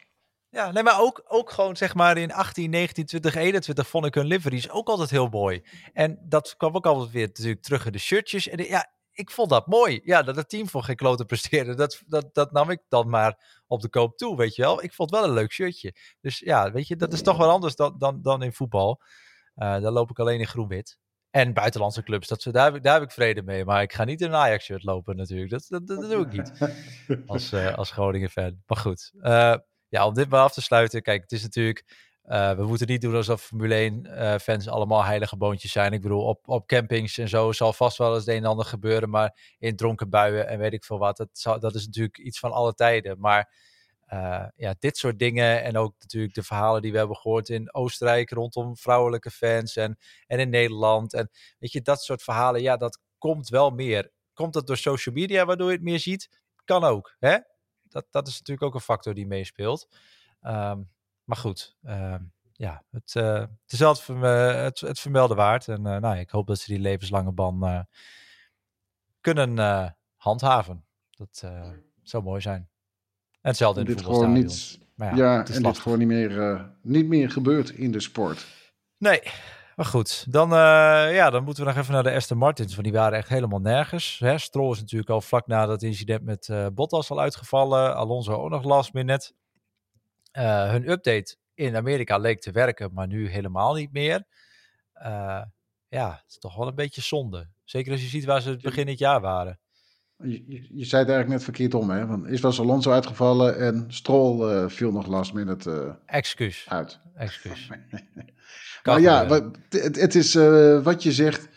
Ja, 0.50 0.72
nee, 0.72 0.83
maar 0.83 1.00
ook, 1.00 1.24
ook 1.29 1.50
gewoon 1.50 1.76
zeg 1.76 1.94
maar 1.94 2.16
in 2.16 2.33
18, 2.33 2.70
19, 2.70 3.07
20, 3.07 3.35
21 3.35 3.88
vond 3.88 4.07
ik 4.07 4.14
hun 4.14 4.26
liveries 4.26 4.70
ook 4.70 4.88
altijd 4.88 5.11
heel 5.11 5.29
mooi. 5.29 5.62
En 5.92 6.18
dat 6.22 6.55
kwam 6.57 6.74
ook 6.74 6.87
altijd 6.87 7.11
weer 7.11 7.26
natuurlijk 7.26 7.62
terug 7.62 7.87
in 7.87 7.92
de 7.92 7.98
shirtjes. 7.98 8.48
En 8.48 8.64
ja, 8.64 8.92
ik 9.12 9.31
vond 9.31 9.50
dat 9.50 9.66
mooi. 9.66 10.00
Ja, 10.05 10.22
dat 10.22 10.37
het 10.37 10.48
team 10.48 10.68
voor 10.68 10.83
geen 10.83 10.96
klote 10.96 11.24
presteerde, 11.24 11.74
dat, 11.74 12.02
dat, 12.07 12.35
dat 12.35 12.52
nam 12.52 12.70
ik 12.70 12.83
dan 12.88 13.09
maar 13.09 13.62
op 13.66 13.81
de 13.81 13.88
koop 13.88 14.16
toe, 14.16 14.37
weet 14.37 14.55
je 14.55 14.62
wel. 14.62 14.83
Ik 14.83 14.92
vond 14.92 15.11
wel 15.11 15.24
een 15.24 15.33
leuk 15.33 15.52
shirtje. 15.52 15.94
Dus 16.20 16.38
ja, 16.38 16.72
weet 16.72 16.88
je, 16.88 16.96
dat 16.96 17.12
is 17.12 17.22
toch 17.22 17.37
wel 17.37 17.50
anders 17.50 17.76
dan, 17.76 17.94
dan, 17.98 18.22
dan 18.22 18.42
in 18.42 18.52
voetbal. 18.52 19.00
Uh, 19.57 19.81
daar 19.81 19.92
loop 19.92 20.11
ik 20.11 20.18
alleen 20.18 20.40
in 20.40 20.46
groen-wit. 20.46 20.98
En 21.37 21.53
buitenlandse 21.53 22.03
clubs, 22.03 22.29
dat, 22.29 22.42
daar, 22.51 22.64
heb 22.64 22.75
ik, 22.75 22.83
daar 22.83 22.94
heb 22.94 23.03
ik 23.03 23.11
vrede 23.11 23.42
mee. 23.42 23.64
Maar 23.64 23.83
ik 23.83 23.92
ga 23.92 24.05
niet 24.05 24.20
in 24.20 24.27
een 24.27 24.35
Ajax-shirt 24.35 24.83
lopen 24.83 25.16
natuurlijk. 25.16 25.51
Dat, 25.51 25.66
dat, 25.68 25.87
dat, 25.87 26.11
doe 26.11 26.27
ik 26.27 26.33
niet 26.33 26.53
als, 27.27 27.53
uh, 27.53 27.75
als 27.75 27.90
Groningen-fan. 27.90 28.62
Maar 28.66 28.79
goed, 28.79 29.12
uh, 29.16 29.55
ja, 29.88 30.07
om 30.07 30.14
dit 30.14 30.29
maar 30.29 30.40
af 30.40 30.53
te 30.53 30.62
sluiten. 30.62 31.03
Kijk, 31.03 31.22
het 31.22 31.33
is 31.33 31.42
natuurlijk. 31.42 31.85
Uh, 32.25 32.53
we 32.53 32.66
moeten 32.66 32.87
niet 32.87 33.01
doen 33.01 33.14
alsof 33.14 33.42
Formule 33.42 33.75
1 33.75 34.07
uh, 34.07 34.35
fans 34.35 34.68
allemaal 34.68 35.05
heilige 35.05 35.37
boontjes 35.37 35.72
zijn. 35.72 35.92
Ik 35.92 36.03
bedoel, 36.03 36.25
op, 36.25 36.49
op 36.49 36.66
campings 36.66 37.18
en 37.18 37.29
zo 37.29 37.53
zal 37.53 37.72
vast 37.72 37.99
wel 37.99 38.14
eens 38.14 38.25
het 38.25 38.35
een 38.35 38.42
en 38.42 38.49
ander 38.49 38.66
gebeuren. 38.66 39.11
Maar 39.11 39.57
in 39.59 39.77
dronken 39.77 40.11
buien 40.11 40.49
en 40.49 40.59
weet 40.59 40.72
ik 40.72 40.85
veel 40.85 40.99
wat. 40.99 41.16
Dat, 41.16 41.61
dat 41.61 41.75
is 41.75 41.85
natuurlijk 41.87 42.18
iets 42.18 42.38
van 42.38 42.53
alle 42.53 42.75
tijden. 42.75 43.20
Maar 43.20 43.53
uh, 44.12 44.47
ja, 44.57 44.75
dit 44.79 44.97
soort 44.97 45.19
dingen. 45.19 45.62
En 45.62 45.77
ook 45.77 45.95
natuurlijk 45.99 46.35
de 46.35 46.42
verhalen 46.42 46.83
die 46.83 46.92
we 46.92 46.99
hebben 46.99 47.16
gehoord 47.16 47.49
in 47.49 47.75
Oostenrijk 47.75 48.31
rondom 48.31 48.77
vrouwelijke 48.77 49.31
fans. 49.31 49.77
En, 49.77 49.99
en 50.27 50.38
in 50.38 50.51
Nederland. 50.51 51.14
En 51.14 51.31
weet 51.59 51.73
je, 51.73 51.83
dat 51.83 52.03
soort 52.03 52.23
verhalen. 52.23 52.62
Ja, 52.62 52.77
dat 52.77 53.01
komt 53.19 53.49
wel 53.49 53.71
meer. 53.71 54.12
Komt 54.33 54.53
dat 54.53 54.66
door 54.66 54.77
social 54.77 55.14
media 55.14 55.45
waardoor 55.45 55.69
je 55.69 55.75
het 55.75 55.85
meer 55.85 56.01
ziet? 56.01 56.40
Kan 56.64 56.85
ook. 56.85 57.16
Hè? 57.19 57.38
dat, 57.97 58.07
dat 58.11 58.29
is 58.29 58.38
natuurlijk 58.38 58.66
ook 58.66 58.75
een 58.75 58.81
factor 58.81 59.14
die 59.14 59.27
meespeelt. 59.27 59.88
Um, 60.42 60.90
maar 61.25 61.37
goed, 61.37 61.77
uh, 61.83 62.14
ja, 62.53 62.85
het, 62.90 63.14
uh, 63.14 63.40
het 63.40 63.73
is 63.73 63.83
altijd 63.83 64.23
het, 64.64 64.81
het 64.81 65.01
vermelden 65.01 65.37
waard. 65.37 65.69
En 65.69 65.87
uh, 65.87 65.97
nou, 65.97 66.16
ik 66.19 66.31
hoop 66.31 66.47
dat 66.47 66.59
ze 66.59 66.73
die 66.73 66.81
levenslange 66.81 67.33
ban 67.33 67.87
kunnen 69.21 69.97
handhaven. 70.16 70.87
Dat 71.11 71.45
zou 72.03 72.23
mooi 72.23 72.40
zijn. 72.40 72.71
Hetzelfde 73.46 73.80
in 73.80 73.87
dit 73.87 74.02
gewoon 74.02 74.32
niet, 74.32 74.78
maar 74.94 75.16
ja, 75.16 75.24
ja 75.24 75.46
en 75.46 75.62
dit 75.62 75.78
gewoon 75.78 75.98
niet 75.98 76.09
meer, 76.09 76.68
niet 76.82 77.06
meer 77.06 77.30
gebeurt 77.30 77.70
in 77.70 77.92
de 77.92 78.00
sport. 78.00 78.46
Nee, 78.98 79.22
maar 79.76 79.87
goed, 79.87 80.32
dan, 80.32 80.50
uh, 80.50 80.56
ja, 81.14 81.30
dan 81.30 81.44
moeten 81.44 81.64
we 81.64 81.70
nog 81.70 81.78
even 81.78 81.92
naar 81.92 82.02
de 82.02 82.12
Aston 82.12 82.38
Martins, 82.38 82.72
want 82.72 82.85
die 82.85 82.96
waren 82.96 83.18
echt 83.18 83.28
helemaal 83.28 83.61
nergens. 83.61 84.18
Hè? 84.18 84.38
Stroll 84.38 84.72
is 84.72 84.80
natuurlijk 84.80 85.11
al 85.11 85.20
vlak 85.20 85.46
na 85.46 85.66
dat 85.66 85.82
incident 85.82 86.22
met 86.22 86.48
uh, 86.48 86.66
Bottas 86.72 87.11
al 87.11 87.20
uitgevallen. 87.20 87.96
Alonso 87.96 88.32
ook 88.32 88.50
nog 88.50 88.64
last 88.64 88.92
minute. 88.92 89.32
Uh, 90.32 90.70
hun 90.70 90.90
update 90.90 91.37
in 91.54 91.76
Amerika 91.76 92.18
leek 92.18 92.40
te 92.40 92.50
werken, 92.50 92.92
maar 92.92 93.06
nu 93.06 93.28
helemaal 93.28 93.74
niet 93.74 93.92
meer. 93.92 94.24
ja, 95.88 96.11
het 96.22 96.24
is 96.28 96.38
toch 96.38 96.56
wel 96.56 96.66
een 96.66 96.74
beetje 96.74 97.02
zonde. 97.02 97.48
Zeker 97.64 97.92
als 97.92 98.00
je 98.00 98.09
ziet 98.09 98.24
waar 98.24 98.40
ze 98.40 98.50
het 98.50 98.62
begin 98.62 98.87
dit 98.87 98.98
jaar 98.98 99.20
waren. 99.20 99.59
Je, 100.22 100.44
je, 100.46 100.66
je, 100.70 100.85
zei 100.85 101.02
het 101.02 101.11
eigenlijk 101.11 101.29
net 101.29 101.42
verkeerd 101.42 101.74
om, 101.74 101.90
hè? 101.90 102.07
Want 102.07 102.26
is 102.26 102.40
was 102.40 102.61
Alonso 102.61 102.90
uitgevallen 102.90 103.59
en 103.59 103.85
Stroll 103.88 104.68
viel 104.68 104.92
nog 104.92 105.07
last 105.07 105.33
minute 105.33 105.98
Excuus. 106.07 106.66
uit. 106.68 107.00
Excuus. 107.14 107.68
Maar 108.87 109.00
ja, 109.00 109.26
wat, 109.26 109.44
het, 109.68 110.00
het, 110.00 110.14
is 110.14 110.35
uh, 110.35 110.83
wat 110.83 111.02
je 111.02 111.12
zegt. 111.12 111.48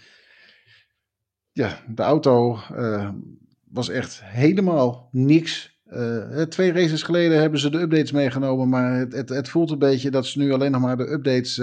Ja, 1.51 1.79
de 1.87 2.01
auto 2.01 2.59
uh, 2.75 3.09
was 3.69 3.89
echt 3.89 4.21
helemaal 4.23 5.09
niks. 5.11 5.77
Uh, 5.93 6.41
twee 6.41 6.71
races 6.71 7.03
geleden 7.03 7.39
hebben 7.39 7.59
ze 7.59 7.69
de 7.69 7.79
updates 7.79 8.11
meegenomen, 8.11 8.69
maar 8.69 8.93
het, 8.93 9.13
het, 9.13 9.29
het, 9.29 9.49
voelt 9.49 9.71
een 9.71 9.79
beetje 9.79 10.11
dat 10.11 10.25
ze 10.25 10.39
nu 10.39 10.51
alleen 10.51 10.71
nog 10.71 10.81
maar 10.81 10.97
de 10.97 11.11
updates 11.11 11.55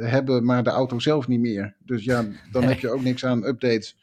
hebben, 0.00 0.44
maar 0.44 0.64
de 0.64 0.70
auto 0.70 0.98
zelf 0.98 1.28
niet 1.28 1.40
meer. 1.40 1.76
Dus 1.84 2.04
ja, 2.04 2.24
dan 2.52 2.62
heb 2.62 2.78
je 2.78 2.90
ook 2.90 3.02
niks 3.02 3.24
aan 3.24 3.44
updates. 3.44 3.96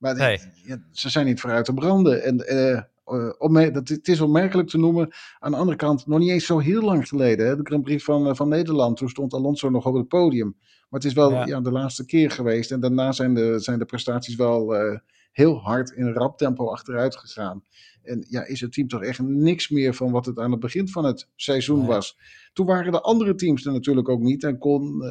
Maar 0.00 0.16
ja, 0.64 0.78
ze 0.92 1.10
zijn 1.10 1.26
niet 1.26 1.40
vooruit 1.40 1.64
te 1.64 1.74
branden. 1.74 2.22
En 2.22 2.34
uh, 2.54 3.72
dat, 3.72 3.88
het 3.88 4.08
is 4.08 4.20
onmerkelijk 4.20 4.68
te 4.68 4.78
noemen. 4.78 5.10
Aan 5.38 5.50
de 5.50 5.56
andere 5.56 5.76
kant, 5.76 6.06
nog 6.06 6.18
niet 6.18 6.30
eens 6.30 6.46
zo 6.46 6.58
heel 6.58 6.82
lang 6.82 7.08
geleden. 7.08 7.46
Hè, 7.46 7.56
de 7.56 7.62
Grand 7.64 7.82
Prix 7.82 8.04
van, 8.04 8.28
uh, 8.28 8.34
van 8.34 8.48
Nederland. 8.48 8.96
Toen 8.96 9.08
stond 9.08 9.34
Alonso 9.34 9.70
nog 9.70 9.86
op 9.86 9.94
het 9.94 10.08
podium. 10.08 10.56
Maar 10.90 11.00
het 11.00 11.04
is 11.04 11.12
wel 11.12 11.32
ja. 11.32 11.60
de 11.60 11.70
laatste 11.70 12.06
keer 12.06 12.30
geweest. 12.30 12.70
En 12.70 12.80
daarna 12.80 13.12
zijn 13.12 13.34
de, 13.34 13.58
zijn 13.58 13.78
de 13.78 13.84
prestaties 13.84 14.36
wel 14.36 14.74
uh, 14.74 14.98
heel 15.32 15.58
hard 15.58 15.90
in 15.90 16.12
rap 16.12 16.38
tempo 16.38 16.70
achteruit 16.70 17.16
gegaan. 17.16 17.62
En 18.02 18.26
ja, 18.28 18.46
is 18.46 18.60
het 18.60 18.72
team 18.72 18.88
toch 18.88 19.02
echt 19.02 19.18
niks 19.22 19.68
meer 19.68 19.94
van 19.94 20.10
wat 20.10 20.26
het 20.26 20.38
aan 20.38 20.50
het 20.50 20.60
begin 20.60 20.88
van 20.88 21.04
het 21.04 21.28
seizoen 21.36 21.86
was. 21.86 22.18
Toen 22.52 22.66
waren 22.66 22.92
de 22.92 23.00
andere 23.00 23.34
teams 23.34 23.66
er 23.66 23.72
natuurlijk 23.72 24.08
ook 24.08 24.20
niet. 24.20 24.44
En 24.44 24.58
kon 24.58 25.02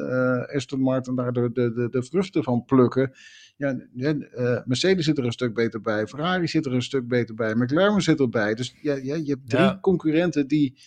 Aston 0.54 0.80
Martin 0.80 1.14
daar 1.14 1.32
de, 1.32 1.50
de, 1.52 1.72
de, 1.72 1.88
de 1.90 2.02
vruchten 2.02 2.42
van 2.42 2.64
plukken. 2.64 3.12
Ja, 3.56 3.76
uh, 3.96 4.58
Mercedes 4.64 5.04
zit 5.04 5.18
er 5.18 5.24
een 5.24 5.32
stuk 5.32 5.54
beter 5.54 5.80
bij. 5.80 6.06
Ferrari 6.06 6.48
zit 6.48 6.66
er 6.66 6.72
een 6.72 6.82
stuk 6.82 7.08
beter 7.08 7.34
bij. 7.34 7.54
McLaren 7.54 8.02
zit 8.02 8.20
erbij. 8.20 8.54
Dus 8.54 8.74
ja, 8.82 8.94
ja, 8.94 9.14
je 9.14 9.30
hebt 9.30 9.50
drie 9.50 9.80
concurrenten 9.80 10.48
die 10.48 10.78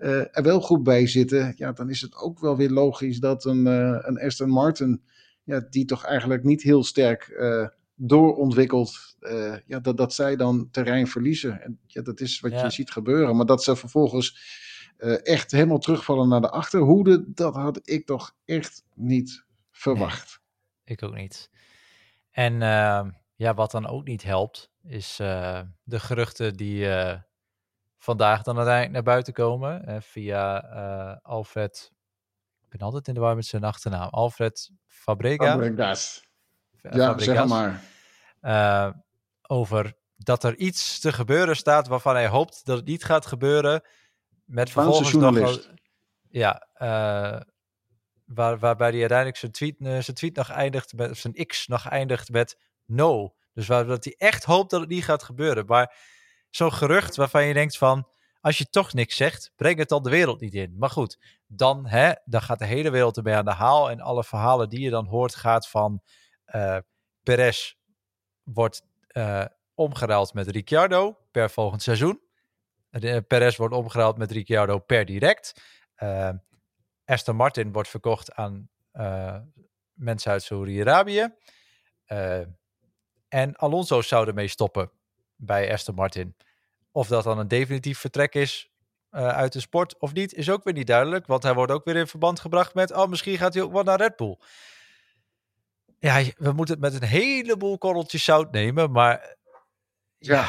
er 0.00 0.42
wel 0.42 0.60
goed 0.60 0.82
bij 0.82 1.06
zitten, 1.06 1.52
ja, 1.56 1.72
dan 1.72 1.90
is 1.90 2.00
het 2.00 2.16
ook 2.16 2.40
wel 2.40 2.56
weer 2.56 2.70
logisch 2.70 3.18
dat 3.18 3.44
een, 3.44 3.66
een 3.66 4.20
Aston 4.20 4.48
Martin, 4.48 5.02
ja, 5.42 5.66
die 5.70 5.84
toch 5.84 6.04
eigenlijk 6.04 6.44
niet 6.44 6.62
heel 6.62 6.84
sterk 6.84 7.42
doorontwikkeld, 7.94 9.16
ja, 9.66 9.80
dat, 9.80 9.96
dat 9.96 10.14
zij 10.14 10.36
dan 10.36 10.68
terrein 10.70 11.06
verliezen. 11.06 11.62
En 11.62 11.78
ja, 11.86 12.02
dat 12.02 12.20
is 12.20 12.40
wat 12.40 12.60
je 12.60 12.70
ziet 12.70 12.90
gebeuren. 12.90 13.36
Maar 13.36 13.46
dat 13.46 13.62
ze 13.62 13.76
vervolgens 13.76 14.38
echt 15.22 15.50
helemaal 15.50 15.78
terugvallen 15.78 16.28
naar 16.28 16.40
de 16.40 16.50
achterhoede, 16.50 17.24
dat 17.26 17.54
had 17.54 17.80
ik 17.82 18.06
toch 18.06 18.36
echt 18.44 18.84
niet 18.94 19.44
verwacht. 19.70 20.40
ik 20.84 21.02
ook 21.02 21.14
niet. 21.14 21.50
En 22.30 22.62
ehm, 22.62 23.10
ja, 23.34 23.54
wat 23.54 23.70
dan 23.70 23.86
ook 23.86 24.04
niet 24.04 24.22
helpt, 24.22 24.70
is 24.82 25.18
uh, 25.20 25.60
de 25.82 26.00
geruchten 26.00 26.56
die 26.56 26.84
uh, 26.84 27.14
vandaag 28.02 28.42
dan 28.42 28.56
uiteindelijk 28.56 28.94
naar 28.94 29.14
buiten 29.14 29.32
komen. 29.32 29.88
Uh, 29.88 29.96
via 30.00 30.58
Alfred, 31.22 31.92
ik 32.60 32.68
ben 32.68 32.80
altijd 32.80 33.08
in 33.08 33.14
de 33.14 33.20
war 33.20 33.34
met 33.34 33.46
zijn 33.46 33.64
achternaam, 33.64 34.08
Alfred 34.08 34.70
Fabrega. 34.86 35.50
Fabregas. 35.50 36.28
Ja, 36.90 37.18
zeg 37.18 37.46
maar. 37.46 37.82
over 39.46 39.98
dat 40.16 40.44
er 40.44 40.56
iets 40.56 41.00
te 41.00 41.12
gebeuren 41.12 41.56
staat 41.56 41.86
waarvan 41.86 42.14
hij 42.14 42.28
hoopt 42.28 42.64
dat 42.64 42.76
het 42.76 42.86
niet 42.86 43.04
gaat 43.04 43.26
gebeuren. 43.26 43.82
Met 44.44 44.70
vervolgens 44.70 45.12
nog... 45.12 45.60
Ja, 46.28 46.66
waar, 48.24 48.58
waarbij 48.58 48.90
hij 48.90 49.00
uiteindelijk 49.00 49.38
zijn 49.38 49.52
tweet, 49.52 49.76
zijn 49.78 50.16
tweet 50.16 50.36
nog 50.36 50.50
eindigt 50.50 50.92
met, 50.92 51.18
zijn 51.18 51.46
X 51.46 51.66
nog 51.66 51.88
eindigt 51.88 52.30
met 52.30 52.60
no. 52.84 53.34
Dus 53.52 53.66
waar, 53.66 53.86
dat 53.86 54.04
hij 54.04 54.14
echt 54.18 54.44
hoopt 54.44 54.70
dat 54.70 54.80
het 54.80 54.88
niet 54.88 55.04
gaat 55.04 55.22
gebeuren. 55.22 55.66
Maar 55.66 55.96
zo'n 56.50 56.72
gerucht 56.72 57.16
waarvan 57.16 57.44
je 57.44 57.54
denkt 57.54 57.78
van, 57.78 58.08
als 58.40 58.58
je 58.58 58.70
toch 58.70 58.92
niks 58.92 59.16
zegt, 59.16 59.52
breng 59.56 59.78
het 59.78 59.88
dan 59.88 60.02
de 60.02 60.10
wereld 60.10 60.40
niet 60.40 60.54
in. 60.54 60.76
Maar 60.78 60.90
goed, 60.90 61.18
dan, 61.46 61.86
hè, 61.86 62.12
dan 62.24 62.42
gaat 62.42 62.58
de 62.58 62.64
hele 62.64 62.90
wereld 62.90 63.16
erbij 63.16 63.36
aan 63.36 63.44
de 63.44 63.50
haal. 63.50 63.90
En 63.90 64.00
alle 64.00 64.24
verhalen 64.24 64.68
die 64.68 64.80
je 64.80 64.90
dan 64.90 65.06
hoort 65.06 65.34
gaat 65.34 65.68
van 65.68 66.02
uh, 66.54 66.76
Perez 67.22 67.74
wordt 68.42 68.82
uh, 69.08 69.44
omgeruild 69.74 70.34
met 70.34 70.48
Ricciardo 70.48 71.18
per 71.30 71.50
volgend 71.50 71.82
seizoen. 71.82 72.20
Uh, 72.90 73.16
Perez 73.26 73.56
wordt 73.56 73.74
omgeruild 73.74 74.16
met 74.16 74.30
Ricciardo 74.30 74.78
per 74.78 75.04
direct. 75.04 75.62
Aston 77.04 77.36
Martin 77.36 77.72
wordt 77.72 77.88
verkocht 77.88 78.32
aan 78.32 78.70
mensen 79.92 80.32
uit 80.32 80.42
Saudi-Arabië. 80.42 81.34
En 83.28 83.56
Alonso 83.56 84.02
zou 84.02 84.26
ermee 84.26 84.48
stoppen 84.48 84.90
bij 85.40 85.72
Aston 85.72 85.94
Martin. 85.94 86.34
Of 86.92 87.08
dat 87.08 87.24
dan 87.24 87.38
een 87.38 87.48
definitief 87.48 87.98
vertrek 87.98 88.34
is 88.34 88.70
uh, 89.12 89.28
uit 89.28 89.52
de 89.52 89.60
sport 89.60 89.98
of 89.98 90.12
niet, 90.12 90.34
is 90.34 90.50
ook 90.50 90.64
weer 90.64 90.74
niet 90.74 90.86
duidelijk. 90.86 91.26
Want 91.26 91.42
hij 91.42 91.54
wordt 91.54 91.72
ook 91.72 91.84
weer 91.84 91.96
in 91.96 92.06
verband 92.06 92.40
gebracht 92.40 92.74
met, 92.74 92.92
oh, 92.92 93.08
misschien 93.08 93.38
gaat 93.38 93.54
hij 93.54 93.62
ook 93.62 93.72
wel 93.72 93.82
naar 93.82 93.98
Red 93.98 94.16
Bull. 94.16 94.38
Ja, 95.98 96.22
we 96.36 96.52
moeten 96.52 96.74
het 96.74 96.92
met 96.92 97.02
een 97.02 97.08
heleboel 97.08 97.78
korreltjes 97.78 98.24
zout 98.24 98.52
nemen, 98.52 98.90
maar 98.90 99.36
ja, 100.18 100.34
ja 100.34 100.48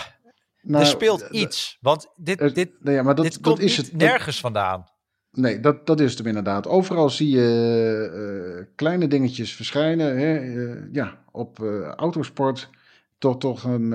nou, 0.61 0.83
er 0.83 0.89
speelt 0.89 1.27
iets. 1.29 1.77
Want 1.81 2.07
dit, 2.15 2.55
dit, 2.55 2.71
ja, 2.83 3.03
maar 3.03 3.15
dat, 3.15 3.25
dit 3.25 3.39
komt 3.39 3.57
dat 3.57 3.65
is 3.65 3.77
het, 3.77 3.93
nergens 3.93 4.39
vandaan. 4.39 4.89
Nee, 5.31 5.59
dat, 5.59 5.85
dat 5.85 5.99
is 5.99 6.17
het 6.17 6.27
inderdaad. 6.27 6.67
Overal 6.67 7.09
zie 7.09 7.29
je 7.29 8.57
uh, 8.59 8.65
kleine 8.75 9.07
dingetjes 9.07 9.55
verschijnen. 9.55 10.17
Hè? 10.17 10.41
Uh, 10.41 10.83
ja, 10.91 11.23
op 11.31 11.59
autosport 11.95 12.69
toch, 13.17 13.37
toch 13.37 13.63
een 13.63 13.93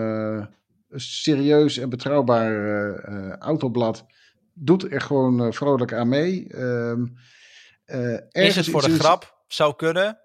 serieus 0.96 1.78
en 1.78 1.88
betrouwbaar 1.88 3.38
autoblad. 3.38 4.06
Doet 4.54 4.92
er 4.92 5.00
gewoon 5.00 5.52
vrolijk 5.52 5.92
aan 5.92 6.08
mee. 6.08 6.48
Ehm, 6.48 7.06
is 8.30 8.56
het 8.56 8.68
voor 8.68 8.82
de 8.82 8.98
grap? 8.98 9.44
Zou 9.46 9.76
kunnen. 9.76 10.18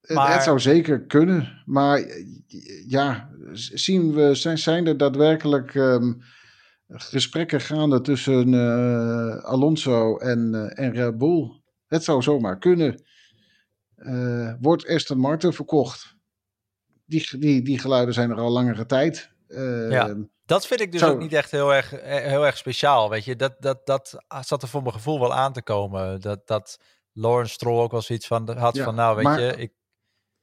Maar... 0.00 0.32
Het 0.32 0.42
zou 0.42 0.60
zeker 0.60 1.06
kunnen. 1.06 1.62
Maar 1.64 2.04
ja, 2.86 3.30
zien 3.52 4.12
we, 4.12 4.34
zijn, 4.34 4.58
zijn 4.58 4.86
er 4.86 4.96
daadwerkelijk... 4.96 5.74
Um, 5.74 6.22
gesprekken 6.92 7.60
gaande 7.60 8.00
tussen 8.00 8.52
uh, 8.52 9.44
Alonso 9.44 10.16
en, 10.16 10.50
uh, 10.54 10.78
en 10.84 10.92
Red 10.92 11.18
Bull. 11.18 11.60
Het 11.86 12.04
zou 12.04 12.22
zomaar 12.22 12.58
kunnen. 12.58 13.02
Uh, 13.96 14.54
wordt 14.60 14.88
Aston 14.88 15.18
Martin 15.18 15.52
verkocht? 15.52 16.16
Die, 17.06 17.38
die, 17.38 17.62
die 17.62 17.78
geluiden 17.78 18.14
zijn 18.14 18.30
er 18.30 18.36
al 18.36 18.50
langere 18.50 18.86
tijd. 18.86 19.30
Ja, 19.90 20.16
dat 20.46 20.66
vind 20.66 20.80
ik 20.80 20.92
dus 20.92 21.02
ook 21.02 21.18
niet 21.18 21.32
echt 21.32 21.50
heel 21.50 21.74
erg, 21.74 21.90
heel 22.02 22.46
erg 22.46 22.56
speciaal. 22.56 23.10
Weet 23.10 23.24
je, 23.24 23.36
dat, 23.36 23.54
dat, 23.58 23.86
dat 23.86 24.20
zat 24.40 24.62
er 24.62 24.68
voor 24.68 24.82
mijn 24.82 24.94
gevoel 24.94 25.20
wel 25.20 25.34
aan 25.34 25.52
te 25.52 25.62
komen. 25.62 26.20
Dat, 26.20 26.46
dat 26.46 26.78
Lawrence 27.12 27.52
Stroll 27.52 27.82
ook 27.82 27.90
wel 27.90 28.02
zoiets 28.02 28.26
van 28.26 28.58
had 28.58 28.78
van, 28.78 28.94
nou 28.94 29.16
weet 29.16 29.38
je, 29.38 29.54
ik. 29.56 29.72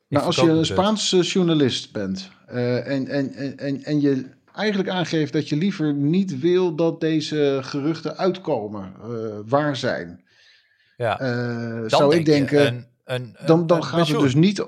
Nou, 0.08 0.26
als 0.26 0.36
je 0.36 0.50
een 0.50 0.66
Spaanse 0.66 1.22
journalist 1.22 1.92
bent 1.92 2.32
en, 2.46 3.08
en, 3.08 3.34
en, 3.58 3.84
en 3.84 4.02
je 4.02 4.36
eigenlijk 4.58 4.90
aangeeft 4.90 5.34
dat 5.34 5.50
je 5.50 5.56
liever 5.56 5.94
niet 5.94 6.40
wil 6.40 6.76
dat 6.76 7.00
deze 7.00 7.60
geruchten 7.62 8.18
uitkomen, 8.18 8.94
uh, 9.06 9.36
waar 9.46 9.76
zijn. 9.76 10.26
Ja. 10.98 11.22
Uh, 11.22 11.84
zou 11.88 12.16
ik 12.16 12.26
denken, 12.26 12.68
een, 12.68 12.88
een, 13.04 13.36
dan, 13.46 13.68
dan 13.68 13.84
gaat 13.84 14.08
het 14.08 14.20
dus 14.20 14.36
niet. 14.36 14.66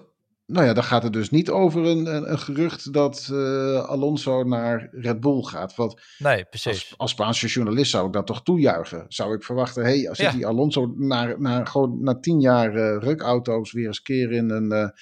Nou 0.52 0.66
ja, 0.66 0.74
dan 0.74 0.84
gaat 0.84 1.04
het 1.04 1.14
dus 1.14 1.30
niet 1.30 1.50
over 1.50 1.86
een, 1.86 2.32
een, 2.32 2.40
gerucht 2.40 2.94
dat 2.94 3.30
uh, 3.32 3.84
Alonso 3.84 4.44
naar 4.44 4.90
Red 4.92 5.20
Bull 5.20 5.42
gaat. 5.42 5.76
Wat 5.76 6.02
nee, 6.18 6.46
precies. 6.46 6.68
Als, 6.72 6.94
als 6.98 7.12
Spaanse 7.12 7.48
journalist 7.48 7.92
zou 7.92 8.08
ik 8.08 8.14
dat 8.14 8.28
toch 8.28 8.44
toejuichen. 8.44 9.06
Zou 9.08 9.34
ik 9.34 9.44
verwachten, 9.44 9.84
hey, 9.84 10.10
als 10.10 10.18
ja. 10.18 10.32
die 10.32 10.48
Alonso 10.48 10.94
naar, 10.98 11.42
naar, 11.42 11.68
gewoon 11.68 12.04
na 12.04 12.20
tien 12.20 12.40
jaar 12.40 12.98
rukauto's 12.98 13.72
weer 13.72 13.88
eens 13.88 14.02
keer 14.02 14.32
in 14.32 14.50
een 14.50 14.94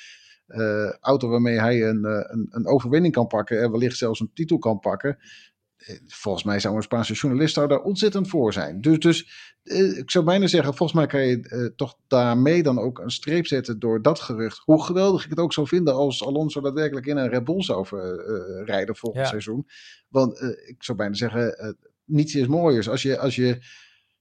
uh, 0.48 0.92
auto 1.02 1.30
waarmee 1.30 1.60
hij 1.60 1.88
een, 1.88 2.06
uh, 2.06 2.12
een, 2.12 2.48
een, 2.50 2.68
overwinning 2.68 3.14
kan 3.14 3.28
pakken 3.28 3.62
en 3.62 3.72
wellicht 3.72 3.98
zelfs 3.98 4.20
een 4.20 4.32
titel 4.34 4.58
kan 4.58 4.80
pakken. 4.80 5.18
Eh, 5.78 5.96
volgens 6.08 6.44
mij 6.44 6.60
zou 6.60 6.76
een 6.76 6.82
Spaanse 6.82 7.14
journalist 7.14 7.56
daar 7.56 7.82
ontzettend 7.82 8.28
voor 8.28 8.54
zijn. 8.54 8.82
Dus, 8.82 9.00
dus 9.00 9.46
ik 9.98 10.12
zou 10.12 10.26
bijna 10.26 10.48
zeggen, 10.48 10.76
volgens 10.76 11.00
mij 11.00 11.08
kan 11.08 11.22
je 11.22 11.74
toch 11.76 11.98
daarmee 12.08 12.64
dan 12.64 12.80
ook 12.80 13.00
een 13.00 13.12
streep 13.12 13.48
zetten 13.48 13.80
door 13.80 14.02
dat 14.02 14.20
gerucht. 14.20 14.58
Hoe 14.58 14.84
geweldig 14.84 15.24
ik 15.24 15.30
het 15.30 15.40
ook 15.40 15.54
zou 15.54 15.68
vinden 15.68 15.94
als 15.94 16.26
Alonso 16.26 16.62
daadwerkelijk 16.62 17.06
in 17.06 17.18
een 17.18 17.30
Red 17.30 17.44
Bull 17.44 17.62
zou 17.62 17.88
rijden 18.66 18.96
volgend 18.96 19.28
seizoen. 19.28 19.68
Want 20.08 20.42
ik 20.68 20.84
zou 20.84 20.98
bijna 20.98 21.14
zeggen, 21.14 21.78
niets 22.06 22.36
is 22.36 22.48
mooiers. 22.48 22.90
Als 22.90 23.02
je, 23.02 23.20
als 23.20 23.36
je 23.36 23.58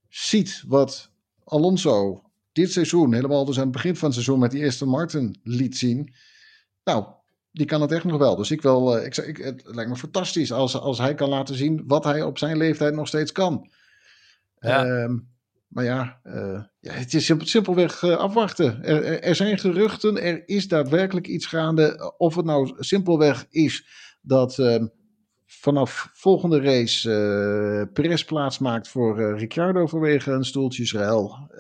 ziet 0.09 0.65
wat 0.67 1.11
Alonso 1.45 2.23
dit 2.53 2.73
seizoen, 2.73 3.15
helemaal 3.15 3.45
dus 3.45 3.57
aan 3.57 3.63
het 3.63 3.73
begin 3.73 3.97
van 3.97 4.05
het 4.05 4.15
seizoen 4.15 4.39
met 4.39 4.51
die 4.51 4.63
eerste 4.63 4.87
Martin 4.87 5.41
liet 5.43 5.77
zien. 5.77 6.15
Nou, 6.85 7.07
die 7.57 7.67
kan 7.67 7.81
het 7.81 7.93
echt 7.93 8.05
nog 8.05 8.19
wel. 8.19 8.37
Dus 8.37 8.51
ik 8.51 8.63
wil, 8.63 8.99
uh, 8.99 9.05
ik, 9.05 9.17
ik, 9.17 9.37
het 9.37 9.63
lijkt 9.65 9.91
me 9.91 9.97
fantastisch 9.97 10.53
als, 10.53 10.77
als 10.77 10.99
hij 10.99 11.15
kan 11.15 11.29
laten 11.29 11.55
zien 11.55 11.83
wat 11.87 12.05
hij 12.05 12.23
op 12.23 12.39
zijn 12.39 12.57
leeftijd 12.57 12.95
nog 12.95 13.09
steeds 13.09 13.33
kan. 13.33 13.71
Ja. 14.59 14.85
Ehm, 14.85 15.19
maar 15.69 15.85
ja, 15.85 16.21
uh, 16.25 16.63
ja, 16.81 16.93
het 16.93 17.15
is 17.15 17.33
simpelweg 17.39 18.03
uh, 18.03 18.17
afwachten. 18.17 18.85
Er, 18.85 19.23
er, 19.23 19.35
zijn 19.35 19.59
geruchten, 19.59 20.23
er 20.23 20.49
is 20.49 20.69
daadwerkelijk 20.69 21.27
iets 21.27 21.47
gaande. 21.47 22.15
Of 22.17 22.35
het 22.35 22.45
nou 22.45 22.75
simpelweg 22.79 23.47
is 23.51 23.87
dat 24.21 24.59
ehm, 24.59 24.87
vanaf 25.47 26.11
volgende 26.13 26.61
race 26.61 27.11
uh, 27.11 27.93
Perez 27.93 28.25
plaats 28.25 28.59
maakt 28.59 28.89
voor 28.89 29.39
Ricciardo 29.39 29.87
vanwege 29.87 30.31
een 30.31 30.45
stoeltjesruil. 30.45 31.51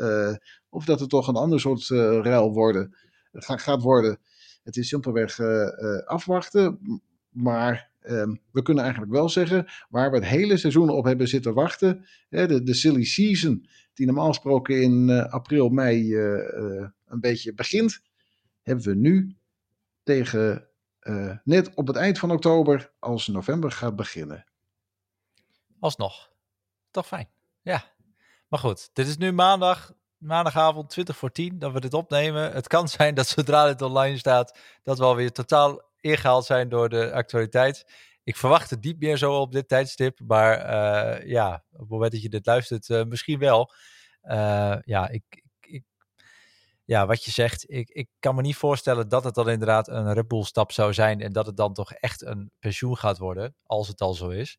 Of 0.68 0.84
dat 0.84 1.00
het 1.00 1.08
toch 1.08 1.28
een 1.28 1.36
ander 1.36 1.60
soort 1.60 1.88
uh, 1.88 1.98
ruil 2.22 2.52
worden, 2.52 2.96
gaat 3.32 3.82
worden. 3.82 4.18
Het 4.66 4.76
is 4.76 4.88
simpelweg 4.88 5.38
uh, 5.38 5.68
afwachten. 6.04 6.80
Maar 7.28 7.90
um, 8.02 8.40
we 8.50 8.62
kunnen 8.62 8.82
eigenlijk 8.82 9.12
wel 9.12 9.28
zeggen, 9.28 9.66
waar 9.88 10.10
we 10.10 10.16
het 10.16 10.26
hele 10.26 10.56
seizoen 10.56 10.88
op 10.90 11.04
hebben 11.04 11.28
zitten 11.28 11.54
wachten, 11.54 12.06
hè, 12.28 12.46
de, 12.46 12.62
de 12.62 12.74
silly 12.74 13.04
season, 13.04 13.66
die 13.94 14.06
normaal 14.06 14.28
gesproken 14.28 14.82
in 14.82 15.10
april, 15.10 15.68
mei 15.68 16.16
een 16.16 17.20
beetje 17.20 17.54
begint, 17.54 18.00
hebben 18.62 18.84
we 18.84 18.94
nu 18.94 19.36
tegen 20.02 20.68
net 21.44 21.74
op 21.74 21.86
het 21.86 21.96
eind 21.96 22.18
van 22.18 22.30
oktober, 22.30 22.92
als 22.98 23.26
november 23.26 23.70
gaat 23.70 23.96
beginnen. 23.96 24.44
Alsnog. 25.78 26.32
Toch 26.90 27.06
fijn. 27.06 27.28
Ja. 27.62 27.84
Maar 28.48 28.58
goed, 28.58 28.90
dit 28.92 29.06
is 29.06 29.16
nu 29.16 29.32
maandag 29.32 29.94
maandagavond 30.18 30.90
20 30.90 31.16
voor 31.16 31.32
10 31.32 31.58
dat 31.58 31.72
we 31.72 31.80
dit 31.80 31.94
opnemen. 31.94 32.52
Het 32.52 32.66
kan 32.66 32.88
zijn 32.88 33.14
dat 33.14 33.26
zodra 33.26 33.66
dit 33.66 33.82
online 33.82 34.18
staat, 34.18 34.58
dat 34.82 34.98
we 34.98 35.04
alweer 35.04 35.32
totaal 35.32 35.82
ingehaald 36.00 36.44
zijn 36.44 36.68
door 36.68 36.88
de 36.88 37.12
actualiteit. 37.12 37.92
Ik 38.22 38.36
verwacht 38.36 38.70
het 38.70 38.84
niet 38.84 39.00
meer 39.00 39.16
zo 39.16 39.40
op 39.40 39.52
dit 39.52 39.68
tijdstip, 39.68 40.20
maar 40.26 40.58
uh, 40.58 41.28
ja, 41.28 41.64
op 41.72 41.80
het 41.80 41.88
moment 41.88 42.12
dat 42.12 42.22
je 42.22 42.28
dit 42.28 42.46
luistert, 42.46 42.88
uh, 42.88 43.04
misschien 43.04 43.38
wel. 43.38 43.72
Uh, 44.22 44.76
ja, 44.80 45.08
ik, 45.08 45.42
ik, 45.60 45.84
ja, 46.84 47.06
wat 47.06 47.24
je 47.24 47.30
zegt, 47.30 47.70
ik, 47.70 47.88
ik 47.88 48.08
kan 48.18 48.34
me 48.34 48.42
niet 48.42 48.56
voorstellen 48.56 49.08
dat 49.08 49.24
het 49.24 49.34
dan 49.34 49.48
inderdaad 49.48 49.88
een 49.88 50.12
Red 50.12 50.28
Bull 50.28 50.42
stap 50.42 50.72
zou 50.72 50.94
zijn 50.94 51.20
en 51.20 51.32
dat 51.32 51.46
het 51.46 51.56
dan 51.56 51.74
toch 51.74 51.92
echt 51.92 52.22
een 52.22 52.50
pensioen 52.58 52.96
gaat 52.96 53.18
worden, 53.18 53.54
als 53.62 53.88
het 53.88 54.00
al 54.00 54.14
zo 54.14 54.28
is. 54.28 54.58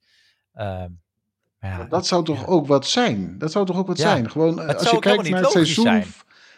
Ja, 1.60 1.86
dat 1.86 2.08
zou 2.08 2.24
toch 2.24 2.48
ook 2.48 2.68
wat 2.68 2.88
zijn? 2.88 3.36
Dat 3.38 3.52
zou 3.52 3.66
toch 3.66 3.78
ook 3.78 3.88
wat 3.88 3.98
Ja, 3.98 4.04
zijn? 4.10 4.30
Gewoon, 4.32 4.60
het 4.60 4.78
als 4.80 4.90
je 4.90 5.00
kijkt 5.00 5.30
naar 5.30 5.42
het 5.42 5.52
seizoen. 5.52 5.84
zijn. 5.86 6.02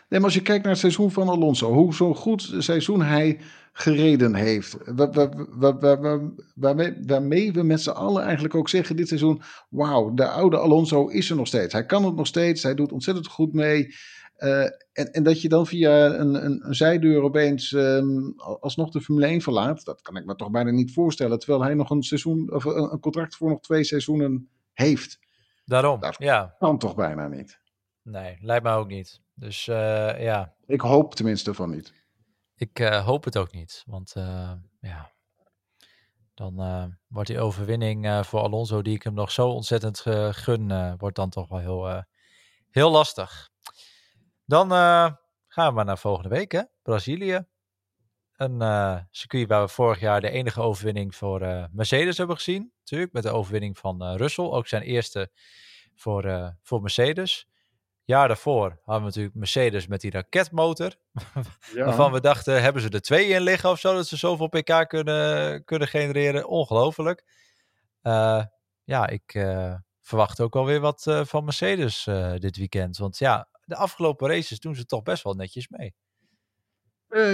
Nee, 0.10 0.20
maar 0.20 0.24
als 0.24 0.34
je 0.34 0.42
kijkt 0.42 0.62
naar 0.64 0.72
het 0.72 0.82
seizoen 0.82 1.12
van 1.12 1.30
Alonso, 1.30 1.74
hoe 1.74 1.94
zo'n 1.94 2.16
goed 2.16 2.54
seizoen 2.58 3.02
hij 3.02 3.40
gereden 3.74 4.36
heeft. 4.36 4.78
Wa- 4.86 5.10
wa- 5.12 5.30
wa- 5.50 5.78
wa- 5.78 6.00
wa- 6.00 6.22
Waarmee, 6.56 6.94
waarmee 7.06 7.52
we 7.52 7.64
met 7.64 7.82
z'n 7.82 7.90
allen 7.90 8.24
eigenlijk 8.24 8.56
ook 8.56 8.70
zeggen 8.70 8.96
dit 8.96 9.08
seizoen: 9.08 9.42
wauw, 9.70 10.14
de 10.14 10.28
oude 10.28 10.58
Alonso 10.58 11.08
is 11.08 11.30
er 11.30 11.36
nog 11.36 11.48
steeds. 11.48 11.74
Hij 11.74 11.86
kan 11.86 12.06
het 12.06 12.16
nog 12.16 12.28
steeds, 12.28 12.64
hij 12.64 12.76
doet 12.76 12.92
ontzettend 12.92 13.28
goed 13.28 13.54
mee. 13.54 13.96
Eh, 14.36 14.64
en, 14.94 15.12
en 15.12 15.24
dat 15.24 15.42
je 15.42 15.50
dan 15.50 15.68
via 15.68 16.06
een, 16.06 16.46
een, 16.46 16.68
een 16.68 16.76
zijdeur 16.76 17.22
opeens 17.22 17.74
ehm, 17.74 18.30
alsnog 18.60 18.90
de 18.92 19.02
Formule 19.02 19.26
1 19.26 19.42
verlaat, 19.42 19.86
dat 19.86 20.02
kan 20.02 20.18
ik 20.18 20.26
me 20.26 20.36
toch 20.36 20.52
bijna 20.52 20.72
niet 20.72 20.94
voorstellen. 20.94 21.40
Terwijl 21.40 21.64
hij 21.64 21.74
nog 21.74 21.90
een 21.90 22.04
seizoen, 22.04 22.54
of 22.54 22.66
een, 22.66 22.92
een 22.92 23.00
contract 23.00 23.36
voor 23.36 23.50
nog 23.50 23.60
twee 23.60 23.84
seizoenen 23.84 24.50
heeft. 24.80 25.20
Daarom, 25.66 26.00
Dat- 26.00 26.16
ja. 26.18 26.56
Kan 26.60 26.78
toch 26.78 26.96
bijna 26.96 27.28
niet. 27.28 27.60
Nee, 28.02 28.38
lijkt 28.42 28.64
mij 28.64 28.74
ook 28.74 28.88
niet. 28.88 29.22
Dus 29.34 29.68
eh, 29.68 30.22
ja, 30.22 30.56
Ik 30.66 30.82
hoop 30.82 31.16
tenminste 31.16 31.54
van 31.54 31.70
niet. 31.70 31.94
ik 32.56 32.80
eh, 32.80 33.06
hoop 33.06 33.24
het 33.24 33.38
ook 33.38 33.52
niet. 33.52 33.84
Want 33.86 34.16
eh, 34.16 34.52
ja, 34.80 35.12
dan 36.34 36.56
wordt 37.08 37.28
die 37.30 37.40
overwinning 37.40 38.26
voor 38.26 38.40
Alonso, 38.40 38.82
die 38.82 38.96
ik 38.96 39.04
hem 39.04 39.14
nog 39.14 39.32
zo 39.32 39.48
ontzettend 39.50 40.00
gun, 40.36 40.98
wordt 40.98 41.16
dan 41.16 41.30
toch 41.30 41.48
wel 41.48 41.60
heel, 41.60 42.04
heel 42.70 42.92
lastig. 42.92 43.50
Dan 44.46 44.70
gaan 45.48 45.68
we 45.68 45.72
maar 45.72 45.86
naar 45.86 45.98
volgende 45.98 46.30
week, 46.30 46.52
hè? 46.52 46.62
Brazilië. 46.82 47.48
Een 48.36 48.60
circuit 49.12 49.48
waar 49.48 49.62
we 49.62 49.68
vorig 49.68 50.00
jaar 50.00 50.22
de 50.22 50.30
enige 50.30 50.62
overwinning 50.62 51.16
voor 51.16 51.68
Mercedes 51.72 52.18
hebben 52.18 52.36
gezien. 52.36 52.74
Natuurlijk, 52.90 53.14
met 53.14 53.24
de 53.24 53.38
overwinning 53.38 53.78
van 53.78 54.02
eh, 54.02 54.16
Russell. 54.16 54.46
Ook 54.46 54.68
zijn 54.68 54.82
eerste 54.82 55.32
voor, 55.96 56.26
eh, 56.26 56.48
voor 56.62 56.82
Mercedes. 56.82 57.48
Jaar 58.04 58.28
daarvoor 58.28 58.70
hadden 58.70 59.00
we 59.00 59.06
natuurlijk 59.06 59.36
Mercedes 59.36 59.88
met 59.88 60.02
die 60.02 60.12
raketmotor. 60.12 60.96
Ja. 61.74 61.86
Waarvan 61.86 62.12
we 62.12 62.22
dachten, 62.22 62.62
hebben 62.62 62.82
ze 62.82 62.90
er 62.90 63.02
twee 63.02 63.28
in 63.28 63.42
liggen 63.42 63.70
of 63.70 63.80
zo, 63.80 63.94
dat 63.94 64.08
ze 64.08 64.18
zoveel 64.18 64.48
pk 64.48 64.86
kunnen, 64.88 65.64
kunnen 65.64 65.88
genereren. 65.88 66.48
Ongelooflijk. 66.48 67.26
Eh, 68.02 68.44
ja, 68.84 69.08
ik 69.08 69.48
verwacht 70.02 70.42
ook 70.42 70.56
alweer 70.56 70.80
wat 70.80 71.04
van 71.24 71.44
Mercedes 71.44 72.04
dit 72.36 72.58
weekend. 72.58 72.98
Want 72.98 73.18
ja, 73.18 73.48
de 73.66 73.76
afgelopen 73.76 74.28
races 74.28 74.60
doen 74.60 74.76
ze 74.76 74.86
toch 74.86 75.04
best 75.04 75.24
wel 75.24 75.34
netjes 75.34 75.68
mee. 75.68 75.94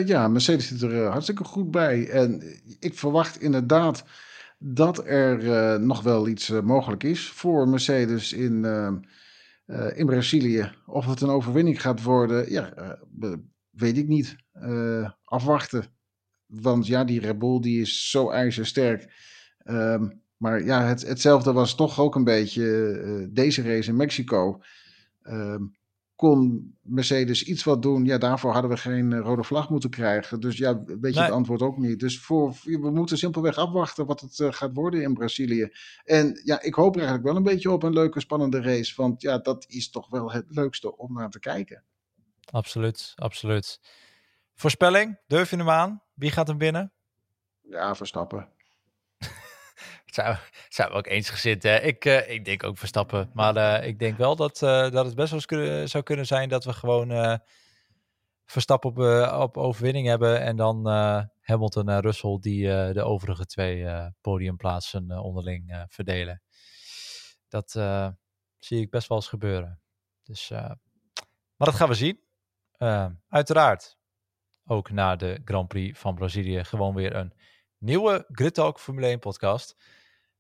Ja, 0.06 0.28
Mercedes 0.28 0.68
zit 0.68 0.82
er 0.82 1.06
hartstikke 1.06 1.44
goed 1.44 1.72
bij. 1.72 2.10
En 2.10 2.60
ik 2.80 2.98
verwacht 2.98 3.42
inderdaad 3.42 4.04
dat 4.58 5.06
er 5.06 5.52
eh, 5.52 5.80
nog 5.80 6.02
wel 6.02 6.28
iets 6.28 6.50
eh, 6.50 6.62
mogelijk 6.62 7.04
is 7.04 7.30
voor 7.30 7.70
Mercedes 7.70 8.34
in, 8.34 8.66
eh, 9.66 9.98
in 9.98 10.06
Brazilië. 10.06 10.72
Of 10.86 11.06
het 11.06 11.22
een 11.22 11.30
overwinning 11.30 11.82
gaat 11.82 12.04
worden, 12.04 12.52
ja, 12.52 12.98
weet 13.70 13.98
ik 13.98 14.08
niet. 14.08 14.36
Afwachten. 15.24 15.86
Want 16.46 16.88
ja, 16.88 17.04
die 17.04 17.20
Red 17.20 17.40
Bull 17.40 17.60
die 17.60 17.82
is 17.82 18.10
zo 18.10 18.30
ijzersterk. 18.30 19.14
Ehm, 19.58 20.10
maar 20.38 20.64
ja, 20.64 20.84
het, 20.84 21.08
hetzelfde 21.08 21.54
was 21.54 21.76
toch 21.76 22.00
ook 22.00 22.16
een 22.16 22.24
beetje 22.24 23.30
deze 23.32 23.62
race 23.62 23.90
in 23.90 23.96
Mexico. 23.96 24.62
Ehm, 25.22 25.64
kon 26.16 26.74
Mercedes 26.82 27.44
iets 27.44 27.64
wat 27.64 27.82
doen? 27.82 28.06
Ja, 28.06 28.18
daarvoor 28.18 28.52
hadden 28.52 28.72
we 28.72 28.78
geen 28.78 29.14
eh, 29.14 29.20
rode 29.20 29.44
vlag 29.44 29.70
moeten 29.70 29.90
krijgen. 29.90 30.40
Dus 30.40 30.58
ja, 30.58 30.84
weet 30.84 31.14
je 31.14 31.20
Nee. 31.20 31.24
het 31.24 31.32
antwoord 31.32 31.62
ook 31.62 31.78
niet. 31.78 32.00
Dus 32.00 32.20
voor, 32.20 32.56
we 32.64 32.92
moeten 32.92 33.18
simpelweg 33.18 33.58
afwachten 33.58 34.06
wat 34.06 34.22
het 34.22 34.40
eh, 34.40 34.52
gaat 34.52 34.74
worden 34.74 35.02
in 35.02 35.14
Brazilië. 35.14 35.70
En 36.04 36.42
ja, 36.44 36.62
ik 36.62 36.74
hoop 36.74 36.94
er 36.96 37.02
eigenlijk 37.02 37.28
wel 37.28 37.36
een 37.36 37.44
beetje 37.54 37.72
op 37.72 37.84
een 37.84 37.94
leuke, 37.94 38.20
spannende 38.20 38.62
race. 38.62 38.94
Want 38.96 39.22
ja, 39.22 39.38
dat 39.38 39.66
is 39.68 39.90
toch 39.90 40.10
wel 40.10 40.32
het 40.32 40.46
leukste 40.48 40.98
om 40.98 41.14
naar 41.14 41.30
te 41.30 41.40
kijken. 41.40 41.84
Absoluut, 42.52 43.14
absoluut. 43.16 43.80
Voorspelling, 44.54 45.20
durf 45.28 45.50
je 45.50 45.56
hem 45.58 45.70
aan? 45.70 46.02
Wie 46.14 46.32
gaat 46.32 46.48
hem 46.48 46.58
binnen? 46.58 46.94
Ja, 47.62 47.96
Verstappen. 47.96 48.50
Zijn 50.70 50.90
we 50.90 50.96
ook 50.96 51.08
eensgezind, 51.08 51.64
hè? 51.64 51.80
Ik, 51.80 52.06
eh, 52.06 52.30
ik 52.30 52.46
denk 52.46 52.64
ook 52.64 52.78
Verstappen. 52.78 53.30
Maar 53.34 53.56
eh, 53.56 53.88
ik 53.88 54.00
denk 54.00 54.18
wel 54.18 54.36
dat, 54.36 54.62
eh, 54.62 54.92
dat 54.92 55.06
het 55.06 55.16
best 55.16 55.30
wel 55.30 55.40
eens 55.40 55.46
kunnen, 55.46 55.90
zou 55.90 56.04
kunnen 56.04 56.26
zijn 56.26 56.50
dat 56.50 56.64
we 56.64 56.74
gewoon 56.74 57.40
Verstappen 58.46 58.90
op, 58.90 59.40
op 59.40 59.58
overwinning 59.58 60.08
hebben. 60.08 60.42
En 60.42 60.56
dan 60.56 60.88
Hamilton 61.42 61.90
en 61.90 62.02
Russell 62.02 62.38
die 62.40 62.68
de 62.94 63.04
overige 63.04 63.46
twee 63.46 63.88
podiumplaatsen 64.22 65.10
onderling 65.20 65.86
verdelen. 65.90 66.42
Dat 67.48 67.72
zie 68.60 68.82
ik 68.82 68.90
best 68.90 69.08
wel 69.08 69.18
eens 69.18 69.28
gebeuren. 69.28 69.82
Dus, 70.24 70.50
maar 70.50 71.68
dat 71.68 71.76
gaan 71.76 71.90
we 71.90 71.94
zien. 71.94 72.20
Uiteraard 73.30 73.98
ook 74.66 74.92
na 74.92 75.16
de 75.16 75.42
Grand 75.46 75.68
Prix 75.68 76.00
van 76.00 76.16
Brazilië 76.16 76.64
gewoon 76.64 76.96
weer 76.96 77.16
een 77.16 77.34
nieuwe 77.78 78.26
Grid 78.32 78.54
Talk 78.54 78.80
Formule 78.80 79.08
1 79.08 79.20
podcast. 79.20 79.76